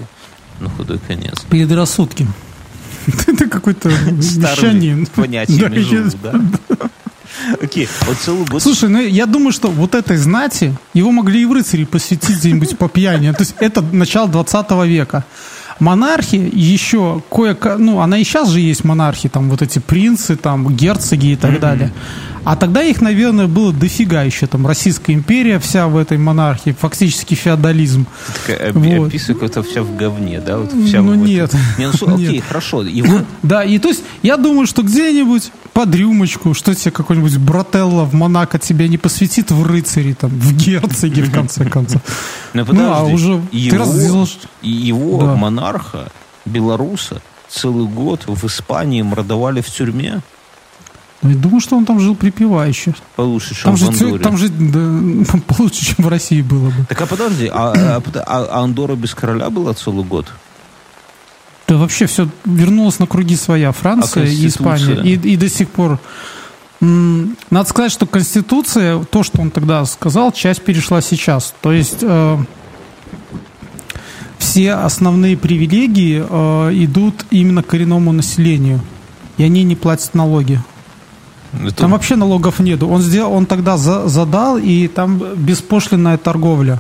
на 0.60 0.70
худой 0.70 1.00
конец. 1.00 1.40
Предрассудки. 1.50 2.28
Ты 3.38 3.48
какой-то 3.48 3.90
мещанин. 3.90 5.06
Понятиями 5.08 5.80
я- 5.80 6.12
да? 6.24 6.90
Окей, 7.62 7.88
вот 8.06 8.18
целый 8.18 8.46
год... 8.46 8.62
Слушай, 8.62 8.90
ну 8.90 9.00
я 9.00 9.26
думаю, 9.26 9.52
что 9.52 9.70
вот 9.70 9.96
этой 9.96 10.18
знати 10.18 10.74
его 10.94 11.12
могли 11.12 11.42
и 11.44 11.46
в 11.46 11.54
рыцари 11.54 11.86
посвятить 11.86 12.38
где-нибудь 12.38 12.78
по 12.78 12.90
пьяни. 12.90 13.32
То 13.32 13.42
есть 13.42 13.56
это 13.60 13.82
начало 13.82 14.28
20 14.28 14.72
века. 14.86 15.24
Монархия 15.80 16.50
еще 16.52 17.22
кое 17.30 17.56
ну, 17.78 18.00
она 18.00 18.18
и 18.18 18.24
сейчас 18.24 18.50
же 18.50 18.60
есть 18.60 18.84
монархии, 18.84 19.28
там 19.28 19.50
вот 19.50 19.62
эти 19.62 19.78
принцы, 19.78 20.36
там 20.36 20.76
герцоги 20.76 21.34
и 21.34 21.36
так 21.36 21.60
далее. 21.60 21.94
А 22.44 22.56
тогда 22.56 22.82
их, 22.82 23.02
наверное, 23.02 23.48
было 23.48 23.74
дофига 23.74 24.24
еще, 24.24 24.48
там 24.48 24.66
Российская 24.66 25.14
империя 25.14 25.60
вся 25.60 25.88
в 25.88 25.98
этой 25.98 26.18
монархии, 26.18 26.76
фактически 26.80 27.34
феодализм. 27.36 28.06
Такая 28.46 28.72
оби- 28.72 28.98
Вот. 28.98 29.08
описывай, 29.10 29.46
это 29.48 29.64
вся 29.64 29.84
в 29.84 29.96
говне, 29.98 30.40
да? 30.40 30.58
Вот 30.60 30.72
вся 30.86 31.02
Ну, 31.02 31.10
в 31.10 31.12
этом. 31.14 31.26
нет. 31.26 31.54
Не, 31.78 31.88
ну, 31.88 31.94
окей, 32.16 32.28
Нет. 32.36 32.44
хорошо. 32.48 32.84
Его... 32.84 33.20
Да, 33.44 33.64
и 33.64 33.78
то 33.80 33.90
есть 33.90 34.04
я 34.24 34.38
думаю, 34.38 34.66
что 34.68 34.82
где-нибудь 34.84 35.52
под 35.74 35.94
рюмочку, 35.94 36.54
что 36.54 36.74
тебе 36.74 36.92
какой-нибудь 36.92 37.38
брателло 37.38 38.04
в 38.06 38.14
Монако 38.14 38.58
тебя 38.60 38.88
не 38.88 38.98
посвятит 38.98 39.52
в 39.52 39.66
рыцари, 39.68 40.14
там, 40.14 40.30
в 40.32 40.54
герцоги, 40.56 41.22
в 41.22 41.32
конце 41.32 41.66
концов. 41.70 42.02
Ну, 42.54 42.66
Ну, 42.72 42.94
а 42.94 43.04
уже 43.04 43.42
ты 43.52 43.58
его, 43.58 43.78
раз 43.78 44.38
его 44.62 45.36
монарха, 45.36 46.10
белоруса, 46.46 47.22
целый 47.50 47.86
год 47.88 48.24
в 48.28 48.46
Испании 48.48 49.02
мордовали 49.02 49.62
в 49.62 49.68
тюрьме 49.70 50.22
Ну, 51.24 51.32
я 51.32 51.36
думаю, 51.36 51.60
что 51.62 51.76
он 51.76 51.86
там 51.86 52.00
жил 52.00 52.16
припевающе. 52.16 52.94
получше, 53.16 53.56
чем 53.56 53.64
Там 53.64 53.76
в 53.76 53.98
же, 53.98 54.20
там 54.20 54.38
же 54.38 54.50
да, 54.50 55.40
получше, 55.48 55.86
чем 55.86 56.06
в 56.06 56.08
России 56.08 56.42
было 56.42 56.70
бы. 56.70 56.86
Так 56.88 57.02
а 57.02 57.06
подожди, 57.08 57.50
а, 57.52 57.74
а, 57.76 58.04
а- 58.14 58.48
а 58.52 58.64
Андорра 58.64 58.96
без 58.96 59.16
короля 59.16 59.50
была 59.50 59.74
целый 59.74 60.04
год? 60.06 60.32
Да 61.68 61.76
вообще 61.76 62.06
все 62.06 62.30
вернулось 62.46 63.00
на 63.00 63.08
круги 63.08 63.36
своя. 63.36 63.72
Франция 63.72 64.24
А 64.24 64.28
и 64.28 64.48
Испания. 64.48 65.02
И, 65.04 65.14
и 65.14 65.36
до 65.36 65.50
сих 65.50 65.70
пор. 65.70 66.00
Надо 66.80 67.68
сказать, 67.68 67.92
что 67.92 68.06
Конституция, 68.06 69.04
то, 69.04 69.24
что 69.24 69.42
он 69.42 69.50
тогда 69.50 69.84
сказал, 69.86 70.32
часть 70.32 70.62
перешла 70.62 71.02
сейчас. 71.02 71.54
То 71.62 71.74
есть 71.74 71.98
э, 72.02 72.38
все 74.38 74.74
основные 74.74 75.36
привилегии 75.36 76.24
э, 76.28 76.84
идут 76.84 77.26
именно 77.32 77.64
коренному 77.64 78.12
населению. 78.12 78.80
И 79.38 79.44
они 79.44 79.64
не 79.64 79.76
платят 79.76 80.14
налоги. 80.14 80.62
Это- 81.54 81.76
Там 81.76 81.92
вообще 81.92 82.16
налогов 82.16 82.60
нету. 82.60 82.88
Он 82.90 83.02
сделал, 83.02 83.34
он 83.34 83.46
тогда 83.46 83.78
за- 83.78 84.08
задал, 84.08 84.58
и 84.58 84.88
там 84.88 85.22
беспошлинная 85.36 86.18
торговля. 86.18 86.80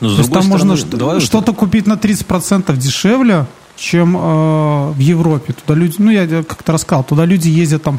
Но, 0.00 0.08
То 0.14 0.18
есть 0.18 0.32
там 0.32 0.46
можно 0.46 0.76
стороны, 0.76 1.14
вот- 1.14 1.22
что-то 1.22 1.52
купить 1.54 1.86
на 1.86 1.96
30% 1.96 2.76
дешевле, 2.78 3.46
чем 3.76 4.16
э, 4.16 4.90
в 4.92 4.98
Европе. 4.98 5.52
Туда 5.52 5.78
люди, 5.78 5.94
ну 5.98 6.10
я 6.10 6.26
как-то 6.42 6.72
рассказал, 6.72 7.04
туда 7.04 7.24
люди 7.26 7.48
ездят 7.48 7.82
там 7.82 7.98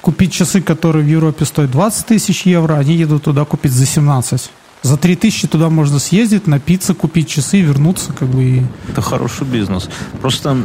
купить 0.00 0.32
часы, 0.32 0.60
которые 0.60 1.04
в 1.04 1.08
Европе 1.08 1.44
стоят 1.44 1.70
20 1.70 2.06
тысяч 2.06 2.46
евро, 2.46 2.74
они 2.74 2.94
едут 2.94 3.22
туда 3.24 3.44
купить 3.44 3.72
за 3.72 3.86
17. 3.86 4.50
За 4.82 4.96
3000 4.96 5.48
туда 5.48 5.70
можно 5.70 5.98
съездить, 5.98 6.46
напиться, 6.46 6.94
купить 6.94 7.28
часы, 7.28 7.60
вернуться, 7.60 8.12
как 8.12 8.28
бы 8.28 8.44
и... 8.44 8.62
Это 8.88 9.02
хороший 9.02 9.46
бизнес. 9.46 9.88
Просто 10.20 10.56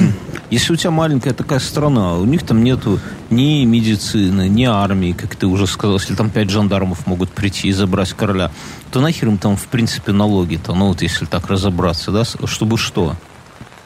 если 0.50 0.72
у 0.72 0.76
тебя 0.76 0.90
маленькая 0.90 1.34
такая 1.34 1.58
страна, 1.58 2.14
у 2.14 2.24
них 2.24 2.44
там 2.44 2.64
нету 2.64 2.98
ни 3.28 3.64
медицины, 3.66 4.48
ни 4.48 4.64
армии, 4.64 5.12
как 5.12 5.36
ты 5.36 5.46
уже 5.46 5.66
сказал, 5.66 5.98
если 5.98 6.14
там 6.14 6.30
пять 6.30 6.48
жандармов 6.48 7.06
могут 7.06 7.30
прийти 7.30 7.68
и 7.68 7.72
забрать 7.72 8.14
короля, 8.14 8.50
то 8.90 9.00
нахер 9.00 9.28
им 9.28 9.38
там, 9.38 9.56
в 9.56 9.66
принципе, 9.66 10.12
налоги-то, 10.12 10.74
ну 10.74 10.88
вот 10.88 11.02
если 11.02 11.26
так 11.26 11.48
разобраться, 11.48 12.10
да, 12.10 12.24
чтобы 12.24 12.78
что? 12.78 13.16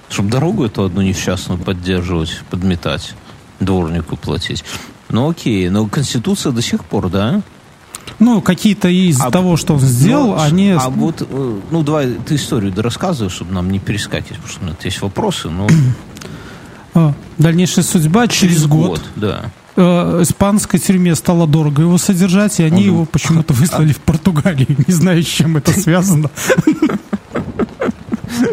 Чтобы 0.08 0.30
дорогу 0.30 0.64
эту 0.64 0.84
одну 0.84 1.02
несчастную 1.02 1.58
поддерживать, 1.58 2.42
подметать, 2.50 3.14
дворнику 3.58 4.16
платить. 4.16 4.64
Ну 5.08 5.28
окей, 5.28 5.68
но 5.70 5.86
Конституция 5.88 6.52
до 6.52 6.62
сих 6.62 6.84
пор, 6.84 7.10
да? 7.10 7.42
Ну, 8.18 8.40
какие-то 8.40 8.88
из 8.88 9.20
а, 9.20 9.30
того, 9.30 9.56
что 9.56 9.74
он 9.74 9.80
сделал, 9.80 10.28
ну, 10.28 10.40
они... 10.40 10.70
А 10.70 10.88
вот, 10.88 11.22
э, 11.28 11.60
ну, 11.70 11.82
давай 11.82 12.14
ты 12.26 12.36
историю 12.36 12.72
рассказывай, 12.76 13.30
чтобы 13.30 13.52
нам 13.52 13.70
не 13.70 13.78
перескакивать, 13.78 14.36
потому 14.36 14.48
что 14.48 14.60
у 14.60 14.64
меня 14.66 14.76
есть 14.82 15.02
вопросы, 15.02 15.48
но... 15.48 15.66
А, 16.94 17.14
дальнейшая 17.38 17.84
судьба 17.84 18.28
через, 18.28 18.54
через 18.54 18.66
год. 18.66 18.88
год 18.90 19.02
да. 19.16 19.50
Э, 19.74 20.18
испанской 20.22 20.78
тюрьме 20.78 21.14
стало 21.14 21.46
дорого 21.46 21.82
его 21.82 21.96
содержать, 21.96 22.60
и 22.60 22.62
они 22.62 22.82
он... 22.82 22.86
его 22.86 23.04
почему-то 23.06 23.54
выслали 23.54 23.92
в 23.92 24.00
Португалию. 24.00 24.66
Не 24.86 24.92
знаю, 24.92 25.22
с 25.22 25.26
чем 25.26 25.56
это 25.56 25.72
связано. 25.72 26.30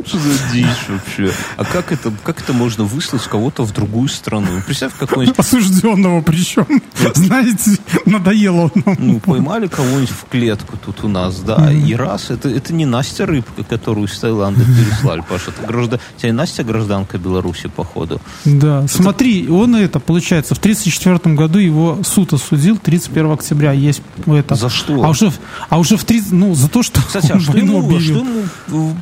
Что 0.05 0.19
за 0.19 0.53
дичь 0.53 0.87
вообще? 0.87 1.31
А 1.57 1.65
как 1.65 1.91
это, 1.91 2.11
как 2.23 2.41
это 2.41 2.53
можно 2.53 2.83
выслать 2.83 3.23
кого-то 3.23 3.63
в 3.63 3.73
другую 3.73 4.07
страну? 4.07 4.47
Представь, 4.65 4.93
какой-нибудь... 4.97 5.37
Осужденного 5.39 6.21
причем. 6.21 6.65
Знаете, 7.13 7.77
надоело 8.05 8.71
Ну, 8.97 9.19
поймали 9.19 9.67
кого-нибудь 9.67 10.09
в 10.09 10.25
клетку 10.29 10.77
тут 10.77 11.03
у 11.03 11.07
нас, 11.07 11.39
да, 11.39 11.71
и 11.71 11.93
раз. 11.93 12.29
Это, 12.29 12.49
это 12.49 12.73
не 12.73 12.85
Настя 12.85 13.25
Рыбка, 13.25 13.63
которую 13.63 14.07
из 14.07 14.17
Таиланда 14.19 14.61
переслали, 14.61 15.23
Паша. 15.27 15.51
Это 15.51 15.67
граждан... 15.67 15.99
Тебя 16.17 16.33
Настя 16.33 16.63
гражданка 16.63 17.17
Беларуси, 17.17 17.69
походу. 17.73 18.21
Да, 18.45 18.87
смотри, 18.87 19.47
он 19.49 19.75
это, 19.75 19.99
получается, 19.99 20.55
в 20.55 20.59
1934 20.59 21.35
году 21.35 21.59
его 21.59 21.99
суд 22.03 22.33
осудил, 22.33 22.77
31 22.77 23.31
октября 23.31 23.71
есть 23.71 24.01
это. 24.25 24.55
За 24.55 24.69
что? 24.69 25.03
А 25.03 25.09
уже, 25.09 25.31
а 25.69 25.79
уже 25.79 25.97
в 25.97 26.03
30... 26.03 26.31
Ну, 26.31 26.55
за 26.55 26.67
то, 26.69 26.83
что 26.83 27.01
Кстати, 27.01 27.31
а 27.31 27.39
что 27.39 27.57
ему, 27.57 27.99
что 27.99 28.25
ему 28.67 28.95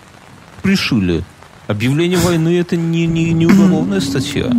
пришили. 0.68 1.24
Объявление 1.68 2.20
войны 2.20 2.60
это 2.60 2.76
не, 2.76 3.08
не, 3.08 3.32
не 3.32 3.46
уголовная 3.46 4.02
статья. 4.02 4.52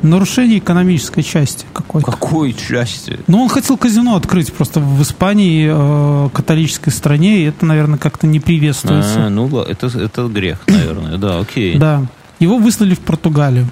Нарушение 0.00 0.58
экономической 0.58 1.22
части 1.22 1.66
какой-то. 1.74 2.10
Какой 2.10 2.54
части? 2.54 3.20
Ну, 3.26 3.42
он 3.42 3.50
хотел 3.50 3.76
казино 3.76 4.16
открыть 4.16 4.50
просто 4.54 4.80
в 4.80 5.02
Испании, 5.02 5.68
э, 5.70 6.30
католической 6.30 6.88
стране, 6.88 7.40
и 7.40 7.44
это, 7.44 7.66
наверное, 7.66 7.98
как-то 7.98 8.26
не 8.26 8.40
приветствуется. 8.40 9.26
А, 9.26 9.28
ну, 9.28 9.60
это, 9.60 9.88
это 9.88 10.28
грех, 10.28 10.60
наверное, 10.66 11.18
да, 11.18 11.40
окей. 11.40 11.76
Да. 11.76 12.06
Его 12.38 12.56
выслали 12.56 12.94
в 12.94 13.00
Португалию. 13.00 13.68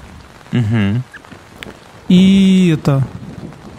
Угу. 0.52 1.02
И 2.10 2.76
это... 2.78 3.02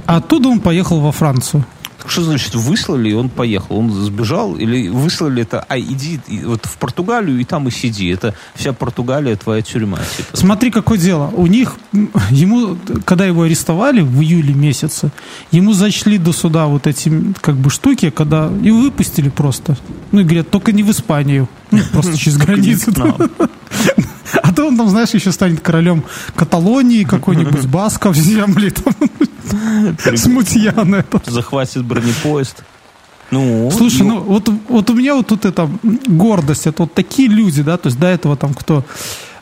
Оттуда 0.08 0.50
он 0.50 0.60
поехал 0.60 1.00
во 1.00 1.12
Францию. 1.12 1.64
Что 2.10 2.24
значит 2.24 2.56
выслали, 2.56 3.10
и 3.10 3.14
он 3.14 3.30
поехал? 3.30 3.78
Он 3.78 3.92
сбежал? 3.92 4.56
Или 4.56 4.90
выслали 4.90 5.44
это, 5.44 5.64
а 5.68 5.80
иди 5.80 6.20
вот 6.44 6.66
в 6.66 6.78
Португалию 6.78 7.40
и 7.40 7.44
там 7.44 7.68
и 7.68 7.72
сиди. 7.72 8.08
Это 8.10 8.34
вся 8.56 8.74
Португалия 8.74 9.36
твоя 9.36 9.62
тюрьма. 9.62 10.00
Типа. 10.18 10.36
Смотри, 10.36 10.72
какое 10.72 10.98
дело. 10.98 11.32
У 11.36 11.48
них, 11.48 11.76
ему, 12.32 12.78
когда 13.06 13.26
его 13.26 13.44
арестовали 13.44 14.02
в 14.02 14.22
июле 14.22 14.54
месяце, 14.54 15.12
ему 15.52 15.74
зачли 15.74 16.18
до 16.18 16.34
суда 16.34 16.66
вот 16.66 16.88
эти 16.88 17.12
как 17.42 17.56
бы 17.56 17.70
штуки, 17.70 18.10
когда 18.10 18.50
и 18.64 18.72
выпустили 18.72 19.30
просто. 19.30 19.78
Ну 20.12 20.22
и 20.22 20.24
говорят, 20.24 20.50
только 20.50 20.72
не 20.72 20.84
в 20.84 20.92
Испанию. 20.92 21.48
Ну, 21.72 21.80
просто 21.92 22.18
через 22.18 22.38
границу. 22.38 22.92
А 24.44 24.54
то 24.54 24.68
он 24.68 24.78
там, 24.78 24.90
знаешь, 24.90 25.10
еще 25.10 25.32
станет 25.32 25.62
королем 25.62 26.04
Каталонии, 26.36 27.04
какой-нибудь 27.10 27.66
Басков 27.66 28.16
земли, 28.16 28.70
там, 28.70 28.94
смутьян 30.16 30.96
этот. 30.96 31.26
Захватит 31.26 31.86
бронепоезд. 31.86 32.64
Ну, 33.32 33.70
Слушай, 33.72 34.04
ну 34.04 34.22
вот, 34.22 34.50
вот 34.70 34.90
у 34.90 34.94
меня 34.94 35.16
вот 35.16 35.28
тут 35.28 35.46
эта 35.46 35.70
гордость, 36.08 36.66
это 36.66 36.84
вот 36.84 36.94
такие 36.94 37.30
люди, 37.30 37.62
да, 37.62 37.78
то 37.78 37.88
есть 37.88 38.00
до 38.00 38.08
этого 38.08 38.36
там 38.36 38.56
кто 38.56 38.84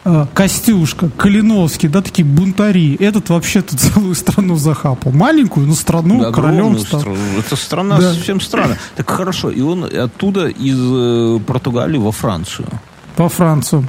э, 0.04 0.26
Костюшка, 0.34 1.10
Калиновский, 1.10 1.88
да, 1.88 2.02
такие 2.02 2.26
бунтари. 2.26 2.96
Этот 2.96 3.30
вообще 3.30 3.62
тут 3.62 3.80
целую 3.80 4.14
страну 4.16 4.58
захапал. 4.58 5.14
Маленькую, 5.14 5.68
но 5.68 5.74
страну 5.74 6.20
да, 6.20 6.32
королем 6.32 6.78
стал. 6.80 7.00
Страну. 7.00 7.18
Это 7.40 7.56
страна 7.56 7.98
да. 7.98 8.14
совсем 8.14 8.42
странная. 8.42 8.78
Так 8.98 9.10
хорошо, 9.10 9.52
и 9.52 9.62
он 9.62 9.86
оттуда 9.86 10.48
из 10.48 10.78
э, 10.80 11.40
Португалии 11.48 11.98
во 11.98 12.12
Францию. 12.12 12.68
Во 13.16 13.30
Францию. 13.30 13.88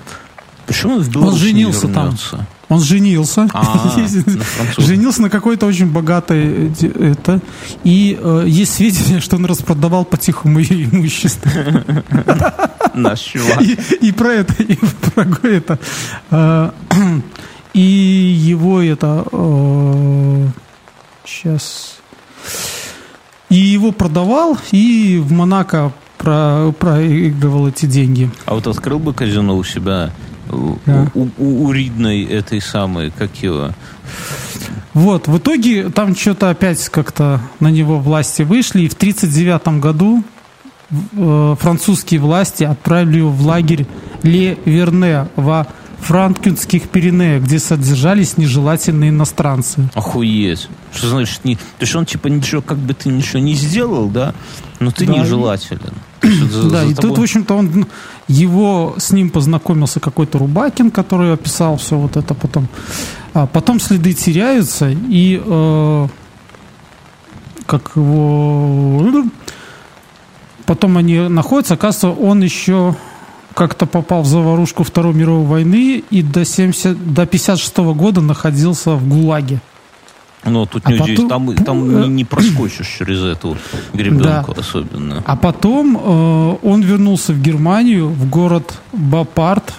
Почему 0.66 0.94
он 0.96 1.02
в 1.02 1.09
Беларусь 1.11 1.32
Он 1.32 1.38
женился 1.38 1.88
там. 1.88 2.16
Он 2.69 2.81
женился. 2.81 3.49
А, 3.53 3.97
женился 4.77 5.23
на 5.23 5.31
какой-то 5.31 5.66
очень 5.66 5.87
богатой 5.87 6.71
э, 6.81 7.12
это. 7.12 7.41
И 7.83 8.19
э, 8.21 8.45
есть 8.47 8.75
сведения, 8.75 9.21
что 9.21 9.37
он 9.37 9.47
распродавал 9.47 10.05
по-тихому 10.05 10.59
ее 10.59 10.85
имущество. 10.85 11.51
Наш 12.95 13.21
чувак. 13.21 13.62
И, 13.62 13.79
и 14.03 14.12
про 14.12 14.33
это, 14.35 14.62
и 14.62 14.77
про 15.14 15.49
это. 15.49 15.79
Э, 16.31 16.71
и 17.73 17.81
его 17.81 18.83
это... 18.83 19.25
Э, 19.33 20.47
сейчас... 21.25 21.97
И 23.49 23.57
его 23.57 23.93
продавал, 23.93 24.59
и 24.73 25.19
в 25.25 25.33
Монако 25.33 25.91
про, 26.19 26.71
проигрывал 26.79 27.69
эти 27.69 27.87
деньги. 27.87 28.31
А 28.45 28.55
вот 28.55 28.66
открыл 28.66 28.99
бы 28.99 29.14
казино 29.14 29.57
у 29.57 29.64
себя 29.64 30.12
да. 30.86 31.11
у, 31.14 31.28
у, 31.38 31.64
у 31.64 31.72
Ридной 31.72 32.24
этой 32.24 32.61
самой, 32.61 33.11
как 33.11 33.34
его... 33.42 33.70
Вот, 34.94 35.28
в 35.28 35.38
итоге 35.38 35.90
там 35.90 36.16
что-то 36.16 36.51
опять 36.51 36.88
как-то 36.88 37.40
на 37.61 37.68
него 37.68 37.99
власти 37.99 38.42
вышли, 38.42 38.82
и 38.82 38.88
в 38.88 38.94
1939 38.94 39.80
году 39.80 40.24
э, 40.90 41.57
французские 41.61 42.20
власти 42.20 42.64
отправили 42.64 43.18
его 43.18 43.30
в 43.30 43.46
лагерь 43.46 43.86
Ле 44.22 44.59
Верне 44.64 45.28
во 45.36 45.66
франкинских 46.01 46.88
Пиренеях, 46.88 47.42
где 47.44 47.59
содержались 47.59 48.36
нежелательные 48.38 49.11
иностранцы. 49.11 49.90
Охуеть. 49.94 50.68
Что 50.92 51.09
значит 51.09 51.44
не... 51.44 51.57
То 51.57 51.62
есть 51.80 51.94
он 51.94 52.07
типа 52.07 52.28
ничего, 52.28 52.62
как 52.62 52.78
бы 52.78 52.94
ты 52.94 53.09
ничего 53.09 53.40
не 53.40 53.55
сделал, 53.55 54.09
да? 54.09 54.34
Но 54.80 54.90
ты 54.90 55.07
да. 55.07 55.14
нежелателен. 55.14 55.94
Да, 56.70 56.85
и 56.85 56.95
тут, 56.95 57.18
в 57.18 57.22
общем-то, 57.22 57.55
он 57.55 57.87
его 58.29 58.95
с 58.99 59.11
ним 59.12 59.31
познакомился 59.31 60.01
какой-то 60.01 60.39
Рубакин, 60.39 60.91
который 60.91 61.33
описал 61.33 61.76
все 61.76 61.97
вот 61.97 62.16
это 62.16 62.35
потом. 62.35 62.68
А 63.35 63.47
потом 63.47 63.81
следы 63.81 64.12
теряются, 64.12 64.91
и 64.91 65.41
э, 65.45 66.09
как 67.66 67.93
его... 67.97 69.24
Потом 70.66 70.99
они 70.99 71.29
находятся, 71.29 71.74
оказывается, 71.74 72.11
он 72.11 72.43
еще 72.43 72.95
как-то 73.55 73.87
попал 73.87 74.22
в 74.22 74.26
заварушку 74.26 74.85
Второй 74.85 75.14
мировой 75.14 75.47
войны 75.47 76.05
и 76.11 76.22
до, 76.22 76.45
70, 76.45 77.14
до 77.14 77.26
56 77.26 77.79
-го 77.79 77.95
года 77.95 78.20
находился 78.20 78.91
в 78.91 79.09
ГУЛАГе. 79.09 79.61
Ну, 80.45 80.66
тут 80.66 80.82
а 80.86 80.93
не 80.93 80.99
потом... 80.99 81.28
там, 81.28 81.55
там 81.64 82.01
не, 82.01 82.09
не 82.09 82.24
проскочишь 82.24 82.89
через 82.99 83.22
эту 83.22 83.57
гребенку 83.93 84.55
да. 84.55 84.61
особенно. 84.61 85.22
А 85.26 85.36
потом 85.36 85.97
э, 85.97 86.57
он 86.62 86.82
вернулся 86.82 87.32
в 87.32 87.43
Германию, 87.43 88.09
в 88.09 88.28
город 88.28 88.78
Бапарт. 88.93 89.74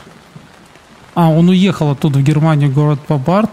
А, 1.16 1.30
он 1.30 1.49
уехал 1.49 1.91
оттуда 1.91 2.20
в 2.20 2.24
Германию, 2.24 2.70
в 2.70 2.74
город 2.74 2.99
Бапарт. 3.07 3.49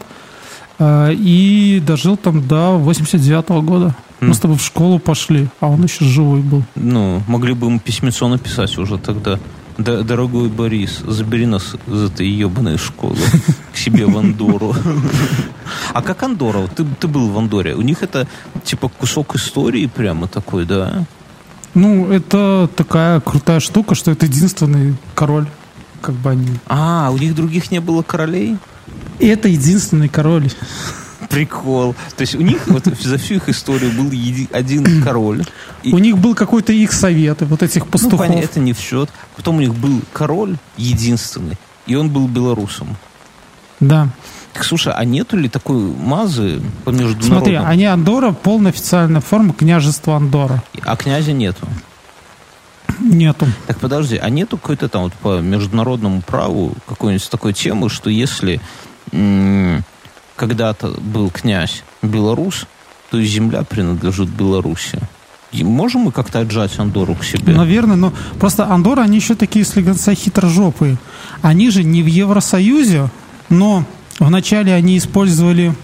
Э, 0.78 1.12
и 1.12 1.82
дожил 1.86 2.16
там 2.16 2.46
до 2.46 2.76
89 2.76 3.44
-го 3.46 3.62
года. 3.62 3.94
Мы 4.20 4.34
с 4.34 4.40
тобой 4.40 4.56
в 4.56 4.62
школу 4.62 4.98
пошли, 4.98 5.48
а 5.60 5.68
он 5.68 5.84
еще 5.84 6.04
живой 6.04 6.40
был. 6.40 6.62
Ну, 6.74 7.22
могли 7.28 7.52
бы 7.52 7.66
ему 7.66 7.78
письмецо 7.78 8.28
написать 8.28 8.76
уже 8.78 8.98
тогда. 8.98 9.38
Да, 9.78 10.02
дорогой 10.02 10.48
Борис, 10.48 11.00
забери 11.06 11.44
нас 11.44 11.74
из 11.86 12.04
этой 12.04 12.26
ебаной 12.26 12.78
школы 12.78 13.18
к 13.74 13.76
себе 13.76 14.06
в 14.06 14.16
Андору. 14.16 14.74
А 15.92 16.00
как 16.00 16.22
Андора? 16.22 16.66
Ты, 16.68 16.86
ты 16.98 17.08
был 17.08 17.28
в 17.28 17.38
Андоре. 17.38 17.74
У 17.74 17.82
них 17.82 18.02
это 18.02 18.26
типа 18.64 18.88
кусок 18.88 19.36
истории 19.36 19.86
прямо 19.86 20.28
такой, 20.28 20.64
да? 20.64 21.04
Ну, 21.74 22.10
это 22.10 22.70
такая 22.74 23.20
крутая 23.20 23.60
штука, 23.60 23.94
что 23.94 24.10
это 24.10 24.24
единственный 24.24 24.94
король. 25.14 25.46
Как 26.00 26.14
бы 26.14 26.30
они... 26.30 26.48
А, 26.68 27.10
у 27.12 27.18
них 27.18 27.34
других 27.34 27.70
не 27.70 27.80
было 27.80 28.02
королей? 28.02 28.56
И 29.18 29.26
это 29.26 29.48
единственный 29.48 30.08
король. 30.08 30.50
Прикол. 31.28 31.94
То 32.16 32.22
есть 32.22 32.34
у 32.34 32.40
них 32.40 32.66
вот 32.66 32.84
за 32.84 33.18
всю 33.18 33.34
их 33.34 33.48
историю 33.48 33.92
был 33.92 34.10
еди, 34.10 34.48
один 34.52 35.02
король. 35.02 35.44
И... 35.82 35.92
У 35.92 35.98
них 35.98 36.18
был 36.18 36.34
какой-то 36.34 36.72
их 36.72 36.92
совет, 36.92 37.42
вот 37.42 37.62
этих 37.62 37.84
ну, 37.84 37.90
пастухов. 37.90 38.20
Ну, 38.20 38.26
понятно, 38.26 38.44
это 38.44 38.60
не 38.60 38.72
в 38.72 38.78
счет. 38.78 39.10
Потом 39.36 39.56
у 39.56 39.60
них 39.60 39.74
был 39.74 40.00
король 40.12 40.56
единственный, 40.76 41.56
и 41.86 41.94
он 41.94 42.10
был 42.10 42.28
белорусом. 42.28 42.96
Да. 43.80 44.08
Так, 44.52 44.64
слушай, 44.64 44.92
а 44.94 45.04
нету 45.04 45.36
ли 45.36 45.48
такой 45.50 45.76
мазы 45.76 46.62
по 46.84 46.90
международному? 46.90 47.40
Смотри, 47.40 47.54
они 47.56 47.84
Андора, 47.84 48.32
полная 48.32 48.70
официальная 48.70 49.20
форма 49.20 49.52
княжества 49.52 50.16
Андора. 50.16 50.62
А 50.82 50.96
князя 50.96 51.32
нету? 51.32 51.66
Нету. 52.98 53.46
Так 53.66 53.78
подожди, 53.78 54.16
а 54.16 54.30
нету 54.30 54.56
какой-то 54.56 54.88
там 54.88 55.02
вот 55.02 55.12
по 55.14 55.40
международному 55.40 56.22
праву 56.22 56.72
какой-нибудь 56.86 57.28
такой 57.28 57.52
темы, 57.52 57.90
что 57.90 58.08
если 58.08 58.60
когда-то 60.36 60.88
был 61.00 61.30
князь 61.30 61.82
белорус, 62.02 62.66
то 63.10 63.18
и 63.18 63.24
земля 63.24 63.62
принадлежит 63.62 64.28
Беларуси. 64.28 65.00
И 65.52 65.64
можем 65.64 66.02
мы 66.02 66.12
как-то 66.12 66.40
отжать 66.40 66.78
Андору 66.78 67.14
к 67.14 67.24
себе? 67.24 67.54
Наверное, 67.54 67.96
но 67.96 68.12
просто 68.38 68.66
Андора, 68.66 69.02
они 69.02 69.16
еще 69.16 69.34
такие, 69.34 69.64
если 69.64 69.80
говорить, 69.80 70.18
хитрожопые. 70.18 70.98
Они 71.40 71.70
же 71.70 71.82
не 71.84 72.02
в 72.02 72.06
Евросоюзе, 72.06 73.10
но 73.48 73.84
вначале 74.18 74.74
они 74.74 74.98
использовали 74.98 75.74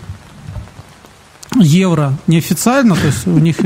евро 1.59 2.15
неофициально, 2.27 2.97
то 2.97 3.07
есть 3.07 3.27
у 3.27 3.39
них... 3.39 3.57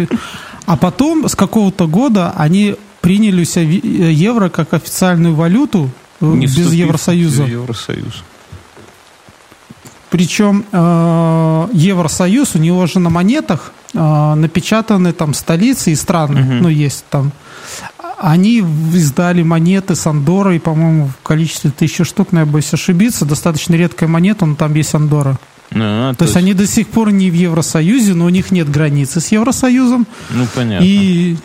А 0.66 0.76
потом 0.76 1.28
с 1.28 1.37
какого-то 1.37 1.87
года 1.87 2.32
они 2.37 2.74
приняли 3.01 3.43
у 3.43 3.45
себя 3.45 4.11
евро 4.11 4.49
как 4.49 4.74
официальную 4.74 5.37
валюту 5.37 5.91
э, 6.20 6.26
Не 6.26 6.47
без 6.47 6.72
Евросоюза. 6.72 7.45
в 7.45 7.49
Евросоюз. 7.49 8.24
Причем 10.11 10.64
э, 10.72 11.68
Евросоюз, 11.72 12.54
у 12.54 12.59
него 12.59 12.86
же 12.86 13.00
на 13.00 13.11
монетах 13.11 13.72
э, 13.92 14.34
напечатаны 14.34 15.12
там 15.12 15.34
столицы 15.34 15.92
и 15.92 15.94
страны, 15.96 16.40
Мгм. 16.42 16.62
ну 16.62 16.68
есть 16.68 17.04
там. 17.11 17.32
Они 18.18 18.64
издали 18.94 19.42
монеты 19.42 19.94
с 19.94 20.07
Андорой, 20.07 20.59
по-моему, 20.61 21.09
в 21.09 21.22
количестве 21.26 21.70
тысячи 21.70 22.04
штук, 22.04 22.28
но 22.30 22.40
я 22.40 22.46
боюсь 22.46 22.72
ошибиться. 22.72 23.26
Достаточно 23.26 23.74
редкая 23.74 24.09
монета, 24.09 24.46
но 24.46 24.54
там 24.54 24.74
есть 24.74 24.94
Андора. 24.94 25.38
А, 25.74 26.14
То, 26.14 26.24
есть 26.24 26.36
они 26.36 26.54
до 26.54 26.66
сих 26.66 26.86
пор 26.88 27.11
не 27.11 27.30
в 27.30 27.34
Евросоюзе, 27.34 28.14
но 28.14 28.24
у 28.24 28.28
них 28.30 28.52
нет 28.52 28.70
границы 28.70 29.20
с 29.20 29.32
Евросоюзом. 29.32 30.07
Ну, 30.30 30.46
понятно. 30.54 30.84
И, 30.84 31.36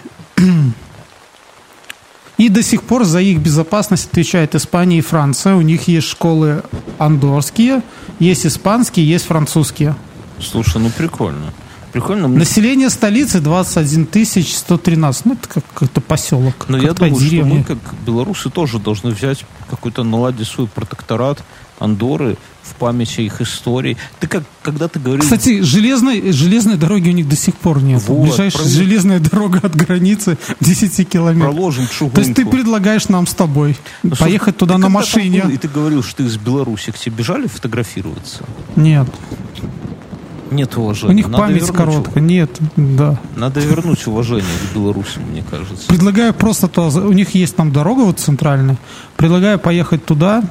и 2.42 2.50
до 2.50 2.64
сих 2.64 2.82
пор 2.82 3.04
за 3.04 3.22
их 3.22 3.38
безопасность 3.38 4.10
отвечает 4.10 4.56
Испания 4.56 4.98
и 4.98 5.02
Франция. 5.02 5.54
У 5.54 5.62
них 5.62 5.88
есть 5.88 6.08
школы 6.08 6.64
андорские, 6.98 7.84
есть 8.18 8.48
испанские, 8.48 9.08
есть 9.08 9.26
французские. 9.26 9.96
Слушай, 10.40 10.82
ну 10.82 10.90
прикольно. 10.90 11.54
Прикольно. 11.92 12.28
Население 12.28 12.90
столицы 12.90 13.42
21 13.42 14.08
113. 14.44 15.26
Ну, 15.26 15.34
это 15.34 15.48
как 15.48 15.64
какой-то 15.68 16.02
поселок. 16.02 16.66
Но 16.68 16.78
я 16.78 16.90
какая 16.90 17.10
думаю, 17.12 17.22
что 17.22 17.30
деревня. 17.30 17.54
мы, 17.54 17.64
как 17.64 17.78
белорусы, 18.08 18.50
тоже 18.50 18.80
должны 18.80 19.12
взять 19.12 19.46
какой-то 19.70 20.04
наладить 20.04 20.48
свой 20.48 20.66
протекторат 20.66 21.44
Андоры 21.78 22.38
в 22.64 22.76
память 22.76 23.18
о 23.18 23.22
их 23.22 23.42
истории. 23.42 23.98
Ты 24.20 24.28
как, 24.28 24.44
когда 24.62 24.88
ты 24.88 25.00
говорил... 25.00 25.24
Кстати, 25.24 25.62
железной, 25.62 26.32
железной 26.32 26.78
дороги 26.78 27.10
у 27.10 27.14
них 27.14 27.28
до 27.28 27.36
сих 27.36 27.56
пор 27.56 27.82
нет. 27.82 28.02
Вот, 28.08 28.24
Ближайшая 28.28 28.62
про- 28.64 28.70
железная 28.70 29.20
дорога 29.20 29.60
от 29.64 29.76
границы 29.76 30.38
10 30.60 31.10
километров. 31.10 31.54
проложим 31.54 31.88
чугунку. 31.88 32.16
То 32.16 32.22
есть 32.22 32.34
ты 32.36 32.46
предлагаешь 32.46 33.08
нам 33.10 33.26
с 33.28 33.34
тобой 33.34 33.78
Ну, 34.04 34.10
слушай, 34.10 34.22
поехать 34.22 34.58
туда 34.58 34.78
на 34.78 34.90
машине? 34.90 35.42
был, 35.44 35.50
и 35.52 35.58
ты 35.58 35.68
говорил, 35.68 36.04
что 36.04 36.18
ты 36.18 36.24
из 36.26 36.38
Беларуси 36.38 36.92
к 36.92 36.98
тебе 36.98 37.16
бежали 37.18 37.48
фотографироваться? 37.48 38.44
Нет. 38.76 39.08
Нет 40.52 40.76
уважения. 40.76 41.14
У 41.14 41.16
них 41.16 41.28
Надо 41.30 41.38
память 41.44 41.66
короткая. 41.68 42.22
Нет, 42.22 42.52
да. 42.76 43.18
Надо 43.38 43.62
вернуть 43.62 44.06
уважение 44.06 44.44
к 44.70 44.76
белорусам, 44.76 45.24
мне 45.32 45.44
кажется. 45.50 45.88
Предлагаю 45.88 46.34
просто 46.34 46.68
то, 46.68 46.90
у 46.90 47.14
них 47.14 47.34
есть 47.36 47.56
там 47.56 47.72
дорога 47.72 48.02
вот 48.02 48.20
центральная. 48.20 48.78
Предлагаю 49.16 49.60
поехать 49.60 50.04
туда 50.06 50.44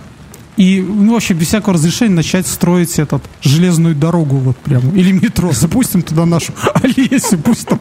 и, 0.56 0.80
ну, 0.80 1.14
вообще 1.14 1.34
без 1.34 1.46
всякого 1.48 1.74
разрешения 1.74 2.14
начать 2.14 2.46
строить 2.46 2.98
этот 2.98 3.22
железную 3.42 3.94
дорогу 3.94 4.36
вот 4.36 4.56
прямо. 4.58 4.90
Или 4.92 5.12
метро. 5.12 5.52
Запустим 5.52 6.02
туда 6.02 6.26
нашу 6.26 6.52
Олесю, 6.82 7.38
пусть 7.38 7.66
там 7.68 7.80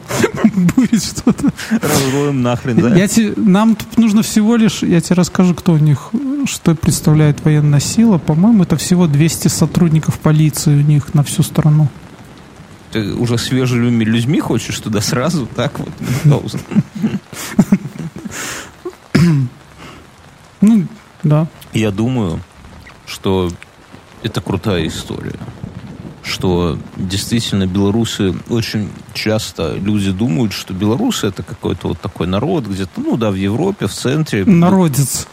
будет 0.76 1.02
что-то. 1.04 1.50
Разроем 1.70 2.42
нахрен, 2.42 2.80
да? 2.80 2.94
Я 2.96 3.06
те- 3.08 3.34
нам 3.36 3.76
нужно 3.96 4.22
всего 4.22 4.56
лишь, 4.56 4.82
я 4.82 5.00
тебе 5.00 5.16
расскажу, 5.16 5.54
кто 5.54 5.72
у 5.72 5.78
них, 5.78 6.10
что 6.46 6.74
представляет 6.74 7.44
военная 7.44 7.80
сила. 7.80 8.18
По-моему, 8.18 8.62
это 8.62 8.76
всего 8.76 9.06
200 9.06 9.48
сотрудников 9.48 10.18
полиции 10.18 10.72
у 10.74 10.82
них 10.82 11.12
на 11.14 11.22
всю 11.22 11.42
страну. 11.42 11.88
Ты 12.92 13.12
уже 13.14 13.38
свежими 13.38 14.02
людьми 14.04 14.40
хочешь 14.40 14.78
туда 14.80 15.00
сразу? 15.00 15.46
Так 15.54 15.78
вот, 15.78 15.90
Мюнхгаузен. 16.24 16.60
Ну, 20.60 20.86
да. 21.22 21.46
Я 21.72 21.90
думаю, 21.90 22.40
что 23.10 23.50
это 24.22 24.40
крутая 24.40 24.86
история. 24.86 25.38
Что 26.22 26.78
действительно 26.96 27.66
белорусы 27.66 28.34
очень 28.48 28.90
часто 29.14 29.74
люди 29.74 30.12
думают, 30.12 30.52
что 30.52 30.74
белорусы 30.74 31.26
это 31.26 31.42
какой-то 31.42 31.88
вот 31.88 32.00
такой 32.00 32.26
народ 32.26 32.66
где-то, 32.66 33.00
ну 33.00 33.16
да, 33.16 33.30
в 33.30 33.34
Европе, 33.34 33.86
в 33.86 33.92
центре. 33.92 34.44
Народец. 34.44 35.26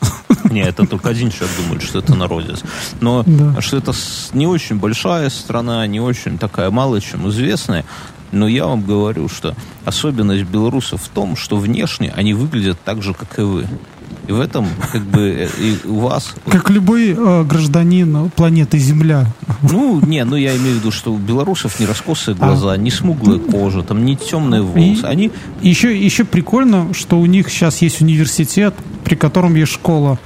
Нет, 0.50 0.68
это 0.70 0.88
только 0.88 1.10
один 1.10 1.30
человек 1.30 1.56
думает, 1.58 1.84
что 1.84 2.00
это 2.00 2.16
народец. 2.16 2.62
Но 3.02 3.24
Да. 3.26 3.62
что 3.62 3.78
это 3.78 3.92
не 4.34 4.48
очень 4.48 4.78
большая 4.78 5.30
страна, 5.30 5.86
не 5.88 6.00
очень 6.00 6.38
такая 6.38 6.72
мало 6.72 7.00
чем 7.02 7.30
известная. 7.30 7.86
Но 8.32 8.48
я 8.48 8.66
вам 8.66 8.82
говорю, 8.82 9.30
что 9.30 9.56
особенность 9.86 10.44
белорусов 10.44 11.02
в 11.04 11.10
том, 11.10 11.36
что 11.36 11.58
внешне 11.58 12.12
они 12.16 12.34
выглядят 12.34 12.78
так 12.84 13.02
же, 13.04 13.14
как 13.14 13.40
и 13.40 13.42
вы. 13.42 13.68
И 14.28 14.32
в 14.34 14.41
этом, 14.41 14.68
как 14.91 15.03
бы, 15.03 15.22
э, 15.22 15.49
и 15.60 15.88
у 15.88 15.99
вас... 15.99 16.36
Как 16.49 16.70
любой 16.70 17.16
э, 17.18 17.43
гражданин 17.43 18.30
планеты 18.32 18.78
Земля. 18.78 19.26
Ну, 19.62 20.01
не, 20.05 20.24
ну 20.26 20.36
я 20.36 20.55
имею 20.58 20.76
в 20.76 20.80
виду, 20.80 20.91
что 20.91 21.14
у 21.14 21.18
белорусов 21.18 21.80
не 21.80 21.86
раскосые 21.86 22.36
глаза, 22.36 22.76
не 22.76 22.91
смуглая 22.91 23.39
кожа, 23.39 23.84
там 23.84 24.05
не 24.05 24.18
темные 24.18 24.62
волосы. 24.62 25.05
Они 25.05 25.32
Еще, 25.62 25.97
еще 25.97 26.26
прикольно, 26.26 26.93
что 26.93 27.20
у 27.20 27.26
них 27.26 27.49
сейчас 27.49 27.82
есть 27.82 28.01
университет, 28.01 28.74
при 29.05 29.16
котором 29.16 29.55
есть 29.55 29.72
школа 29.72 30.20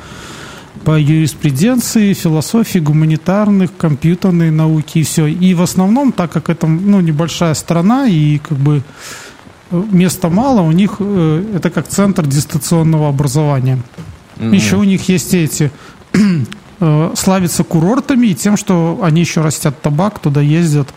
по 0.84 1.00
юриспруденции, 1.00 2.14
философии, 2.14 2.80
гуманитарных, 2.80 3.70
компьютерной 3.78 4.52
науки 4.52 5.00
и 5.00 5.04
все. 5.04 5.28
И 5.28 5.54
в 5.54 5.62
основном, 5.62 6.12
так 6.12 6.32
как 6.32 6.50
это 6.50 6.66
ну, 6.66 7.02
небольшая 7.02 7.54
страна 7.54 8.08
и 8.08 8.40
как 8.40 8.58
бы 8.58 8.82
места 9.72 10.30
мало, 10.30 10.62
у 10.62 10.72
них 10.72 10.96
э, 11.00 11.54
это 11.56 11.70
как 11.70 11.88
центр 11.88 12.26
дистанционного 12.26 13.10
образования. 13.10 13.80
м, 14.38 14.52
Еще 14.52 14.76
у 14.78 14.84
них 14.84 15.08
есть 15.10 15.34
эти 15.34 15.72
э, 16.80 17.12
славятся 17.16 17.64
курортами 17.64 18.28
и 18.28 18.36
тем, 18.36 18.58
что 18.58 19.00
они 19.04 19.22
еще 19.22 19.42
растят 19.42 19.82
табак, 19.82 20.20
туда 20.20 20.42
ездят 20.42 20.90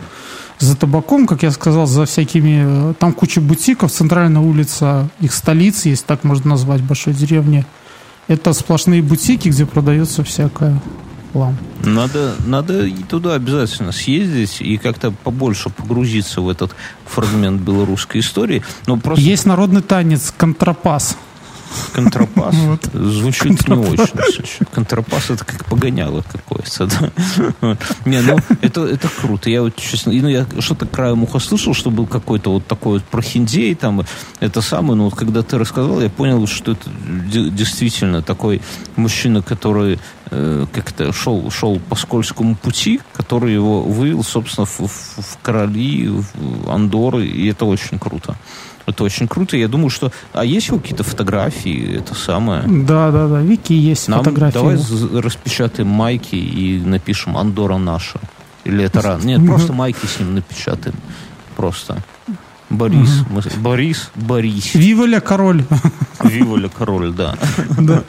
за 0.59 0.77
табаком, 0.77 1.27
как 1.27 1.43
я 1.43 1.51
сказал, 1.51 1.87
за 1.87 2.05
всякими... 2.05 2.91
э, 2.91 2.95
Там 2.99 3.13
куча 3.13 3.41
бутиков, 3.41 3.91
центральная 3.93 4.41
улица 4.43 5.09
их 5.21 5.33
столицы, 5.33 5.91
есть 5.91 6.07
так 6.07 6.25
можно 6.25 6.51
назвать, 6.51 6.81
большой 6.83 7.13
деревни. 7.15 7.65
Это 8.29 8.53
сплошные 8.55 9.03
бутики, 9.03 9.49
где 9.49 9.67
продается 9.67 10.23
всякая 10.25 10.81
хлам. 11.35 11.57
Надо, 11.85 12.35
надо 12.47 12.89
туда 13.09 13.35
обязательно 13.35 13.93
съездить 13.93 14.61
и 14.61 14.79
как-то 14.79 15.11
побольше 15.11 15.69
погрузиться 15.69 16.41
в 16.41 16.49
этот 16.49 16.71
фрагмент 17.07 17.61
белорусской 17.61 18.21
истории. 18.21 18.63
Но 18.87 18.97
просто 18.97 19.25
Есть 19.25 19.45
народный 19.45 19.83
танец 19.83 20.33
контрапас. 20.37 21.17
Контрапас 21.93 22.55
Вот. 22.55 22.85
звучит 22.93 23.43
Контрапас. 23.43 23.89
не 23.89 23.93
очень. 23.93 24.07
слушай. 24.35 24.67
Контрапас 24.73 25.31
это 25.31 25.45
как 25.45 25.65
погоняло 25.67 26.23
какое-то. 26.31 26.89
Не, 28.05 28.21
ну 28.21 28.39
это, 28.63 28.85
это 28.87 29.09
круто. 29.09 29.51
Я 29.51 29.63
вот 29.63 29.77
честно, 29.77 30.13
ну, 30.13 30.29
я 30.29 30.47
что-то 30.61 30.87
краем 30.87 31.23
уха 31.23 31.39
слышал, 31.39 31.75
что 31.75 31.91
был 31.91 32.07
какой-то 32.07 32.53
вот 32.53 32.67
такой 32.67 32.95
вот 32.95 33.05
прохиндей 33.05 33.75
там, 33.75 34.03
это 34.41 34.61
самое, 34.61 34.95
но 34.95 35.05
вот 35.05 35.15
когда 35.15 35.43
ты 35.43 35.59
рассказал, 35.59 36.01
я 36.01 36.09
понял, 36.11 36.47
что 36.47 36.73
это 36.73 36.91
де- 37.31 37.51
действительно 37.51 38.23
такой 38.23 38.61
мужчина, 38.97 39.43
который 39.43 39.99
э, 40.31 40.67
как-то 40.73 41.13
шел, 41.13 41.51
шел 41.51 41.79
по 41.81 41.95
скользкому 41.97 42.57
пути, 42.57 43.01
который 43.13 43.53
его 43.53 43.83
вывел, 43.83 44.23
собственно, 44.25 44.67
в, 44.67 44.79
в- 44.81 44.89
в 45.23 45.39
короли, 45.43 46.09
в 46.09 46.71
Андоры, 46.71 47.27
и 47.27 47.47
это 47.49 47.65
очень 47.65 47.99
круто. 47.99 48.37
Это 48.87 49.05
очень 49.05 49.27
круто. 49.29 49.57
Я 49.57 49.69
думаю, 49.69 49.91
что... 49.91 50.13
А 50.33 50.45
есть 50.45 50.71
у 50.71 50.79
какие-то 50.79 51.05
фотографии? 51.05 51.97
Это 51.99 52.15
самое... 52.15 52.63
Да, 52.67 53.11
да, 53.11 53.29
да. 53.29 53.41
Вики 53.41 53.73
есть 53.73 54.09
Нам 54.09 54.19
фотографии. 54.21 54.55
давай 54.55 55.23
распечатаем 55.23 55.89
майки 55.89 56.35
и 56.37 56.79
напишем 56.81 57.37
«Андора 57.37 57.79
наша». 57.79 58.21
Или 58.65 58.85
это 58.85 59.03
рано? 59.03 59.23
Нет, 59.23 59.45
просто 59.47 59.73
майки 59.73 60.05
с 60.07 60.19
ним 60.19 60.35
напечатаем. 60.35 60.97
Просто. 61.57 62.03
Борис. 62.77 63.23
Мы 63.31 63.43
с- 63.43 63.55
Борис, 63.57 64.11
Борис. 64.15 64.75
Виволя 64.75 65.21
король. 65.21 65.65
Виволя 66.23 66.69
король, 66.69 67.13
да. 67.13 67.37
Да 67.79 68.03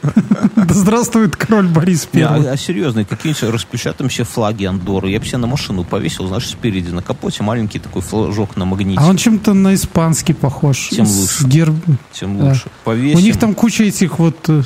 Да 0.56 0.74
здравствует 0.74 1.36
король 1.36 1.68
Борис 1.68 2.08
Не, 2.14 2.22
Первый. 2.22 2.50
а, 2.50 2.54
а 2.54 2.58
серьезно, 2.58 3.04
какие-нибудь 3.06 3.44
распечатаем 3.54 4.10
все 4.10 4.24
флаги 4.24 4.66
Андоры. 4.66 5.10
Я 5.10 5.20
бы 5.20 5.26
себе 5.26 5.38
на 5.40 5.48
машину 5.48 5.84
повесил, 5.84 6.28
знаешь, 6.28 6.48
спереди 6.48 6.90
на 6.92 7.02
капоте 7.02 7.44
маленький 7.44 7.80
такой 7.80 8.02
флажок 8.02 8.56
на 8.56 8.66
магните. 8.66 9.00
А 9.02 9.08
он 9.08 9.18
чем-то 9.18 9.54
на 9.54 9.74
испанский 9.76 10.34
похож. 10.34 10.90
Тем 10.90 11.06
С 11.06 11.42
лучше. 11.42 11.44
герб- 11.48 11.98
Тем 12.14 12.38
да. 12.38 12.46
лучше. 12.46 12.64
Повесим. 12.84 13.18
У 13.20 13.22
них 13.22 13.38
там 13.40 13.54
куча 13.54 13.84
этих 13.84 14.20
вот... 14.20 14.38
э, 14.50 14.64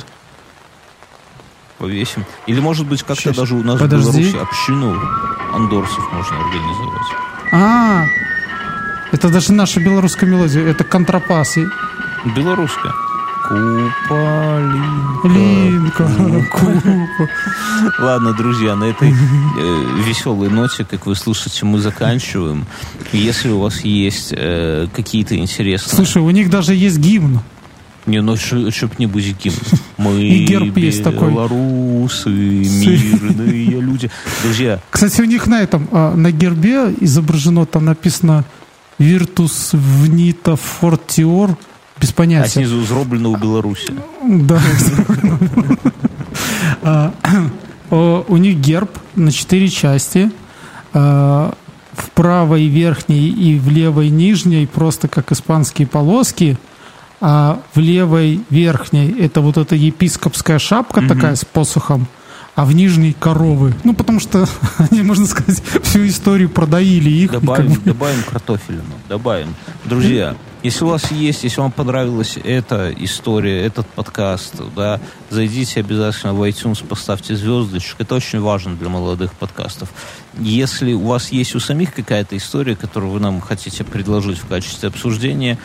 Повесим. 1.78 2.24
Или, 2.46 2.60
может 2.60 2.86
быть, 2.86 3.02
как-то 3.02 3.34
даже 3.34 3.54
у 3.54 3.62
нас 3.62 3.80
Подожди. 3.80 4.10
в 4.10 4.14
Беларуси 4.14 4.36
общину 4.36 5.00
андорцев 5.54 6.12
можно 6.12 6.36
организовать. 6.36 7.06
А, 7.52 8.04
это 9.12 9.28
даже 9.30 9.52
наша 9.52 9.80
белорусская 9.80 10.26
мелодия. 10.26 10.64
Это 10.66 10.84
контрапас. 10.84 11.56
И- 11.58 11.66
Белорусская. 12.36 12.92
Купа, 13.48 14.60
Линка, 15.24 16.08
Купа. 16.52 17.28
Ладно, 17.98 18.32
друзья, 18.32 18.76
на 18.76 18.84
этой 18.84 19.10
э, 19.10 19.84
веселой 20.06 20.48
ноте, 20.50 20.84
как 20.84 21.06
вы 21.06 21.16
слышите, 21.16 21.66
мы 21.66 21.80
заканчиваем. 21.80 22.64
Если 23.12 23.48
у 23.48 23.58
вас 23.58 23.80
есть 23.80 24.32
э, 24.36 24.86
какие-то 24.94 25.36
интересные... 25.36 25.96
Слушай, 25.96 26.22
у 26.22 26.30
них 26.30 26.48
даже 26.48 26.74
есть 26.74 26.98
гимн. 26.98 27.40
Не, 28.06 28.22
ну 28.22 28.36
чтоб 28.36 28.98
не 28.98 29.06
быть 29.06 29.36
гимн. 29.42 29.56
Мы 29.98 30.22
И 30.22 30.44
герб 30.46 30.76
есть 30.78 31.02
такой. 31.04 31.30
белорусы, 31.30 32.30
мирные 32.30 33.80
люди. 33.80 34.10
Друзья, 34.42 34.80
Кстати, 34.90 35.20
у 35.20 35.24
них 35.24 35.46
на 35.46 35.60
этом, 35.60 35.86
а, 35.92 36.14
на 36.14 36.30
гербе 36.30 36.94
изображено, 37.00 37.66
там 37.66 37.84
написано 37.84 38.44
Virtus 39.00 39.72
Vnita 39.72 40.56
Fortior, 40.80 41.56
без 42.00 42.10
а 42.10 42.14
понятия. 42.14 42.50
снизу 42.50 42.84
зроблено 42.84 43.30
у 43.32 43.36
Беларуси. 43.36 43.92
Да. 44.22 44.60
А, 46.82 47.12
У 47.90 48.36
них 48.36 48.58
герб 48.58 48.90
на 49.16 49.32
четыре 49.32 49.68
части. 49.68 50.30
А, 50.92 51.52
В 51.96 52.10
правой 52.10 52.66
верхней 52.66 53.28
и 53.28 53.58
в 53.58 53.68
левой 53.68 54.08
нижней 54.10 54.66
просто 54.66 55.08
как 55.08 55.32
испанские 55.32 55.86
полоски, 55.88 56.56
а 57.20 57.60
в 57.74 57.78
левой 57.80 58.40
верхней 58.48 59.10
это 59.18 59.40
вот 59.40 59.56
эта 59.58 59.74
епископская 59.74 60.58
шапка 60.58 61.02
такая 61.06 61.34
с 61.34 61.44
посохом, 61.44 62.06
а 62.60 62.66
в 62.66 62.74
нижней 62.74 63.14
коровы. 63.18 63.74
Ну, 63.84 63.94
потому 63.94 64.20
что 64.20 64.46
они, 64.90 65.00
можно 65.00 65.24
сказать, 65.24 65.62
всю 65.82 66.06
историю 66.06 66.50
продоили 66.50 67.08
их. 67.08 67.30
и 67.30 67.32
как 67.32 67.40
Добавим, 67.40 67.72
бы- 67.72 67.80
добавим 67.80 68.22
картофелину, 68.24 68.82
добавим. 69.08 69.54
Друзья, 69.86 70.36
если 70.62 70.84
у 70.84 70.88
вас 70.88 71.10
есть, 71.10 71.42
если 71.42 71.58
вам 71.58 71.72
понравилась 71.72 72.36
эта 72.44 72.92
история, 72.98 73.64
этот 73.64 73.86
подкаст, 73.86 74.56
да, 74.76 75.00
зайдите 75.30 75.80
обязательно 75.80 76.34
в 76.34 76.42
iTunes, 76.42 76.84
поставьте 76.86 77.34
звездочек. 77.34 77.96
Это 77.98 78.16
очень 78.16 78.40
важно 78.40 78.76
для 78.76 78.90
молодых 78.90 79.32
подкастов. 79.32 79.88
Если 80.38 80.92
у 80.92 81.06
вас 81.06 81.32
есть 81.32 81.54
у 81.54 81.60
самих 81.60 81.94
какая-то 81.94 82.36
история, 82.36 82.76
которую 82.76 83.10
вы 83.12 83.20
нам 83.20 83.40
хотите 83.40 83.84
предложить 83.84 84.36
в 84.36 84.46
качестве 84.46 84.90
обсуждения, 84.90 85.56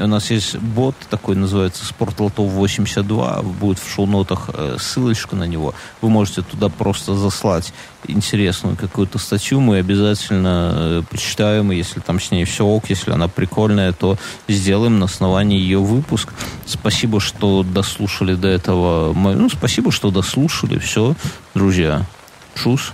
у 0.00 0.06
нас 0.06 0.30
есть 0.30 0.56
бот 0.58 0.94
такой, 1.10 1.36
называется 1.36 1.84
Спортлотов 1.84 2.50
82, 2.50 3.42
будет 3.42 3.78
в 3.78 3.92
шоу-нотах 3.92 4.50
э, 4.52 4.76
ссылочка 4.80 5.36
на 5.36 5.44
него. 5.44 5.74
Вы 6.00 6.08
можете 6.08 6.42
туда 6.42 6.68
просто 6.68 7.14
заслать 7.14 7.72
интересную 8.06 8.76
какую-то 8.76 9.18
статью, 9.18 9.60
мы 9.60 9.78
обязательно 9.78 10.72
э, 10.74 11.02
почитаем, 11.08 11.72
и 11.72 11.76
если 11.76 12.00
там 12.00 12.20
с 12.20 12.30
ней 12.30 12.44
все 12.44 12.64
ок, 12.64 12.84
если 12.88 13.10
она 13.10 13.28
прикольная, 13.28 13.92
то 13.92 14.18
сделаем 14.48 14.98
на 14.98 15.06
основании 15.06 15.58
ее 15.58 15.78
выпуск. 15.78 16.32
Спасибо, 16.66 17.20
что 17.20 17.62
дослушали 17.62 18.34
до 18.34 18.48
этого. 18.48 19.12
Ну, 19.12 19.48
спасибо, 19.48 19.92
что 19.92 20.10
дослушали. 20.10 20.78
Все, 20.78 21.14
друзья. 21.54 22.06
Чус. 22.54 22.92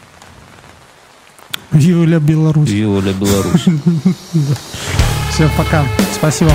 Юля 1.72 2.18
Беларусь. 2.18 2.68
Виоля 2.68 3.12
Беларусь. 3.12 3.64
Все, 5.30 5.48
пока. 5.56 5.84
Спасибо. 6.14 6.52